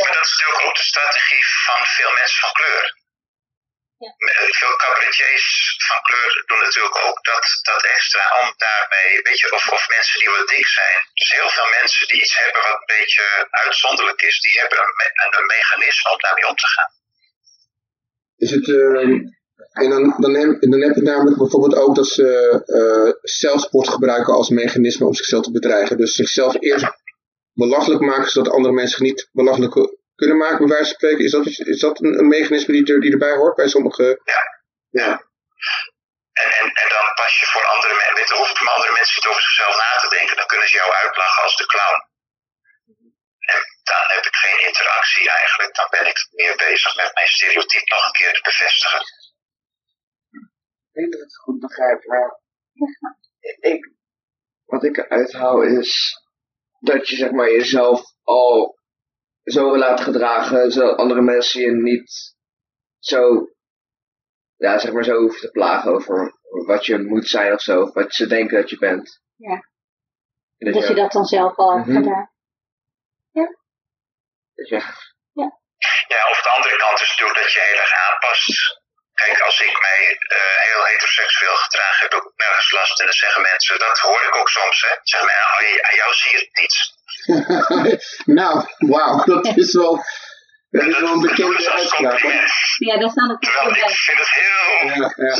[0.00, 2.84] Maar dat is natuurlijk ook de strategie van veel mensen van kleur.
[4.04, 4.10] Ja.
[4.60, 5.46] Veel cabaretiers
[5.88, 10.18] van kleur doen natuurlijk ook dat, dat extra om daarmee, weet je, of, of mensen
[10.20, 10.98] die wat dik zijn.
[11.18, 14.94] Dus heel veel mensen die iets hebben wat een beetje uitzonderlijk is, die hebben een,
[15.22, 16.90] een, een mechanisme om daarmee om te gaan.
[18.44, 19.34] Is het, uh,
[19.82, 22.28] en dan, dan, heb, dan heb je namelijk bijvoorbeeld ook dat ze
[22.66, 25.96] uh, zelfsport gebruiken als mechanisme om zichzelf te bedreigen.
[25.96, 26.86] Dus zichzelf eerst
[27.62, 29.74] belachelijk maken zodat andere mensen niet belachelijk
[30.20, 31.24] kunnen maken, bij wijze van spreken.
[31.24, 34.06] Is dat, is dat een, een mechanisme die, er, die erbij hoort bij sommige...
[34.32, 34.42] Ja.
[35.02, 35.10] ja.
[36.42, 39.42] En, en, en dan pas je voor andere mensen, dan hoeven andere mensen niet over
[39.42, 40.36] zichzelf na te denken.
[40.36, 41.98] Dan kunnen ze jou uitlachen als de clown.
[43.52, 43.60] En
[43.90, 45.74] dan heb ik geen interactie eigenlijk.
[45.74, 49.02] Dan ben ik meer bezig met mijn stereotype nog een keer te bevestigen.
[50.88, 52.28] Ik denk dat ik het goed begrijp, maar
[53.72, 53.80] ik,
[54.64, 55.92] wat ik eruit haal is
[56.78, 58.78] dat je zeg maar jezelf al
[59.44, 62.34] zo wil laten gedragen, zodat andere mensen je niet
[62.98, 63.48] zo,
[64.56, 67.92] ja, zeg maar zo hoeven te plagen over wat je moet zijn of zo, of
[67.94, 69.20] wat ze denken dat je bent.
[69.36, 69.68] Ja.
[70.58, 71.96] Dat je dat dan zelf al hebt Mhm.
[71.96, 72.30] gedaan.
[74.54, 75.04] dat je-
[76.08, 78.84] Ja, of de andere kant is natuurlijk dat je heel erg aanpast.
[79.20, 80.00] Kijk, als ik mij
[80.38, 83.00] eh, heel heteroseksueel gedraag, heb ik ook nergens last.
[83.00, 84.92] En dan zeggen mensen, dat hoor ik ook soms, hè.
[85.02, 86.76] Ze zeggen, nou, aan jou zie je het niet.
[88.40, 88.54] nou,
[88.92, 90.04] wauw, dat is wel,
[90.70, 92.20] dat is wel een Dat is bekende uitspraak.
[92.78, 94.88] Ja, daar staan ook Terwijl ik vind het heel...
[94.88, 95.34] Ja, ja,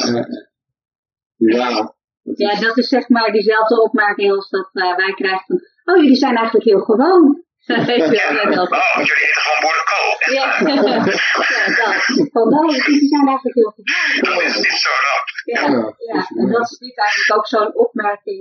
[1.36, 1.56] ja.
[1.58, 1.94] Wauw.
[2.22, 6.16] Ja, dat is zeg maar diezelfde opmerking als dat eh, wij krijgen van, oh jullie
[6.16, 7.45] zijn eigenlijk heel gewoon.
[8.46, 10.14] Net als- Oh, jullie eten gewoon boerenkool.
[10.38, 10.46] Ja,
[11.56, 11.94] ja, dat.
[12.34, 14.34] Van, oh jullie zijn eigenlijk heel gewoon.
[14.34, 15.26] Dan is niet zo rap.
[15.54, 15.62] Ja,
[16.10, 18.40] ja, en dat is niet eigenlijk ook zo'n opmerking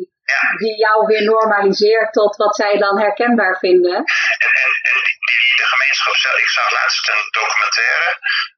[0.61, 3.95] die jou weer normaliseert tot wat zij dan herkenbaar vinden.
[3.95, 8.09] En, en, en die, die, de gemeenschap zelf, ik zag laatst een documentaire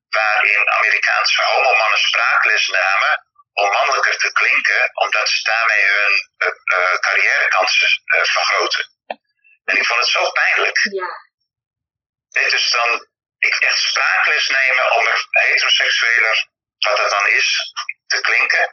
[0.09, 3.13] waarin Amerikaanse homomannen spraakles namen
[3.61, 8.85] om mannelijker te klinken, omdat ze daarmee hun eh, eh, carrièrekansen eh, vergroten.
[9.69, 10.77] En ik vond het zo pijnlijk.
[10.91, 11.09] Ja.
[12.29, 13.07] Weet dus dan,
[13.37, 16.47] ik echt spraakles nemen om er heteroseksueler,
[16.79, 17.73] wat dat dan is,
[18.07, 18.65] te klinken.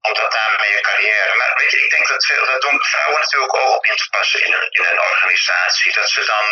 [0.00, 1.34] Omdat daarmee je carrière.
[1.34, 4.08] Maar weet je, ik denk dat veel, dat doen vrouwen natuurlijk ook om in te
[4.10, 5.92] passen in een, in een organisatie.
[5.92, 6.44] Dat ze dan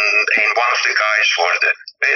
[0.42, 1.72] een one of the guys worden.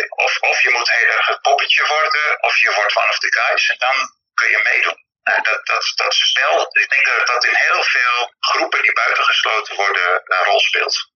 [0.08, 3.32] Of, of je moet heel erg het poppetje worden, of je wordt one of the
[3.40, 3.96] guys en dan
[4.34, 5.02] kun je meedoen.
[5.22, 9.76] Nou, dat, dat, dat spel, ik denk dat dat in heel veel groepen die buitengesloten
[9.76, 11.12] worden een rol speelt.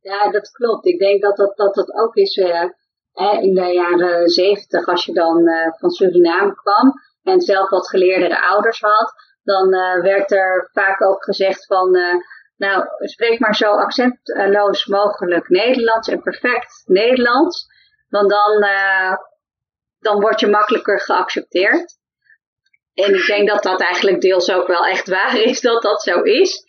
[0.00, 0.86] Ja, dat klopt.
[0.86, 2.64] Ik denk dat dat, dat, dat ook is eh,
[3.12, 6.92] hè, in de jaren zeventig, als je dan eh, van Suriname kwam
[7.22, 9.12] en zelf wat geleerdere ouders had,
[9.42, 11.90] dan eh, werd er vaak ook gezegd van,
[12.56, 17.66] nou, spreek maar zo accentloos mogelijk Nederlands en perfect Nederlands,
[18.08, 18.66] want dan,
[19.98, 21.96] dan word je makkelijker geaccepteerd.
[22.94, 26.20] En ik denk dat dat eigenlijk deels ook wel echt waar is dat dat zo
[26.20, 26.64] is.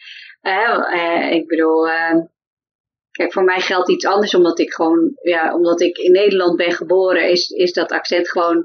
[1.30, 1.88] Ik bedoel,
[3.20, 6.72] Kijk, voor mij geldt iets anders, omdat ik gewoon, ja, omdat ik in Nederland ben
[6.72, 8.64] geboren, is, is dat accent gewoon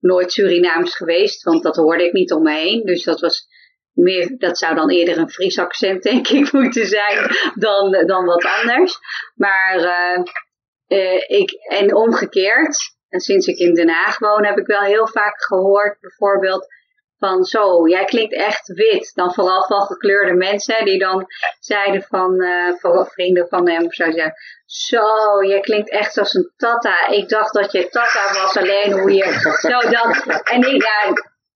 [0.00, 2.84] nooit Surinaams geweest, want dat hoorde ik niet om me heen.
[2.84, 3.46] Dus dat was
[3.92, 8.44] meer, dat zou dan eerder een Fries accent, denk ik, moeten zijn dan, dan wat
[8.44, 8.98] anders.
[9.34, 10.22] Maar, eh,
[10.86, 12.76] eh, ik, en omgekeerd,
[13.08, 16.66] en sinds ik in Den Haag woon, heb ik wel heel vaak gehoord, bijvoorbeeld,
[17.18, 19.12] van zo, jij klinkt echt wit.
[19.14, 21.26] Dan vooral van gekleurde mensen die dan
[21.60, 22.44] zeiden van,
[22.80, 24.34] vooral vrienden van hem of zo zeggen,
[24.66, 25.04] zo,
[25.44, 27.08] jij klinkt echt als een tata.
[27.08, 30.42] Ik dacht dat je tata was, alleen hoe je, zo dat.
[30.44, 31.12] En ik, ja,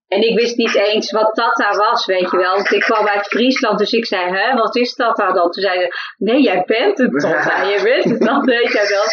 [0.08, 2.54] en ik wist niet eens wat tata was, weet je wel.
[2.54, 5.50] Want ik kwam uit Friesland, dus ik zei, hè, wat is tata dan?
[5.50, 9.04] Toen zeiden ze, nee, jij bent een tata, je bent het dan, weet je wel.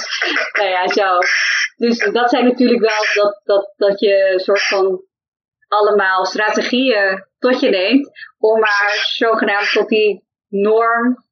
[0.54, 1.18] Nou ja, zo.
[1.76, 5.02] Dus dat zijn natuurlijk wel dat, dat, dat je een soort van
[5.68, 11.26] allemaal strategieën tot je neemt om maar zogenaamd tot die norm,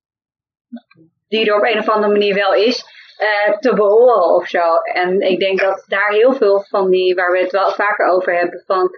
[1.28, 2.86] die er op een of andere manier wel is,
[3.18, 4.76] eh, te behoren of zo.
[4.76, 8.38] En ik denk dat daar heel veel van die, waar we het wel vaker over
[8.38, 8.90] hebben, van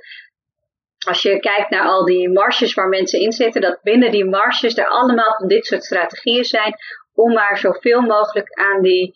[1.07, 4.77] als je kijkt naar al die marges waar mensen in zitten, dat binnen die marges
[4.77, 6.75] er allemaal van dit soort strategieën zijn
[7.13, 9.13] om maar zoveel mogelijk aan die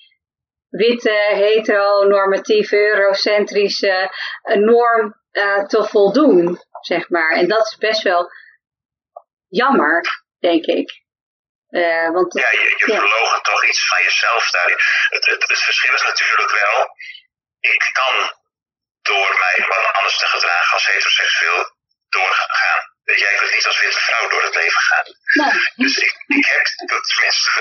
[0.69, 4.11] witte, heteronormatieve, eurocentrische
[4.41, 7.31] eh, norm eh, te voldoen, zeg maar.
[7.31, 8.31] En dat is best wel
[9.47, 10.89] jammer, denk ik.
[11.69, 13.39] Eh, want Ja, je, je ja.
[13.41, 14.77] toch iets van jezelf daarin.
[15.09, 16.95] Het, het, het verschil is natuurlijk wel,
[17.59, 18.39] ik kan
[19.01, 21.75] door mij wat anders te gedragen als heteroseksueel
[22.09, 22.89] doorgaan.
[23.03, 25.05] Jij kunt niet als witte vrouw door het leven gaan.
[25.33, 25.71] Nee.
[25.75, 27.51] Dus ik, ik heb, dat tenminste,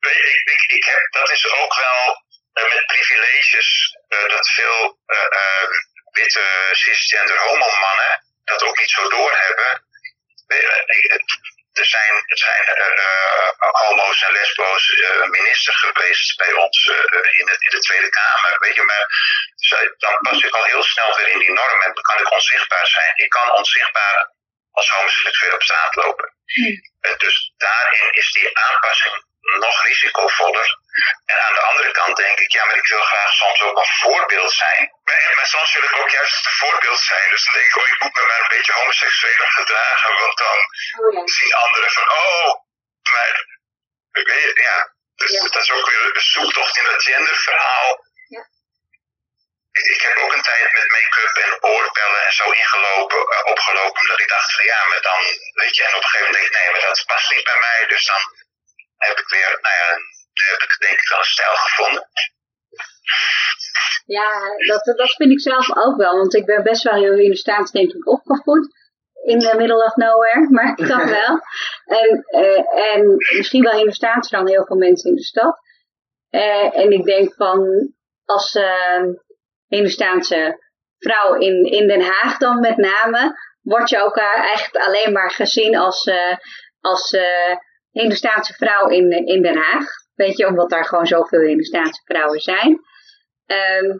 [0.00, 5.68] ik, ik, ik heb, dat is ook wel eh, met privileges, dat veel eh, eh,
[6.18, 8.12] witte cisgender homomannen
[8.44, 9.72] dat ook niet zo doorhebben.
[10.46, 13.50] Ik- Er zijn, er zijn eh, eh,
[13.82, 16.94] homo's en lesbo's eh, minister geweest bij ons eh,
[17.40, 18.56] in, de, in de Tweede Kamer.
[18.58, 19.06] Weet je, maar
[19.98, 22.86] dan pas ik al heel snel weer in die norm en dan kan ik onzichtbaar
[22.86, 23.12] zijn.
[23.16, 24.16] Ik kan onzichtbaar
[24.72, 26.28] als homoseksueel op straat lopen.
[27.00, 29.14] En dus daarin is die aanpassing
[29.64, 30.68] nog risicovoller.
[31.32, 33.92] En aan de andere kant denk ik, ja, maar ik wil graag soms ook een
[34.02, 34.82] voorbeeld zijn.
[35.04, 37.30] Maar, maar soms wil ik ook juist een voorbeeld zijn.
[37.30, 40.14] Dus dan denk ik, oh, ik moet me maar een beetje homoseksueel gedragen.
[40.18, 40.56] Want dan
[41.00, 41.26] Oh ja.
[41.26, 42.48] zien anderen van, oh,
[43.12, 43.46] maar
[44.12, 44.96] weet je, ja.
[45.14, 45.42] Dus Ja.
[45.42, 48.04] dat is ook weer een zoektocht in dat genderverhaal.
[48.28, 48.42] Ja.
[49.72, 54.00] Ik, ik heb ook een tijd met make-up en oorbellen en zo ingelopen, eh, opgelopen,
[54.00, 55.20] omdat ik dacht van ja, maar dan,
[55.52, 57.58] weet je, en op een gegeven moment denk ik, nee, maar dat past niet bij
[57.58, 58.22] mij, dus dan
[58.96, 59.88] heb ik weer, nou ja,
[60.38, 62.04] nu heb ik denk ik wel een stijl gevonden.
[64.06, 64.30] Ja,
[64.66, 66.16] dat, dat vind ik zelf ook wel.
[66.16, 68.76] Want ik ben best wel heel Hindoestaans denk ik opgevoed.
[69.24, 71.40] In the middle of nowhere, maar toch wel.
[71.84, 75.58] En, eh, en misschien wel Hindoestaans dan heel veel mensen in de stad.
[76.30, 77.92] Eh, en ik denk van,
[78.24, 78.58] als
[79.66, 80.66] Hindoestaanse
[80.98, 85.30] vrouw in, in Den Haag dan met name, word je ook eh, eigenlijk alleen maar
[85.30, 86.36] gezien als, eh
[86.80, 87.56] als eh
[87.90, 89.86] Hindoestaanse vrouw in, in Den Haag.
[90.18, 92.80] Weet je, omdat daar gewoon zoveel Hindoestaanse vrouwen zijn.
[93.46, 93.98] Ehm,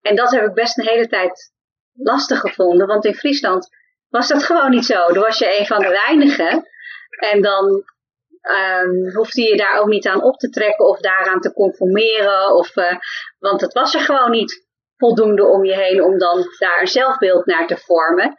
[0.00, 1.52] en dat heb ik best een hele tijd
[1.92, 3.68] lastig gevonden, want in Friesland
[4.08, 5.06] was dat gewoon niet zo.
[5.06, 6.68] Dan was je een van de weinigen
[7.10, 7.84] en dan
[8.40, 12.76] ehm, hoefde je daar ook niet aan op te trekken of daaraan te conformeren, of,
[12.76, 12.96] eh,
[13.38, 14.66] want het was er gewoon niet
[14.96, 18.36] voldoende om je heen om dan daar een zelfbeeld naar te vormen.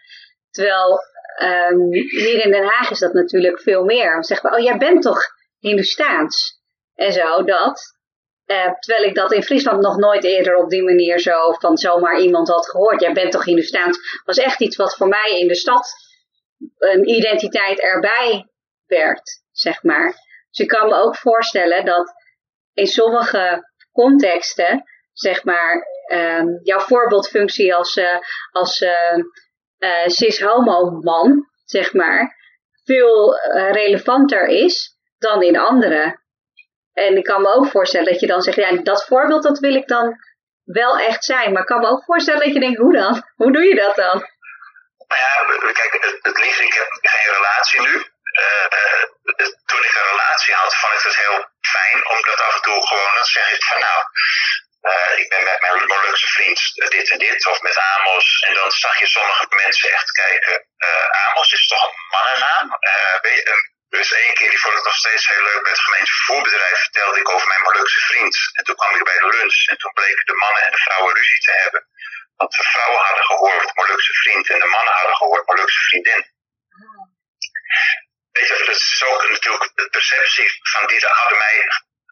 [0.52, 1.00] Terwijl
[1.36, 4.14] ehm, hier in Den Haag is dat natuurlijk veel meer.
[4.14, 5.22] Dan zeggen oh jij bent toch
[5.60, 6.61] Hindoestaans?
[7.02, 8.00] En zo, dat.
[8.46, 12.20] Eh, terwijl ik dat in Friesland nog nooit eerder op die manier zo van zomaar
[12.20, 13.02] iemand had gehoord.
[13.02, 14.22] Jij bent toch Hindoestaans?
[14.26, 15.92] was echt iets wat voor mij in de stad
[16.78, 18.48] een identiteit erbij
[18.86, 20.12] werd, zeg maar.
[20.50, 22.14] Dus ik kan me ook voorstellen dat
[22.74, 24.84] in sommige contexten,
[25.14, 28.18] zeg maar, ehm, jouw voorbeeldfunctie als, eh,
[28.52, 29.18] als eh,
[30.06, 32.36] cis-homo-man, zeg maar,
[32.84, 33.36] veel
[33.72, 36.21] relevanter is dan in andere.
[36.94, 39.76] En ik kan me ook voorstellen dat je dan zegt, ja, dat voorbeeld dat wil
[39.76, 40.18] ik dan
[40.64, 41.52] wel echt zijn.
[41.52, 43.14] Maar ik kan me ook voorstellen dat je denkt, hoe dan?
[43.42, 44.30] Hoe doe je dat dan?
[45.08, 47.94] Nou ja, kijk, het, liefst, ik heb geen relatie nu.
[48.32, 49.04] Eh, eh,
[49.66, 53.14] toen ik een relatie had, vond ik het heel fijn, omdat af en toe gewoon,
[53.16, 54.00] dan zeg ik van nou,
[54.82, 56.60] eh, ik ben met mijn Molukse vriend
[56.90, 58.44] dit en dit, of met Amos.
[58.48, 60.66] En dan zag je sommige mensen echt kijken,
[61.28, 62.68] Amos is toch een mannennaam?
[63.96, 67.30] Dus één keer, die vond ik nog steeds heel leuk, bij het gemeentevervoerbedrijf vertelde ik
[67.30, 68.36] over mijn Molukse vriend.
[68.54, 71.16] En toen kwam ik bij de lunch en toen bleken de mannen en de vrouwen
[71.16, 71.82] ruzie te hebben.
[72.36, 76.22] Want de vrouwen hadden gehoord Molukse vriend en de mannen hadden gehoord Molukse vriendin.
[78.32, 81.58] Weet je, dat is ook natuurlijk de perceptie van die hadden mij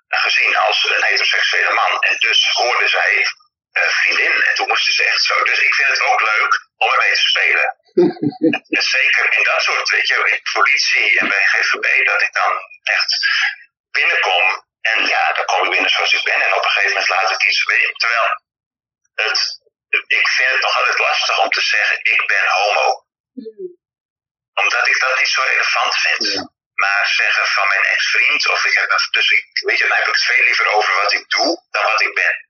[0.07, 2.01] gezien als een heteroseksuele man.
[2.01, 3.25] En dus hoorden zij
[3.71, 5.43] vriendin en toen moesten ze echt zo.
[5.43, 7.75] Dus ik vind het ook leuk om ermee te spelen.
[8.77, 12.53] en zeker in dat soort, weet je, in politie en bij GVB, dat ik dan
[12.83, 13.11] echt
[13.91, 14.67] binnenkom.
[14.81, 16.41] En ja, dan kom ik binnen zoals ik ben.
[16.41, 17.93] En op een gegeven moment laat ik iets weten.
[17.93, 18.25] Terwijl
[19.13, 19.39] het,
[20.07, 23.05] ik vind het nog altijd lastig om te zeggen, ik ben homo.
[24.53, 26.57] Omdat ik dat niet zo relevant vind.
[26.73, 30.13] Maar zeggen van mijn ex-vriend, of ik heb dus ik, weet je, dan heb ik
[30.13, 32.48] het veel liever over wat ik doe dan wat ik ben.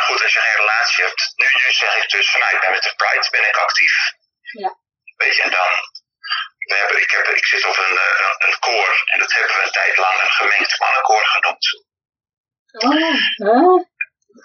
[0.00, 2.60] Maar goed, als je geen relatie hebt, nu, nu zeg ik dus van nou, ik
[2.60, 3.94] ben met de Pride ben ik actief.
[4.40, 4.70] Ja.
[5.16, 5.70] Weet je, en dan,
[6.58, 9.56] we hebben, ik, heb, ik zit op een, eh, een, een koor en dat hebben
[9.56, 11.66] we een tijd lang een gemengd mannenkoor genoemd.
[12.72, 13.80] Oh,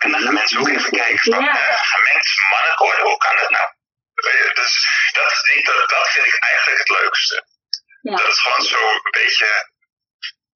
[0.04, 1.70] En dan gaan mensen ook even kijken van Ja.
[1.70, 3.68] eh, gemengd mannenkoor, hoe kan dat nou?
[4.16, 4.74] Je, Dus
[5.14, 5.32] dat,
[5.64, 7.48] dat, dat vind ik eigenlijk het leukste.
[8.02, 8.16] Ja.
[8.16, 9.74] Dat het gewoon zo een beetje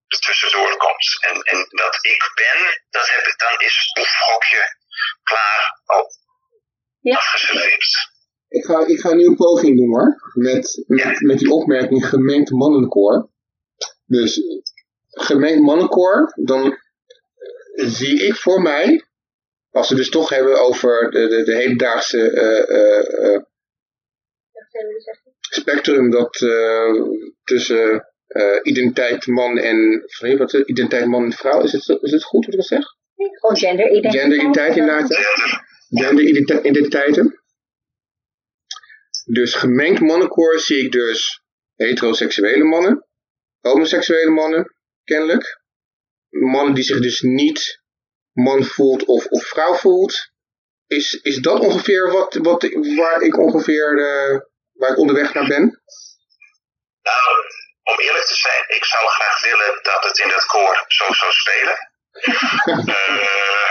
[0.07, 1.17] er tussendoor komt.
[1.27, 4.77] En, en dat ik ben, dat heb ik dan is het poefhokje
[5.23, 6.05] klaar al
[6.99, 7.15] Ja.
[7.15, 8.17] afgeserveerd.
[8.47, 10.31] Ik ga, ik ga nu een poging doen hoor.
[10.33, 13.29] Met, met, met die opmerking gemengd mannenkoor.
[14.05, 14.41] Dus
[15.09, 16.77] gemengd mannenkoor, dan
[17.73, 19.03] zie ik voor mij,
[19.69, 23.41] als we dus toch hebben over de, de, de hedendaagse eh, eh, eh,
[25.39, 27.03] spectrum dat eh,
[27.43, 30.03] tussen eh, identiteit man en
[30.37, 30.67] wat, het?
[30.67, 32.85] identiteit man en vrouw, is het, is het goed wat ik dat zeg?
[33.27, 34.13] Gewoon genderidentiteit.
[34.13, 35.15] Genderidentiteit inderdaad.
[35.89, 37.43] Genderidentiteiten.
[39.23, 41.43] Dus gemengd mannenkoor zie ik dus
[41.75, 43.07] heteroseksuele mannen,
[43.59, 45.61] homoseksuele mannen, kennelijk.
[46.29, 47.81] Mannen die zich dus niet
[48.31, 50.31] man voelt of, of vrouw voelt.
[50.87, 52.61] Is, is dat ongeveer wat, wat,
[52.95, 54.39] waar ik ongeveer eh,
[54.71, 55.81] waar ik onderweg naar ben?
[57.01, 57.29] Nou,
[57.83, 61.31] om eerlijk te zijn, ik zou graag willen dat het in dat koor zo zou
[61.31, 61.88] spelen.
[62.19, 63.69] Eh,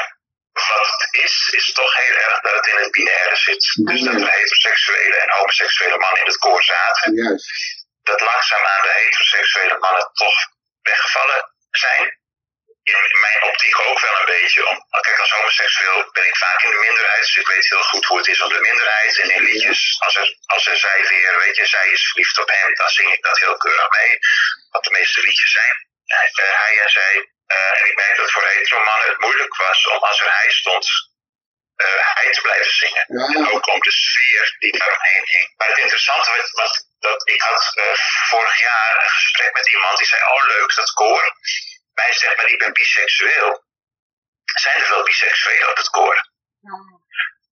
[0.53, 3.63] wat het is, is toch heel erg dat het in het binaire zit.
[3.89, 7.15] Dus dat er heteroseksuele en homoseksuele mannen in het koor zaten.
[7.15, 7.87] Juist.
[8.03, 10.39] Dat langzaamaan de heteroseksuele mannen toch
[10.83, 11.57] wegvallen.
[11.71, 12.17] zijn.
[12.83, 14.69] In mijn optiek ook wel een beetje.
[14.69, 17.21] Om, kijk, als homoseksueel ben ik vaak in de minderheid.
[17.21, 19.19] Dus ik weet heel goed hoe het is om de minderheid.
[19.19, 22.49] En in liedjes, als er, als er zij weer, weet je, zij is verliefd op
[22.49, 24.19] hem, dan zing ik dat heel keurig mee.
[24.71, 25.87] Wat de meeste liedjes zijn.
[26.07, 27.15] Hij, eh, hij en zij.
[27.55, 30.51] Eh, en ik merk dat voor hetero mannen het moeilijk was om als er hij
[30.51, 30.87] stond,
[31.77, 33.05] eh, hij te blijven zingen.
[33.07, 35.55] En ook om de sfeer die daaromheen hing.
[35.57, 37.95] Maar het interessante was, was dat ik had eh,
[38.29, 41.33] vorig jaar een gesprek met iemand die zei, oh leuk dat koor.
[41.93, 43.67] Mij zegt, maar ik ben biseksueel.
[44.45, 46.31] Zijn er wel biseksuelen op het koor?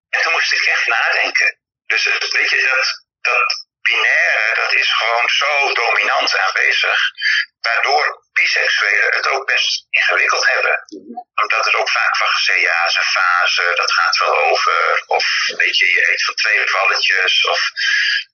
[0.09, 1.59] En toen moest ik echt nadenken.
[1.86, 6.98] Dus weet je, dat, dat binaire, dat is gewoon zo dominant aanwezig.
[7.60, 10.75] Waardoor biseksuelen het ook best ingewikkeld hebben.
[11.43, 15.03] Omdat er ook vaak van gezegd, ja, is een fase, dat gaat wel over.
[15.07, 15.25] Of
[15.57, 17.45] weet je, je eet van twee valletjes.
[17.53, 17.61] Of,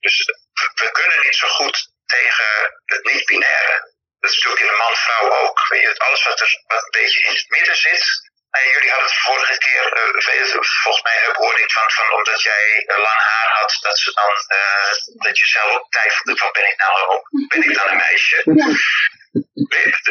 [0.01, 0.17] dus
[0.59, 1.77] we, we kunnen niet zo goed
[2.07, 2.51] tegen
[2.85, 3.77] het niet-binaire.
[4.21, 5.59] Dat is natuurlijk in de man-vrouw ook.
[5.69, 8.05] Weet je, alles wat er wat een beetje in het midden zit.
[8.53, 12.85] Nou, jullie hadden het vorige keer, eh, volgens mij hoorde ik van, van omdat jij
[12.87, 14.91] eh, lang haar had, dat ze dan, eh,
[15.27, 18.43] dat je zelf ook twijfelde van ben ik nou, ben ik dan een meisje?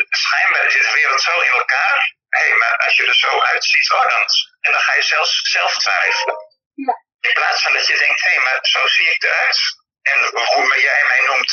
[0.10, 2.15] Schijnbaar zit de wereld zo in elkaar.
[2.30, 4.23] Hé, hey, maar als je er zo uitziet, oh dan,
[4.60, 6.35] en dan ga je zelfs zelf twijfelen.
[7.19, 9.60] In plaats van dat je denkt, hé, hey, maar zo zie ik eruit.
[10.02, 11.52] En hoe jij mij noemt.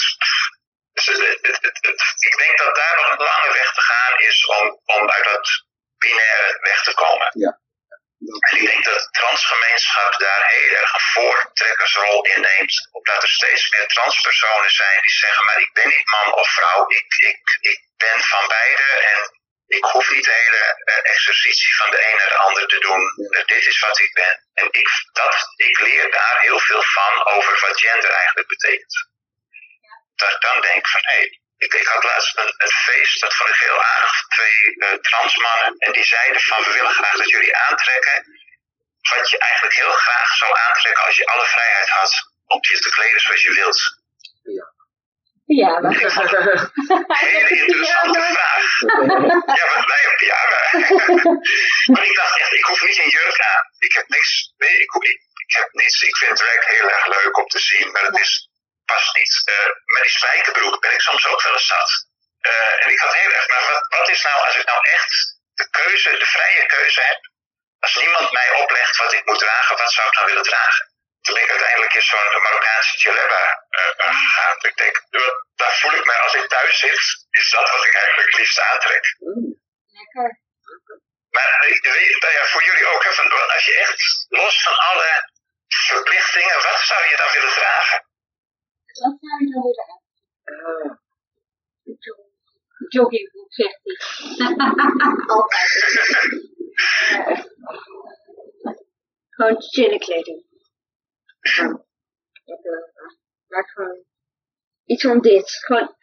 [0.93, 4.47] Dus het, het- het- ik denk dat daar nog een lange weg te gaan is
[4.47, 5.65] om, om uit dat
[5.99, 7.29] binaire weg te komen.
[7.33, 7.61] Ja.
[8.19, 12.89] En ik denk dat de transgemeenschap daar heel erg een voortrekkersrol in neemt.
[12.93, 16.89] Omdat er steeds meer transpersonen zijn die zeggen, maar ik ben niet man of vrouw,
[16.89, 21.91] ik, ik, ik ben van beide en ik hoef niet de hele eh, exercitie van
[21.91, 23.03] de een naar de ander te doen.
[23.31, 24.35] Eh, dit is wat ik ben.
[24.55, 29.09] En ik, dat, ik leer daar heel veel van over wat gender eigenlijk betekent.
[30.15, 33.49] Dat ik dan denk van, hé, ik, ik had laatst een, een feest, dat vond
[33.49, 35.75] ik heel aardig, twee eh, transmannen.
[35.79, 38.17] En die zeiden van, we willen graag dat jullie aantrekken
[39.17, 42.13] wat je eigenlijk heel graag zou aantrekken als je alle vrijheid had
[42.47, 43.81] om je te kleden zoals je wilt.
[45.61, 45.93] Ja, maar...
[47.25, 48.65] Hele interessante vraag.
[49.59, 50.65] Ja, maar nee, ja, maar,
[51.93, 53.65] maar ik dacht echt, ik hoef niet een jurk aan.
[53.79, 57.39] Ik heb niks, nee, ik, ik, ik heb niets, ik vind drag heel erg leuk
[57.39, 58.49] om te zien, maar het is,
[58.93, 59.33] past niet.
[59.45, 61.91] Eh, met die spijkerbroek ben ik soms ook wel eens zat.
[62.41, 65.13] Eh, en ik had heel erg, maar wat, wat is nou als ik nou echt
[65.55, 67.21] de keuze, de vrije keuze heb?
[67.81, 70.85] Als niemand mij oplegt wat ik moet dragen, wat zou ik dan willen dragen?
[71.23, 74.57] Toen ben ik uiteindelijk in zo'n Marokkaanse jaleba eh, eh, gegaan.
[74.61, 74.97] Ik denk,
[75.57, 78.61] daar voel ik mij als ik thuis zit, is dat wat ik eigenlijk het liefst
[78.61, 79.05] aantrek.
[79.99, 80.41] Lekker.
[81.31, 81.49] Maar
[82.21, 85.31] nou ja, voor jullie ook, hè, van, als je echt los van alle
[85.69, 88.07] verplichtingen, wat zou je dan willen dragen?
[88.99, 90.03] Wat zou je dan willen
[90.43, 90.97] Eh,
[92.89, 93.97] Joggingbroek, zegt hij.
[95.27, 95.71] Altijd.
[99.29, 100.47] Gewoon chille kleding.
[103.47, 104.05] Maar gewoon
[104.85, 105.51] iets van dit.
[105.51, 105.97] Gewoon,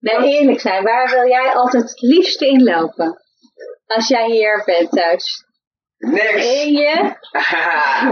[0.00, 3.22] Nee, eerlijk zijn, waar wil jij altijd het liefste in lopen?
[3.86, 5.44] Als jij hier bent thuis.
[5.98, 6.44] niks!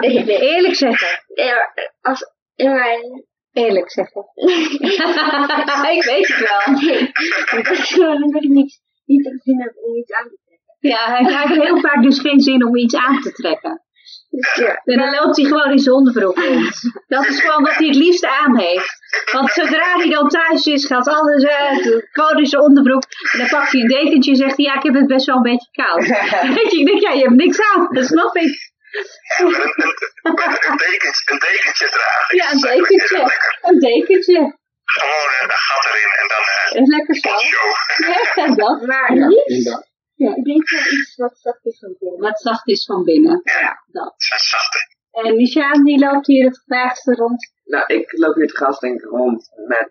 [0.00, 0.38] En je?
[0.40, 1.22] Eerlijk zeggen.
[1.34, 3.26] Ja, als, in mijn,
[3.64, 4.22] Eerlijk zeggen.
[5.96, 6.74] ik weet het wel.
[6.80, 10.76] nee, dat ik niet, niet de zin heb om iets aan te trekken.
[10.78, 13.82] Ja, hij heeft heel vaak dus geen zin om iets aan te trekken.
[14.30, 16.80] Dus ja, En dan loopt hij gewoon in zijn onderbroek rond.
[17.06, 18.96] Dat is gewoon wat hij het liefst aan heeft.
[19.32, 22.06] Want zodra hij dan thuis is, gaat alles uit.
[22.10, 23.02] Gewoon in zijn onderbroek.
[23.32, 25.36] En dan pakt hij een dekentje en zegt hij, ja, ik heb het best wel
[25.36, 26.06] een beetje koud.
[26.56, 27.88] Weet je, ik denk, ja, je hebt niks aan.
[27.90, 28.76] Dat snap ik.
[28.90, 32.36] Ja, een, een, een, dekentje, een dekentje dragen.
[32.36, 33.20] Ja, een dekentje.
[33.60, 34.56] Een dekentje.
[34.84, 37.28] Gewoon eh, een gat erin en dan eh Dat is lekker zo.
[37.38, 37.70] show.
[38.46, 38.86] Ja, dat.
[38.86, 39.86] maar Ja, inderdaad.
[40.16, 42.20] ik denk wel iets wat zacht is van binnen.
[42.20, 43.40] Wat zacht is van binnen.
[43.44, 44.14] Ja, Dat.
[44.16, 44.78] zachte.
[45.10, 47.52] En Nishaan, die loopt hier het graagste rond.
[47.64, 49.90] Nou, ik loop hier het gast denk ik rond met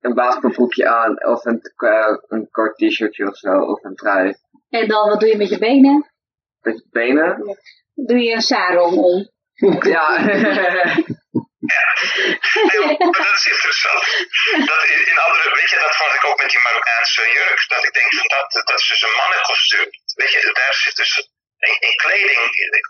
[0.00, 4.34] een basketbalbroekje aan, of een, eh, een kort t-shirtje of zo, of een trui.
[4.68, 6.10] En dan, wat doe je met je benen?
[6.60, 7.58] Met je benen.
[8.06, 9.30] Doe je een sarong om.
[9.94, 10.06] Ja,
[12.68, 12.80] Nee,
[13.12, 14.02] maar dat is interessant.
[14.70, 17.60] Dat in, andere, weet je, dat vond ik ook met die Marokkaanse jurk.
[17.74, 19.88] Dat ik denk van dat, dat is dus een mannenkostuum.
[20.20, 21.12] Weet je, daar zit dus
[21.68, 22.42] in, in kleding.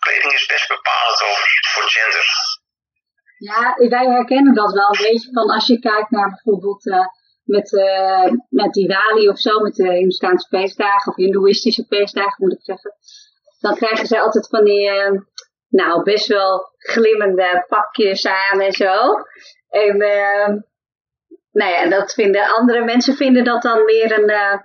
[0.04, 2.26] Kleding is best bepalend over voor gender.
[3.50, 3.60] Ja,
[3.94, 7.06] wij herkennen dat wel een beetje van als je kijkt naar bijvoorbeeld eh,
[7.54, 12.64] met, eh met Diwali of zo, met de Hindoestaanse feestdagen of Hindoeïstische feestdagen moet ik
[12.70, 12.92] zeggen.
[13.60, 15.10] Dan krijgen ze altijd van die, eh,
[15.68, 19.14] nou best wel glimmende pakjes aan en zo.
[19.68, 20.46] En eh,
[21.52, 24.58] nou ja, dat vinden andere mensen vinden dat dan meer een, eh,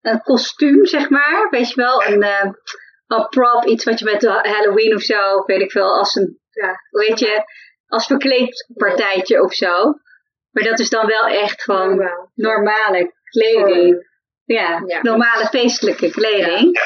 [0.00, 1.46] een kostuum, zeg maar.
[1.50, 2.50] Weet je wel, een, eh,
[3.06, 6.74] een prop, iets wat je met Halloween of zo, weet ik veel, als een, ja,
[6.90, 7.42] weet je,
[7.86, 9.92] als verkleedpartijtje of zo.
[10.50, 12.30] Maar dat is dan wel echt van Normaal.
[12.34, 14.12] normale kleding.
[14.44, 14.98] Ja, Ja.
[15.02, 16.78] normale feestelijke kleding.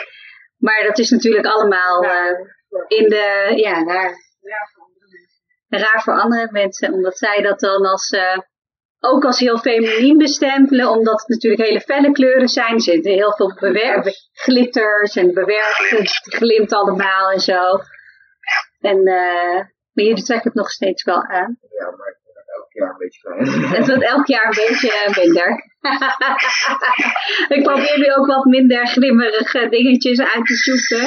[0.59, 2.39] Maar dat is natuurlijk allemaal eh,
[2.87, 4.15] in de, ja, raar,
[5.69, 6.93] raar voor andere mensen.
[6.93, 8.39] Omdat zij dat dan als, eh,
[9.01, 10.91] ook als heel feminien bestempelen.
[10.91, 12.75] Omdat het natuurlijk hele felle kleuren zijn.
[12.75, 13.53] Er zitten heel veel
[14.33, 15.91] glitters en bewerkt.
[15.91, 17.79] Het glimt allemaal en zo.
[18.81, 19.57] En, eh,
[19.93, 21.59] maar jullie trekken het nog steeds wel aan.
[21.61, 22.18] Ja, maar
[22.79, 23.23] jaar een beetje.
[23.77, 25.51] Het wordt elk jaar een beetje minder.
[27.57, 31.05] ik probeer nu ook wat minder glimmerige dingetjes uit te zoeken.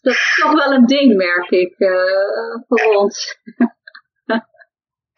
[0.00, 3.16] Dat is toch wel een ding, merk ik, eh, voor ons.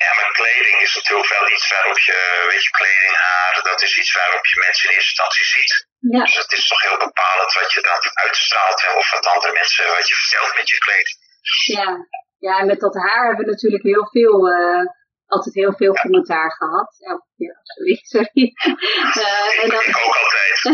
[0.05, 2.19] Ja, maar kleding is natuurlijk wel iets waarop je,
[2.51, 5.73] weet je, kleding, haar, dat is iets waarop je mensen in eerste instantie ziet.
[6.15, 6.23] Ja.
[6.25, 9.95] Dus het is toch heel bepalend wat je dan uitstraalt hè, of wat andere mensen,
[9.99, 11.17] wat je vertelt met je kleding.
[11.77, 11.89] Ja.
[12.47, 14.85] ja, en met dat haar hebben we natuurlijk heel veel, eh,
[15.27, 16.97] altijd heel veel commentaar gehad.
[16.99, 18.53] Elke keer, sorry, sorry.
[19.23, 20.59] Eh, en ook altijd.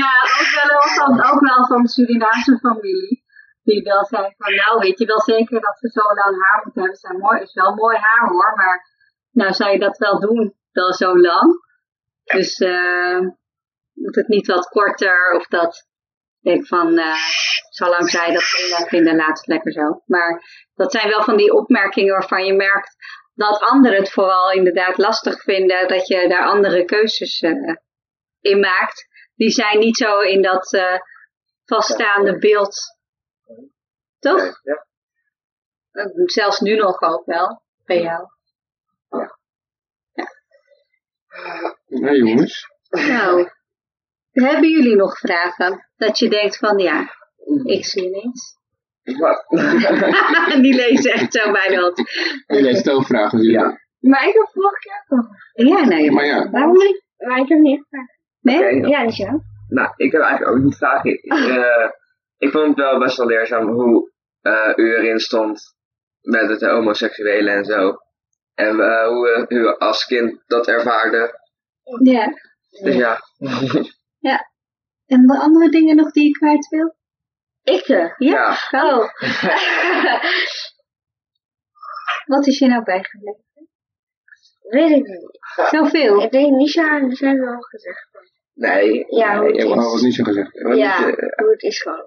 [0.00, 3.26] ja, ook wel, van, ook wel van de Surinaamse familie.
[3.62, 6.82] Die wel zei van, nou weet je wel zeker dat ze zo lang haar moeten
[6.82, 7.00] hebben.
[7.00, 8.86] Zijn mooi, is wel mooi haar hoor, maar
[9.30, 11.66] nou zou je dat wel doen, wel zo lang.
[12.24, 13.26] Dus eh
[13.98, 15.86] moet het niet wat korter of dat.
[16.40, 17.14] Ik denk van, eh
[17.78, 20.02] zolang zij dat prima vinden, laat het lekker zo.
[20.06, 20.42] Maar
[20.74, 22.96] dat zijn wel van die opmerkingen waarvan je merkt
[23.34, 27.74] dat anderen het vooral inderdaad lastig vinden dat je daar andere keuzes eh,
[28.40, 29.06] in maakt.
[29.34, 30.98] Die zijn niet zo in dat eh,
[31.64, 32.76] vaststaande beeld.
[34.18, 34.60] Toch?
[34.62, 34.86] Ja.
[36.24, 38.26] Zelfs nu nog ook wel, bij jou.
[41.86, 42.66] Nee jongens.
[42.88, 43.50] Nou,
[44.44, 45.88] hebben jullie nog vragen?
[45.96, 47.14] Dat je denkt van ja,
[47.64, 48.56] ik zie niks.
[49.18, 49.44] Wat?
[50.62, 51.98] Die lezen echt zo bij dat.
[52.46, 53.70] Je leest ook vragen natuurlijk.
[53.70, 53.86] Ja.
[54.10, 55.26] Maar ik heb vorige keer toch.
[55.52, 56.10] Ja, nee.
[56.10, 57.04] Maar ja, Waarom niet?
[57.16, 58.18] Maar ik heb niet gevraagd.
[58.40, 58.88] Nee?
[58.88, 59.40] Ja, dat is jou.
[59.68, 61.10] Nou, ik heb eigenlijk ook niet vragen.
[61.10, 61.90] Ik, eh,
[62.38, 65.76] ik vond het wel best wel leerzaam hoe eh, u erin stond
[66.20, 67.96] met het homoseksuele en zo.
[68.54, 71.40] En eh, hoe u als kind dat ervaarde.
[72.02, 72.32] Ja.
[72.82, 73.18] Dus ja.
[75.06, 76.96] En de andere dingen nog die je kwijt wil?
[77.62, 77.80] Ik?
[77.88, 78.58] eh, Ja.
[78.70, 78.98] ja.
[78.98, 79.08] Oh.
[82.26, 83.44] Wat is je nou bijgebleven?
[84.68, 85.38] Weet ik niet.
[85.70, 86.22] Zoveel.
[86.22, 88.08] Ik denk niet zo aan, dat hebben we al gezegd.
[88.54, 89.04] Nee.
[89.08, 89.84] Ja, hoe nee, het ik is.
[89.84, 90.50] oh, wat niet zo gezegd.
[90.76, 92.04] Ja, niet, eh, hoe het is gewoon.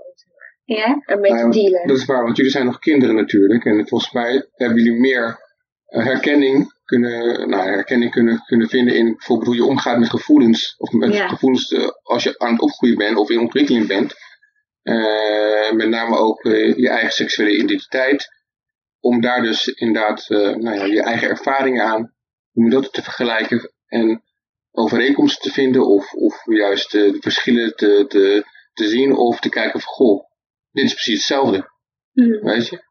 [0.64, 1.02] Ja?
[1.06, 1.88] Een beetje Nou, dealen.
[1.88, 3.66] Dat is waar, want jullie zijn nog kinderen natuurlijk.
[3.66, 5.40] En volgens mij hebben jullie meer
[5.86, 10.76] herkenning kunnen, nou, herkenning kunnen, kunnen vinden in bijvoorbeeld hoe je omgaat met gevoelens.
[10.78, 11.28] Of met Ja.
[11.28, 14.14] gevoelens eh, als je aan het opgroeien bent of in ontwikkeling bent.
[14.82, 18.28] Eh, met name ook eh, je eigen seksuele identiteit.
[19.00, 22.14] Om daar dus inderdaad nou ja, je eigen ervaringen aan,
[22.54, 24.24] om dat te vergelijken en
[24.72, 25.88] overeenkomsten te vinden.
[25.88, 30.24] Of, of juist de verschillen te, te, te zien of te kijken van goh,
[30.72, 31.70] dit is precies hetzelfde.
[32.14, 32.46] Hm.
[32.46, 32.90] Weet je?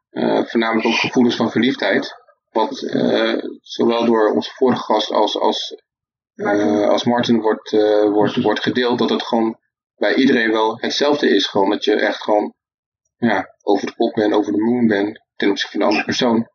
[0.49, 2.20] Voornamelijk ook gevoelens van verliefdheid.
[2.51, 5.75] Wat eh, zowel door onze vorige gast als, als,
[6.35, 8.99] eh, als Martin wordt, eh, wordt, wordt gedeeld.
[8.99, 9.59] Dat het gewoon
[9.95, 11.47] bij iedereen wel hetzelfde is.
[11.47, 12.53] Gewoon dat je echt gewoon
[13.17, 15.21] ja, over de pop bent, over de moon bent.
[15.35, 16.49] Ten opzichte van een andere persoon.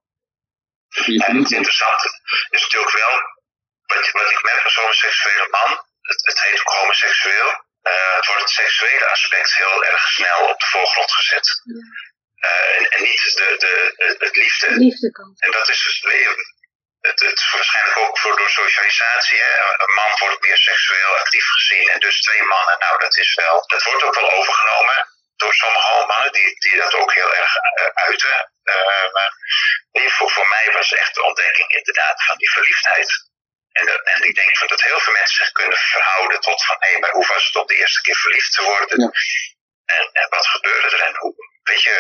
[1.29, 2.09] En het interessante
[2.51, 3.15] is natuurlijk wel,
[3.87, 5.71] wat, ik merk als homoseksuele man,
[6.01, 7.51] het, het heet ook homoseksueel,
[7.91, 11.47] eh, het wordt het seksuele aspect heel erg snel op de voorgrond gezet.
[12.37, 14.71] Eh, en, en niet de, de, het, het liefde.
[14.71, 15.43] Liefdekant.
[15.43, 16.35] En dat is dus, je,
[17.01, 19.39] het, het is waarschijnlijk ook voor, door socialisatie.
[19.39, 19.53] Hè?
[19.85, 22.79] Een man wordt meer seksueel actief gezien en dus twee mannen.
[22.79, 26.95] Nou, dat is wel, dat wordt ook wel overgenomen door sommige mannen die, die dat
[26.95, 28.51] ook heel erg eh, uiten.
[28.63, 29.31] Eh, maar
[30.17, 33.11] voor, voor mij was echt de ontdekking inderdaad van die verliefdheid.
[33.73, 36.77] En, dat- en ik denk van dat heel veel mensen zich kunnen verhouden tot van
[36.79, 39.01] hé, maar hoe was het om de eerste keer verliefd te worden?
[39.01, 39.11] Ja.
[39.97, 41.03] En, en wat gebeurde er?
[41.03, 41.35] En hoe,
[41.69, 41.97] weet je,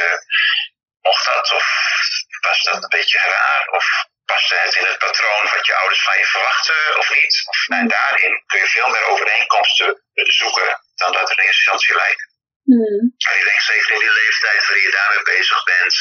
[1.00, 1.66] mocht dat of
[2.40, 3.68] was dat een beetje raar?
[3.78, 3.84] Of
[4.24, 7.34] paste het in het patroon wat je ouders van je verwachten of niet?
[7.50, 9.88] Of, nou, en daarin kun je veel meer overeenkomsten
[10.40, 12.22] zoeken dan dat er in eerste instantie lijkt.
[12.70, 13.02] Hm.
[13.24, 15.94] Maar ik denk zeker in die leeftijd waarin je daarmee bezig bent.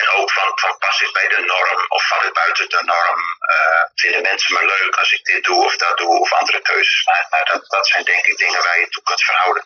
[0.00, 3.20] En ook van, van pas ik bij de norm of val ik buiten de norm?
[3.54, 7.04] Eh, vinden mensen me leuk als ik dit doe of dat doe of andere keuzes
[7.04, 7.30] maak?
[7.30, 9.64] Maar dat, dat zijn denk ik dingen waar je toe kunt verhouden.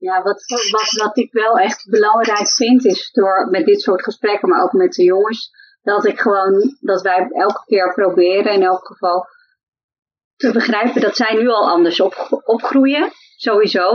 [0.00, 4.48] Ja, wat, wat, wat ik wel echt belangrijk vind is door met dit soort gesprekken,
[4.48, 5.50] maar ook met de jongens,
[5.82, 9.26] dat ik gewoon, dat wij elke keer proberen in elk geval
[10.36, 13.90] te begrijpen dat zij nu al anders op, opgroeien, sowieso,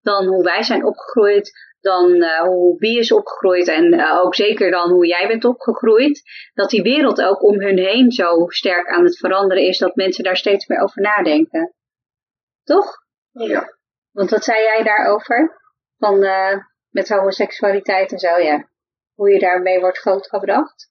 [0.00, 4.70] dan hoe wij zijn opgegroeid, dan uh, hoe Bie is opgegroeid en uh, ook zeker
[4.70, 6.22] dan hoe jij bent opgegroeid.
[6.54, 10.24] Dat die wereld ook om hun heen zo sterk aan het veranderen is dat mensen
[10.24, 11.74] daar steeds meer over nadenken.
[12.64, 12.96] Toch?
[13.30, 13.77] Ja.
[14.12, 15.60] Want wat zei jij daarover?
[15.98, 16.56] Van uh,
[16.88, 18.68] met homoseksualiteit en zo, ja.
[19.14, 20.90] Hoe je daarmee wordt grootgebracht?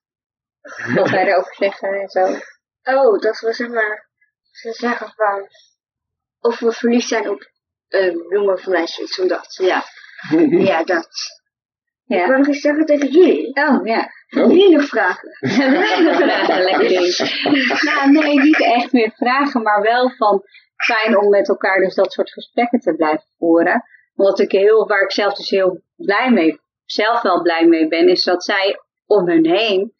[0.95, 2.25] Wat wij erover zeggen en zo.
[2.83, 4.09] Oh, dat we zeg maar,
[4.51, 5.47] ze zeggen van,
[6.39, 7.51] of we verliefd zijn op
[7.87, 9.55] een jongen van meisje, iets van dat.
[9.61, 9.83] Ja.
[10.69, 11.09] Ja, dat.
[12.03, 12.21] Ja.
[12.21, 13.55] Ik wil nog iets zeggen tegen jullie.
[13.55, 14.11] Oh, ja.
[14.27, 15.37] Hebben jullie nog vragen?
[15.39, 17.17] vragen, lekker ding.
[17.81, 20.43] Nou, nee, niet echt meer vragen, maar wel van
[20.85, 23.83] fijn om met elkaar dus dat soort gesprekken te blijven voeren.
[24.13, 28.07] Wat ik heel, waar ik zelf dus heel blij mee, zelf wel blij mee ben,
[28.09, 29.95] is dat zij om hun heen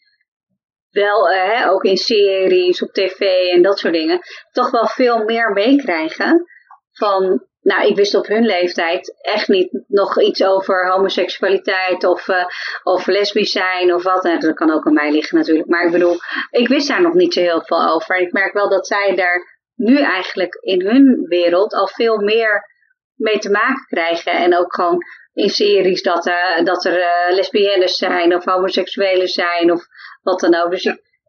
[0.89, 3.19] wel, uh, ook in series, op tv
[3.53, 4.19] en dat soort dingen,
[4.51, 6.45] toch wel veel meer meekrijgen
[6.91, 12.45] van nou, ik wist op hun leeftijd echt niet nog iets over homoseksualiteit of, uh,
[12.83, 14.25] of lesbisch zijn of wat.
[14.25, 15.67] En dat kan ook aan mij liggen natuurlijk.
[15.67, 16.17] Maar ik bedoel,
[16.49, 18.15] ik wist daar nog niet zo heel veel over.
[18.15, 22.75] En ik merk wel dat zij daar nu eigenlijk in hun wereld al veel meer
[23.15, 24.31] mee te maken krijgen.
[24.31, 29.71] En ook gewoon in series dat, uh, dat er uh, lesbiennes zijn of homoseksuelen zijn
[29.71, 29.85] of
[30.21, 30.71] wat dan ook.
[30.71, 30.83] Dus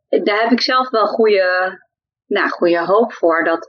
[0.08, 1.78] daar heb ik zelf wel goede,
[2.26, 3.44] nou, goede hoop voor.
[3.44, 3.68] Dat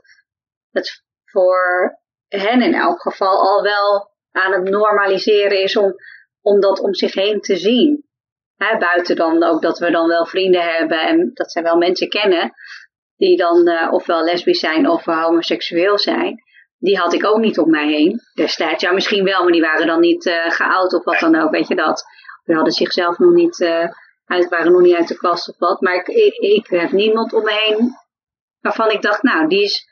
[0.70, 1.98] het voor
[2.28, 5.94] hen in elk geval al wel aan het normaliseren is om,
[6.40, 8.08] om dat om zich heen te zien.
[8.78, 12.52] Buiten dan ook dat we dan wel vrienden hebben en dat zij wel mensen kennen
[13.20, 16.42] die dan uh, ofwel lesbisch zijn of homoseksueel zijn.
[16.78, 18.82] Die had ik ook niet om mij heen destijds.
[18.82, 21.68] Ja, misschien wel, maar die waren dan niet uh, geout of wat dan ook, weet
[21.68, 22.04] je dat.
[22.44, 23.88] Die hadden zichzelf nog niet, uh,
[24.24, 25.80] uit, waren nog niet uit de kast of wat.
[25.80, 27.90] Maar ik, ik, heb niemand om me heen
[28.60, 29.88] waarvan ik dacht, nou, die is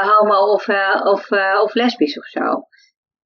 [0.00, 0.68] homo of,
[1.02, 1.30] of,
[1.62, 2.62] of lesbisch of zo.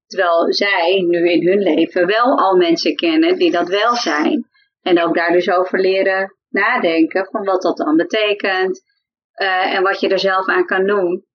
[0.06, 4.48] Terwijl zij nu in hun leven wel al mensen kennen die dat wel zijn.
[4.82, 8.86] En ook daar dus over leren nadenken van wat dat dan betekent.
[9.46, 11.26] En wat je er zelf aan kan doen.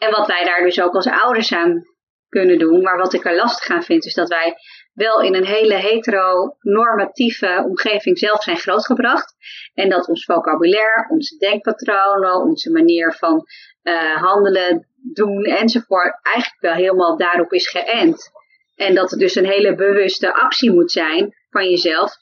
[0.00, 1.82] En wat wij daar dus ook als ouders aan
[2.28, 2.82] kunnen doen.
[2.82, 4.54] Maar wat ik er lastig aan vind is dat wij
[4.92, 9.34] wel in een hele heteronormatieve omgeving zelf zijn grootgebracht.
[9.74, 13.46] En dat ons vocabulaire, onze denkpatronen, onze manier van
[13.82, 18.30] uh, handelen, doen enzovoort eigenlijk wel helemaal daarop is geënt.
[18.76, 22.16] En dat het dus een hele bewuste actie moet zijn van jezelf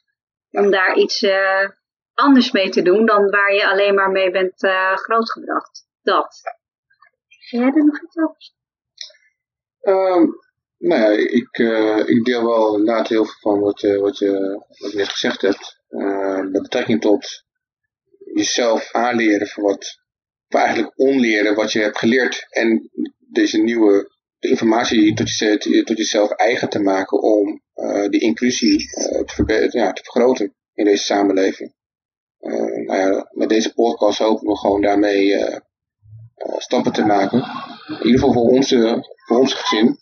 [0.51, 1.69] om daar iets uh,
[2.21, 5.87] anders mee te doen dan waar je alleen maar mee bent uh, grootgebracht.
[6.03, 6.41] Dat.
[7.51, 8.53] Jij er nog iets over?
[9.83, 10.39] Um,
[10.79, 14.63] nou ja, ik, uh, ik deel wel inderdaad heel veel van wat je, wat je,
[14.79, 15.79] wat je net gezegd hebt.
[16.51, 17.45] Met betrekking tot
[18.35, 20.01] jezelf aanleren voor wat,
[20.49, 22.47] of eigenlijk onleren wat je hebt geleerd.
[22.49, 25.39] En deze nieuwe de informatie tot,
[25.87, 27.63] tot jezelf eigen te maken om
[28.11, 28.79] die inclusie
[29.25, 31.75] te, ja, te vergroten in deze samenleving.
[32.87, 35.45] Nou ja, met deze podcast hopen we gewoon daarmee
[36.57, 37.39] stappen te maken.
[37.89, 39.99] In ieder geval voor, onze, voor ons gezin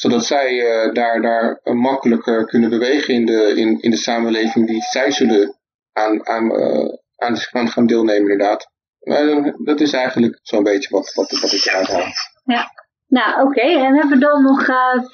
[0.00, 4.66] zodat zij uh, daar, daar uh, makkelijker kunnen bewegen in de, in, in de samenleving
[4.66, 5.56] die zij zullen
[5.92, 8.70] aan, aan, uh, aan, aan gaan deelnemen inderdaad.
[9.00, 12.06] Maar dat is eigenlijk zo'n beetje wat, wat, wat ik eruit haal.
[12.44, 12.78] Ja.
[13.06, 13.60] Nou, oké.
[13.60, 14.64] En hebben we dan nog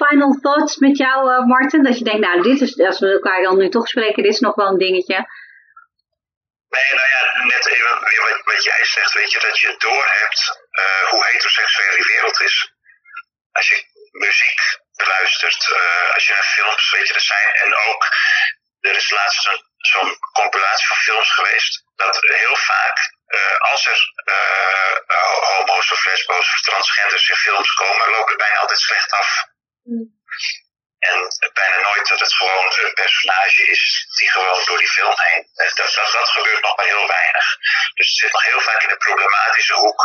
[0.09, 1.83] final thoughts met jou, Martin?
[1.83, 4.41] Dat je denkt, nou, dit is, als we elkaar dan nu toch spreken, dit is
[4.41, 5.27] nog wel een dingetje.
[6.69, 10.41] Nee, nou ja, net even weer wat, wat jij zegt, weet je, dat je doorhebt
[11.11, 12.71] hoe heteroseksueel die wereld is.
[13.53, 14.61] Als je muziek
[14.97, 17.51] beluistert, uh, als je naar films, weet je, er zijn.
[17.53, 18.09] En ook,
[18.81, 24.13] er is laatst zo'n zo compilatie van films geweest, dat heel vaak, uh, als er
[24.25, 24.97] uh,
[25.49, 29.45] homo's of lesbo's of transgenders in films komen, lopen er bijna altijd slecht af.
[29.83, 30.07] Mm.
[31.11, 31.19] En
[31.53, 35.51] bijna nooit dat het gewoon een personage is die gewoon door die film heen.
[35.55, 37.47] Dat, dat, dat gebeurt nog maar heel weinig.
[37.95, 40.01] Dus het zit nog heel vaak in de problematische hoek.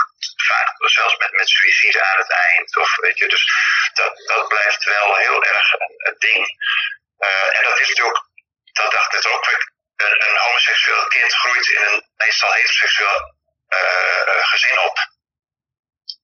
[0.48, 2.78] Vaak zelfs met, met suïcide aan het eind.
[2.78, 3.46] Of, weet je, dus
[3.94, 6.44] dat, dat blijft wel heel erg een, een ding.
[7.20, 8.24] Uh, en dat is natuurlijk,
[8.74, 9.48] dat dacht ik ook,
[9.96, 13.36] een, een homoseksueel kind groeit in een meestal heteroseksueel
[13.70, 14.98] uh, gezin op.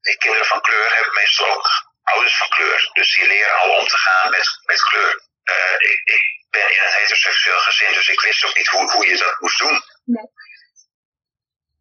[0.02, 1.70] Die kinderen van kleur hebben meestal ook
[2.14, 2.90] ouders van kleur.
[2.94, 5.14] Dus die leren al om te gaan met, met kleur.
[5.44, 9.08] Uh, ik, ik, ben in een heteroseksueel gezin, dus ik wist ook niet hoe, hoe
[9.08, 9.78] je dat moest doen.
[10.04, 10.28] Nee.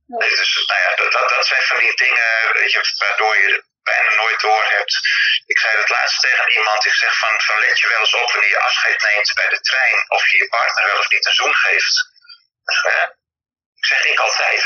[0.06, 0.28] Nee.
[0.28, 4.40] Dus nou ja, dat, dat zijn van die dingen weet je, waardoor je bijna nooit
[4.40, 4.94] door hebt.
[5.46, 8.32] Ik zei het laatst tegen iemand, ik zeg van, van let je wel eens op
[8.32, 11.40] wanneer je afscheid neemt bij de trein, of je je partner wel of niet een
[11.40, 11.96] zoen geeft.
[12.86, 13.06] Uh,
[13.80, 14.62] ik zeg ik altijd.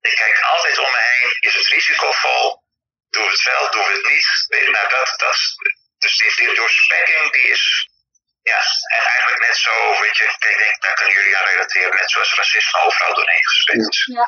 [0.00, 2.65] Ik kijk altijd om me heen, is het risicovol?
[3.10, 4.28] Doen we het wel, doen we het niet?
[4.74, 5.38] Nou, dat, dat,
[5.98, 7.64] dus die, die doorspekking die is
[8.52, 8.60] ja,
[8.96, 9.72] en eigenlijk net zo,
[10.04, 13.96] weet je, ik denk, daar kunnen jullie aan relateren, net zoals racisme overal doorheen gespeeld.
[14.18, 14.26] Ja.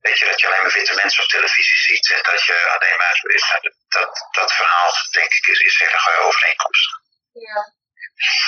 [0.00, 2.98] Weet je, dat je alleen maar witte mensen op televisie ziet en dat je alleen
[3.02, 3.14] maar,
[3.96, 6.92] dat, dat verhaal, denk ik, is, is heel erg overeenkomstig.
[7.48, 7.58] Ja.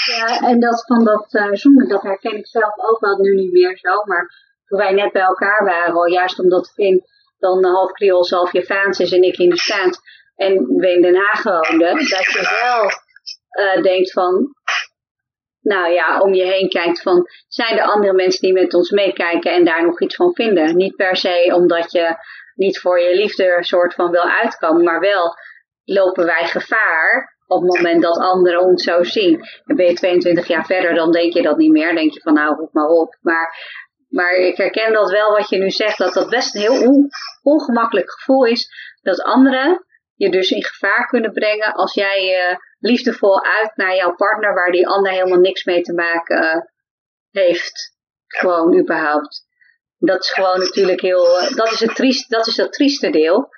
[0.04, 3.52] Ja, en dat van dat uh, zoenen, dat herken ik zelf ook wel nu niet
[3.52, 4.04] meer zo.
[4.04, 4.24] Maar
[4.66, 7.06] toen wij net bij elkaar waren, juist omdat Finn
[7.42, 10.00] dan half Creools, half Javaans is en ik in de staat
[10.36, 12.90] en we in Den Haag woonden, dat je wel
[13.66, 14.54] uh, denkt van,
[15.60, 19.52] nou ja, om je heen kijkt van, zijn er andere mensen die met ons meekijken
[19.52, 20.76] en daar nog iets van vinden?
[20.76, 22.16] Niet per se omdat je
[22.54, 25.34] niet voor je liefde soort van wil uitkomen, maar wel
[25.84, 29.40] lopen wij gevaar op het moment dat anderen ons zo zien.
[29.64, 31.94] En ben je 22 jaar verder, dan denk je dat niet meer.
[31.94, 33.16] denk je van, nou, roep maar op.
[33.20, 33.56] Maar,
[34.12, 37.08] maar ik herken dat wel wat je nu zegt, dat dat best een heel
[37.42, 38.68] ongemakkelijk gevoel is.
[39.02, 44.14] Dat anderen je dus in gevaar kunnen brengen als jij je liefdevol uit naar jouw
[44.14, 46.60] partner waar die ander helemaal niks mee te maken uh,
[47.30, 47.96] heeft.
[48.26, 49.46] Gewoon überhaupt.
[49.98, 53.48] Dat is gewoon natuurlijk heel, uh, dat is het triest, dat is het trieste deel.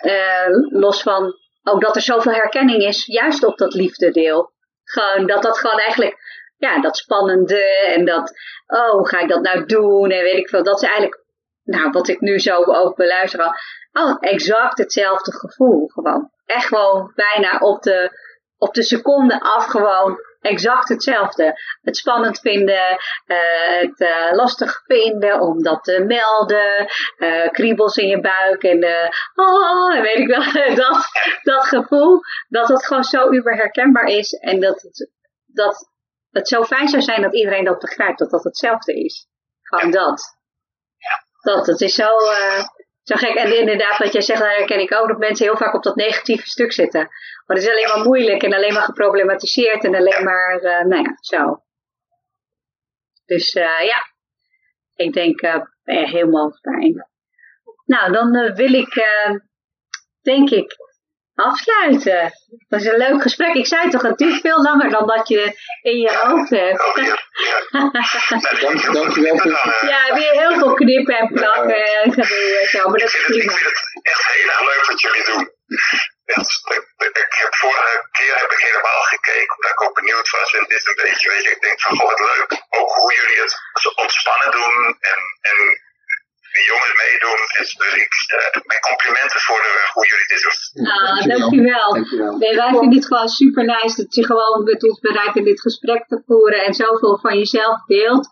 [0.00, 0.46] Uh,
[0.80, 4.52] los van ook dat er zoveel herkenning is, juist op dat liefdedeel.
[4.84, 6.16] Gewoon dat dat gewoon eigenlijk,
[6.56, 7.64] ja, dat spannende
[7.94, 8.32] en dat,
[8.66, 10.62] oh, hoe ga ik dat nou doen en weet ik veel.
[10.62, 11.24] Dat is eigenlijk,
[11.62, 13.46] nou, wat ik nu zo ook beluister.
[13.92, 16.30] Oh, exact hetzelfde gevoel gewoon.
[16.44, 18.10] Echt gewoon bijna op de,
[18.56, 21.60] op de seconde af gewoon exact hetzelfde.
[21.82, 26.86] Het spannend vinden, uh, het uh, lastig vinden om dat te melden,
[27.18, 28.84] uh, kriebels in je buik en
[29.34, 31.06] oh, weet ik wel, dat,
[31.42, 35.10] dat gevoel, dat het gewoon zo uber herkenbaar is en dat het,
[35.46, 35.94] dat
[36.36, 39.28] het zo fijn zou zijn dat iedereen dat begrijpt, dat dat hetzelfde is.
[39.62, 40.36] Gewoon dat.
[41.42, 42.08] Dat, het is zo,
[43.02, 43.34] zo gek.
[43.34, 45.96] En inderdaad, wat jij zegt, daar herken ik ook, dat mensen heel vaak op dat
[45.96, 47.00] negatieve stuk zitten.
[47.46, 51.02] Maar het is alleen maar moeilijk en alleen maar geproblematiseerd en alleen maar, uh, nou
[51.02, 51.62] ja, zo.
[53.24, 53.98] Dus uh, ja,
[54.94, 55.40] ik denk
[55.84, 57.08] helemaal fijn.
[57.84, 58.94] Nou, dan wil ik,
[60.22, 60.76] denk ik,
[61.36, 62.32] afsluiten.
[62.68, 63.54] Dat is een leuk gesprek.
[63.54, 65.42] Ik zei toch, het duurt veel langer dan dat je
[65.82, 66.80] in je hoofd hebt.
[66.86, 67.16] Oh, ja,
[68.60, 69.50] Dank, dankjewel voor
[69.88, 73.52] Ja, weer heel veel knippen en plakken en gedoe en zo, maar dat is prima.
[73.52, 75.54] Ik vind het echt heel erg leuk wat jullie doen.
[76.24, 76.50] Echt,
[76.96, 80.54] ik, ik heb vorige keer heb ik helemaal gekeken, omdat ik ook benieuwd was.
[80.54, 82.50] En dit een beetje, weet je, ik denk van, goh, wat leuk.
[82.68, 85.58] Ook hoe jullie het zo ontspannen doen en, en
[86.72, 87.40] jongens meedoen.
[87.58, 87.70] Dus
[88.04, 90.58] ik, uh, mijn complimenten voor de, hoe jullie dit doen.
[90.92, 91.90] Ah, dankjewel.
[91.92, 92.36] dankjewel.
[92.36, 95.60] Nee, wij vinden het gewoon super nice dat je gewoon met ons bereikt in dit
[95.60, 98.28] gesprek te voeren en zoveel van jezelf deelt.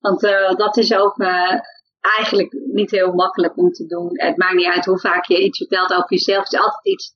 [0.00, 1.54] Want uh, dat is ook uh,
[2.16, 4.08] eigenlijk niet heel makkelijk om te doen.
[4.12, 6.44] Het maakt niet uit hoe vaak je iets vertelt over jezelf.
[6.44, 7.12] Het is altijd iets,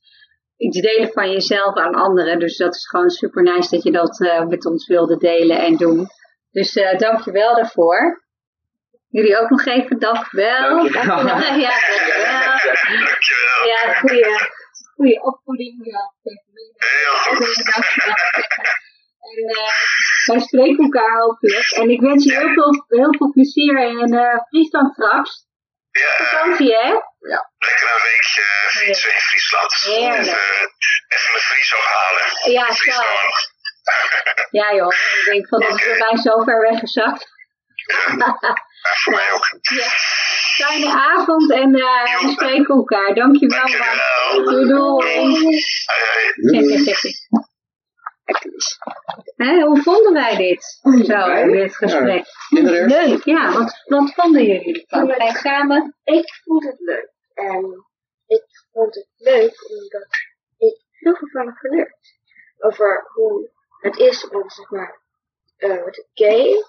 [0.56, 2.38] iets delen van jezelf aan anderen.
[2.38, 5.76] Dus dat is gewoon super nice dat je dat uh, met ons wilde delen en
[5.76, 6.06] doen.
[6.50, 8.26] Dus uh, dank je wel daarvoor.
[9.08, 10.76] Jullie ook nog even, dank wel.
[10.76, 11.58] Dankjewel.
[11.58, 12.58] Ja, dankjewel.
[12.88, 13.66] Dankjewel.
[13.66, 13.92] Ja,
[14.94, 15.74] goeie opvoeding.
[15.86, 17.64] Ja, Heel goed.
[17.74, 18.14] dankjewel.
[19.28, 19.68] En uh,
[20.24, 21.70] wij spreken elkaar hopelijk.
[21.70, 25.46] En ik wens je heel veel, heel veel plezier in uh, Friesland straks.
[25.90, 26.88] Ja, Vakantie, hè?
[27.58, 29.72] lekker een weekje fietsen in Friesland.
[29.74, 30.18] Heerlijk.
[30.18, 30.38] Even,
[31.08, 32.52] even mijn Fries ophalen.
[32.52, 33.02] Ja, zo.
[34.50, 37.26] Ja joh, ik denk van dat is bij mij zo ver weggezakt.
[39.02, 39.58] Voor mij ook.
[39.60, 39.88] Ja.
[40.56, 43.14] Fijne avond en uh, we spreken elkaar.
[43.14, 43.96] Dankjewel man.
[44.44, 44.44] Dankjewel.
[44.44, 45.62] Doei doei.
[49.36, 50.80] Hè, hoe vonden wij dit?
[51.06, 52.26] Zo, dit gesprek.
[52.50, 53.52] Leuk, ja.
[53.52, 55.36] Wat, wat vonden jullie ervan?
[55.36, 55.96] Samen?
[56.04, 57.12] Ik vond het leuk.
[57.34, 57.86] En
[58.26, 60.06] ik vond het leuk omdat
[60.56, 61.96] ik heel veel van heb geleerd.
[62.58, 63.50] Over hoe
[63.80, 65.00] het is om, zeg maar,
[65.58, 66.64] uh, wat gay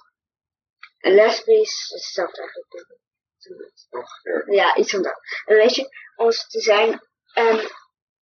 [1.00, 2.72] en lesbisch, hetzelfde eigenlijk.
[2.72, 4.54] denk ik.
[4.54, 5.20] Ja, iets van dat.
[5.46, 7.02] En weet je, ons te zijn
[7.34, 7.70] en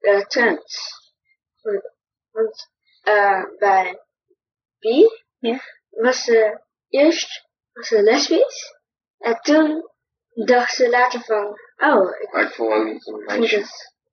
[0.01, 0.93] uh, trans.
[2.31, 2.71] Want
[3.05, 4.01] uh, bij
[4.79, 4.85] B
[5.39, 5.61] Ja.
[5.91, 8.75] was ze eerst was ze lesbisch.
[9.19, 9.91] En toen
[10.45, 13.65] dacht ze later van, oh, ik Maar ik voel me niet een meisje.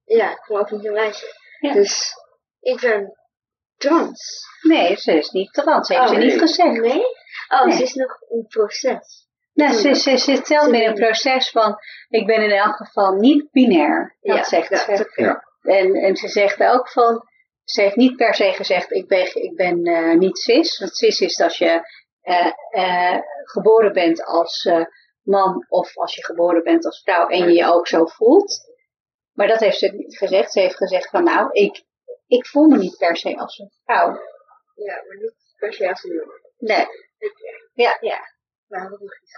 [0.04, 1.26] ja, ik voel ook niet een meisje.
[1.60, 1.74] Ja.
[1.74, 2.14] Dus
[2.60, 3.18] ik ben
[3.88, 4.46] trans.
[4.62, 6.26] Nee, ze is niet trans, heeft Oh, ze nee.
[6.26, 6.82] niet gezegd.
[6.82, 7.04] Nee?
[7.50, 7.76] Oh, Nee.
[7.76, 9.28] ze is nog een proces.
[9.54, 11.76] Nou, ze, ze, ze zit zelf Ze in een proces van,
[12.10, 14.18] ik ben in elk geval niet binair.
[14.22, 15.12] Dat Ja, zegt ze.
[15.16, 15.44] Ja.
[15.62, 17.28] En, en ze zegt ook van,
[17.64, 20.80] ze heeft niet per se gezegd, ik ben, ik ben eh, niet cis.
[20.80, 21.82] Want cis is als je
[22.22, 24.86] eh, eh, geboren bent als eh,
[25.22, 28.72] man of als je geboren bent als vrouw en je je ook zo voelt.
[29.34, 30.52] Maar dat heeft ze niet gezegd.
[30.52, 31.84] Ze heeft gezegd van nou, ik,
[32.28, 34.22] ik voel me niet per se als een vrouw.
[34.76, 36.42] Ja, maar niet per se als een jongen.
[36.58, 36.86] Nee.
[37.74, 38.20] Ja, ja.
[38.68, 39.34] Maar wat nog iets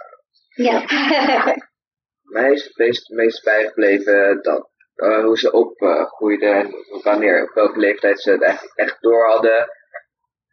[0.54, 0.84] Ja.
[2.32, 7.78] Mij is het meest, meest bijgebleven dat, eh, hoe ze opgroeiden en wanneer, op welke
[7.78, 9.68] leeftijd ze het echt, echt door hadden.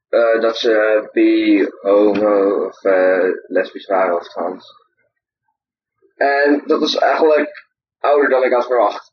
[0.10, 4.72] eh, dat ze bi, homo of eh, lesbisch waren of trans.
[6.16, 7.68] En dat is eigenlijk
[8.00, 9.13] ouder dan ik had verwacht.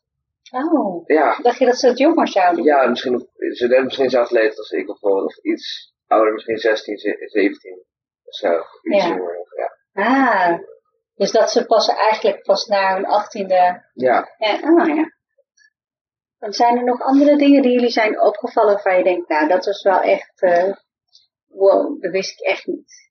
[0.51, 3.19] Oh, Ja, dacht je dat ze het jonger zouden ja misschien,
[3.53, 7.85] ze hebben misschien zelfs leeftijd als ik of iets ouder, misschien 16, ze- 17
[8.23, 8.53] of zo.
[8.81, 9.07] Iets Ja.
[9.07, 9.77] jonger, ja.
[10.03, 10.59] Ah,
[11.15, 13.89] dus dat ze pas eigenlijk pas na hun achttiende...
[13.93, 15.15] Ja, Ja, oh ja.
[16.37, 19.65] Dan zijn er nog andere dingen die jullie zijn opgevallen waarvan je denkt, nou, dat
[19.65, 20.41] was wel echt...
[20.41, 20.73] eh,
[21.47, 23.09] wow, dat wist ik echt niet.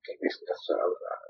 [0.00, 1.29] ik wist niet dat ze oud waren.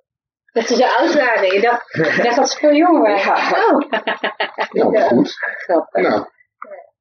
[0.52, 1.52] Dat ze zo oud waren.
[1.54, 3.86] Je dacht, je dacht dat ze veel jonger waren.
[3.88, 4.84] Ja.
[4.84, 5.32] Oh, Nou, maar goed.
[5.38, 6.02] grappig.
[6.02, 6.26] Nou,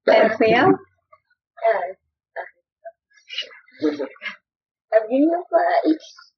[0.03, 0.77] En voor jou?
[1.53, 1.95] Eh,
[4.87, 6.33] Hebben jullie nog eh, iets?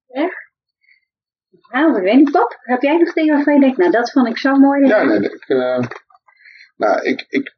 [1.70, 2.56] Nou, ik weet niet, Pap.
[2.60, 4.86] Heb jij nog dingen waarvan je denkt, nou, dat vond ik zo mooi.
[4.86, 5.78] ja, nee, ik, eh,
[6.76, 7.56] nou, ik, ik,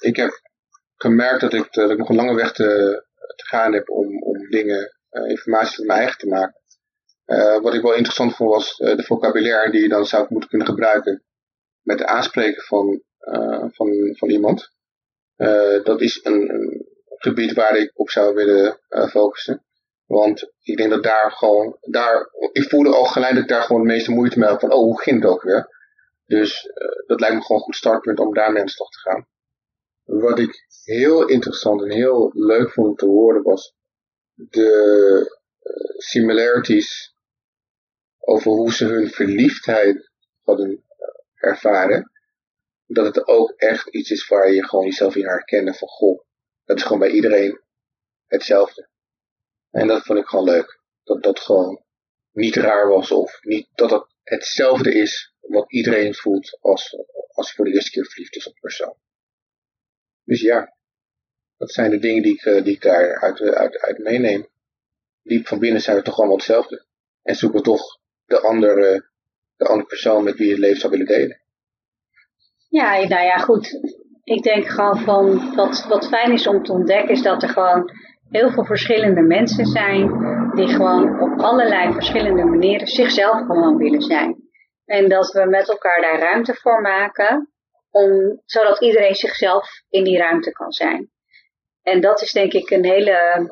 [0.00, 0.30] ik heb
[0.96, 2.64] gemerkt dat ik, dat ik nog een lange weg te,
[3.36, 6.60] te gaan heb om, om dingen, eh, informatie voor mijn eigen te maken.
[7.24, 10.48] Eh, wat ik wel interessant vond was eh, de vocabulaire die je dan zou moeten
[10.48, 11.22] kunnen gebruiken
[11.80, 14.70] met het aanspreken van, eh, van, van iemand.
[15.84, 18.80] Dat is een, een gebied waar ik op zou willen
[19.10, 19.64] focussen.
[20.06, 23.88] Want ik denk dat daar gewoon, daar, ik voelde al gelijk dat daar gewoon de
[23.88, 25.68] meeste moeite mee had van, oh, hoe ging het ook weer?
[26.26, 26.70] Dus
[27.06, 29.26] dat lijkt me gewoon een goed startpunt om aan de slag te gaan.
[30.04, 33.74] Wat ik heel interessant en heel leuk vond te horen was
[34.34, 35.40] de
[35.96, 37.14] similarities
[38.18, 40.10] over hoe ze hun verliefdheid
[40.42, 42.10] hadden eh, ervaren.
[42.86, 46.24] Dat het ook echt iets is waar je gewoon jezelf in herkende van goh,
[46.64, 47.60] dat is gewoon bij iedereen
[48.26, 48.88] hetzelfde.
[49.70, 50.80] En dat vond ik gewoon leuk.
[51.02, 51.84] Dat dat gewoon
[52.32, 56.96] niet raar was of niet, dat het hetzelfde is wat iedereen voelt als,
[57.32, 58.96] als voor de eerste keer verliefd is op een persoon.
[60.24, 60.76] Dus ja,
[61.56, 64.51] dat zijn de dingen die ik, eh, die ik daar uit, eh, uit, uit meeneem.
[65.22, 66.86] Diep van binnen zijn we toch allemaal hetzelfde.
[67.22, 69.10] En zoeken we toch de andere,
[69.56, 71.40] de andere persoon met wie je het leven zou willen delen.
[72.68, 73.80] Ja, nou ja, goed.
[74.24, 77.90] Ik denk gewoon van, wat, wat fijn is om te ontdekken, is dat er gewoon
[78.30, 80.08] heel veel verschillende mensen zijn,
[80.54, 84.36] die gewoon op allerlei verschillende manieren zichzelf gewoon willen zijn.
[84.84, 87.52] En dat we met elkaar daar ruimte voor maken,
[87.90, 91.10] om, zodat iedereen zichzelf in die ruimte kan zijn.
[91.82, 93.48] En dat is denk ik een hele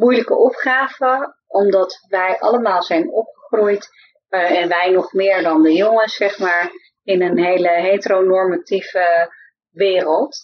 [0.00, 3.88] moeilijke opgave, omdat wij allemaal zijn opgegroeid,
[4.28, 6.70] eh, en wij nog meer dan de jongens, zeg maar,
[7.02, 9.32] in een hele heteronormatieve
[9.70, 10.38] wereld.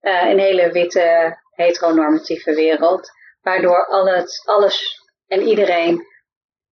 [0.00, 3.10] Eh, een hele witte heteronormatieve wereld.
[3.40, 6.06] Waardoor alles, alles en iedereen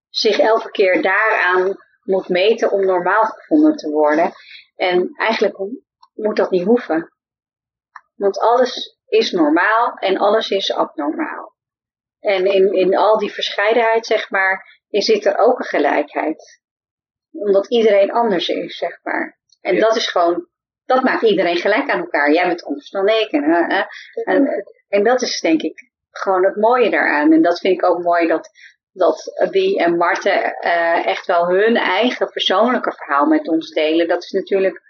[0.08, 4.32] zich elke keer daaraan moet meten om normaal gevonden te worden.
[4.76, 5.58] En eigenlijk
[6.14, 7.12] moet dat niet hoeven.
[8.14, 11.53] Want alles is normaal en alles is abnormaal.
[12.24, 16.60] En in, in al die verscheidenheid, zeg maar, zit er ook een gelijkheid.
[17.30, 19.38] Omdat iedereen anders is, zeg maar.
[19.60, 19.80] En Ja.
[19.80, 20.48] dat is gewoon,
[20.84, 22.32] dat maakt iedereen gelijk aan elkaar.
[22.32, 23.30] Jij bent anders dan ik.
[23.30, 23.86] En, eh, eh.
[24.24, 27.32] en, en dat is denk ik gewoon het mooie daaraan.
[27.32, 28.50] En dat vind ik ook mooi dat,
[28.92, 34.08] dat Wie en Marten eh, echt wel hun eigen persoonlijke verhaal met ons delen.
[34.08, 34.82] Dat is natuurlijk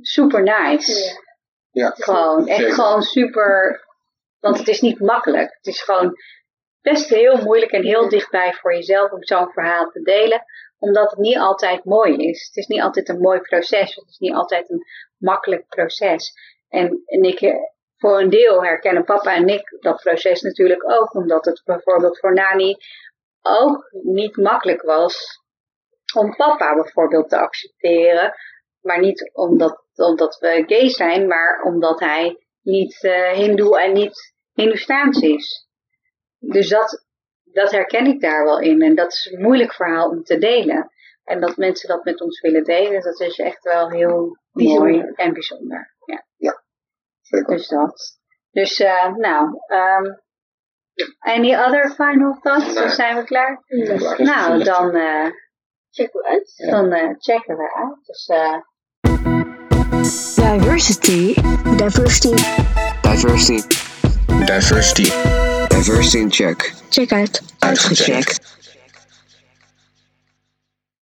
[0.00, 1.20] super nice.
[1.70, 2.74] Ja, Gewoon, echt zeker.
[2.74, 3.84] gewoon super.
[4.38, 5.54] Want het is niet makkelijk.
[5.56, 6.14] Het is gewoon
[6.82, 10.44] best heel moeilijk en heel dichtbij voor jezelf om zo'n verhaal te delen.
[10.78, 12.46] Omdat het niet altijd mooi is.
[12.46, 13.94] Het is niet altijd een mooi proces.
[13.94, 14.84] Het is niet altijd een
[15.18, 16.32] makkelijk proces.
[16.68, 17.54] En, ik, eh,
[17.96, 21.14] voor een deel herkennen papa en ik dat proces natuurlijk ook.
[21.14, 22.76] Omdat het bijvoorbeeld voor Nani
[23.42, 25.38] ook niet makkelijk was
[26.14, 28.34] om papa bijvoorbeeld te accepteren.
[28.80, 34.34] Maar niet omdat, omdat we gay zijn, maar omdat hij niet eh hindoe en niet
[34.52, 35.68] hindoestaans is.
[36.40, 37.04] Dus dat,
[37.44, 38.82] dat herken ik daar wel in.
[38.82, 40.90] En dat is een moeilijk verhaal om te delen.
[41.24, 44.90] En dat mensen dat met ons willen delen, dat is echt wel heel Bijzonder.
[44.90, 45.94] mooi en bijzonder.
[46.36, 46.62] Ja.
[47.20, 47.56] zeker.
[47.56, 48.18] Dus dat.
[48.50, 50.20] Dus, eh, nou, um,
[51.18, 52.66] any other final thoughts?
[52.66, 52.74] Nee.
[52.74, 53.62] Dan zijn we klaar.
[53.66, 54.16] Ja.
[54.18, 55.26] Nou, dan, eh,
[55.90, 56.70] Check we uit.
[56.70, 58.06] dan eh, checken we uit.
[58.06, 58.58] Dus, eh,
[60.56, 61.34] Diversity.
[61.76, 62.34] Diversity.
[64.44, 65.49] Diversity.
[65.80, 66.74] Diversity in check.
[66.90, 67.42] Check uit.
[67.58, 68.40] Uitgecheckt.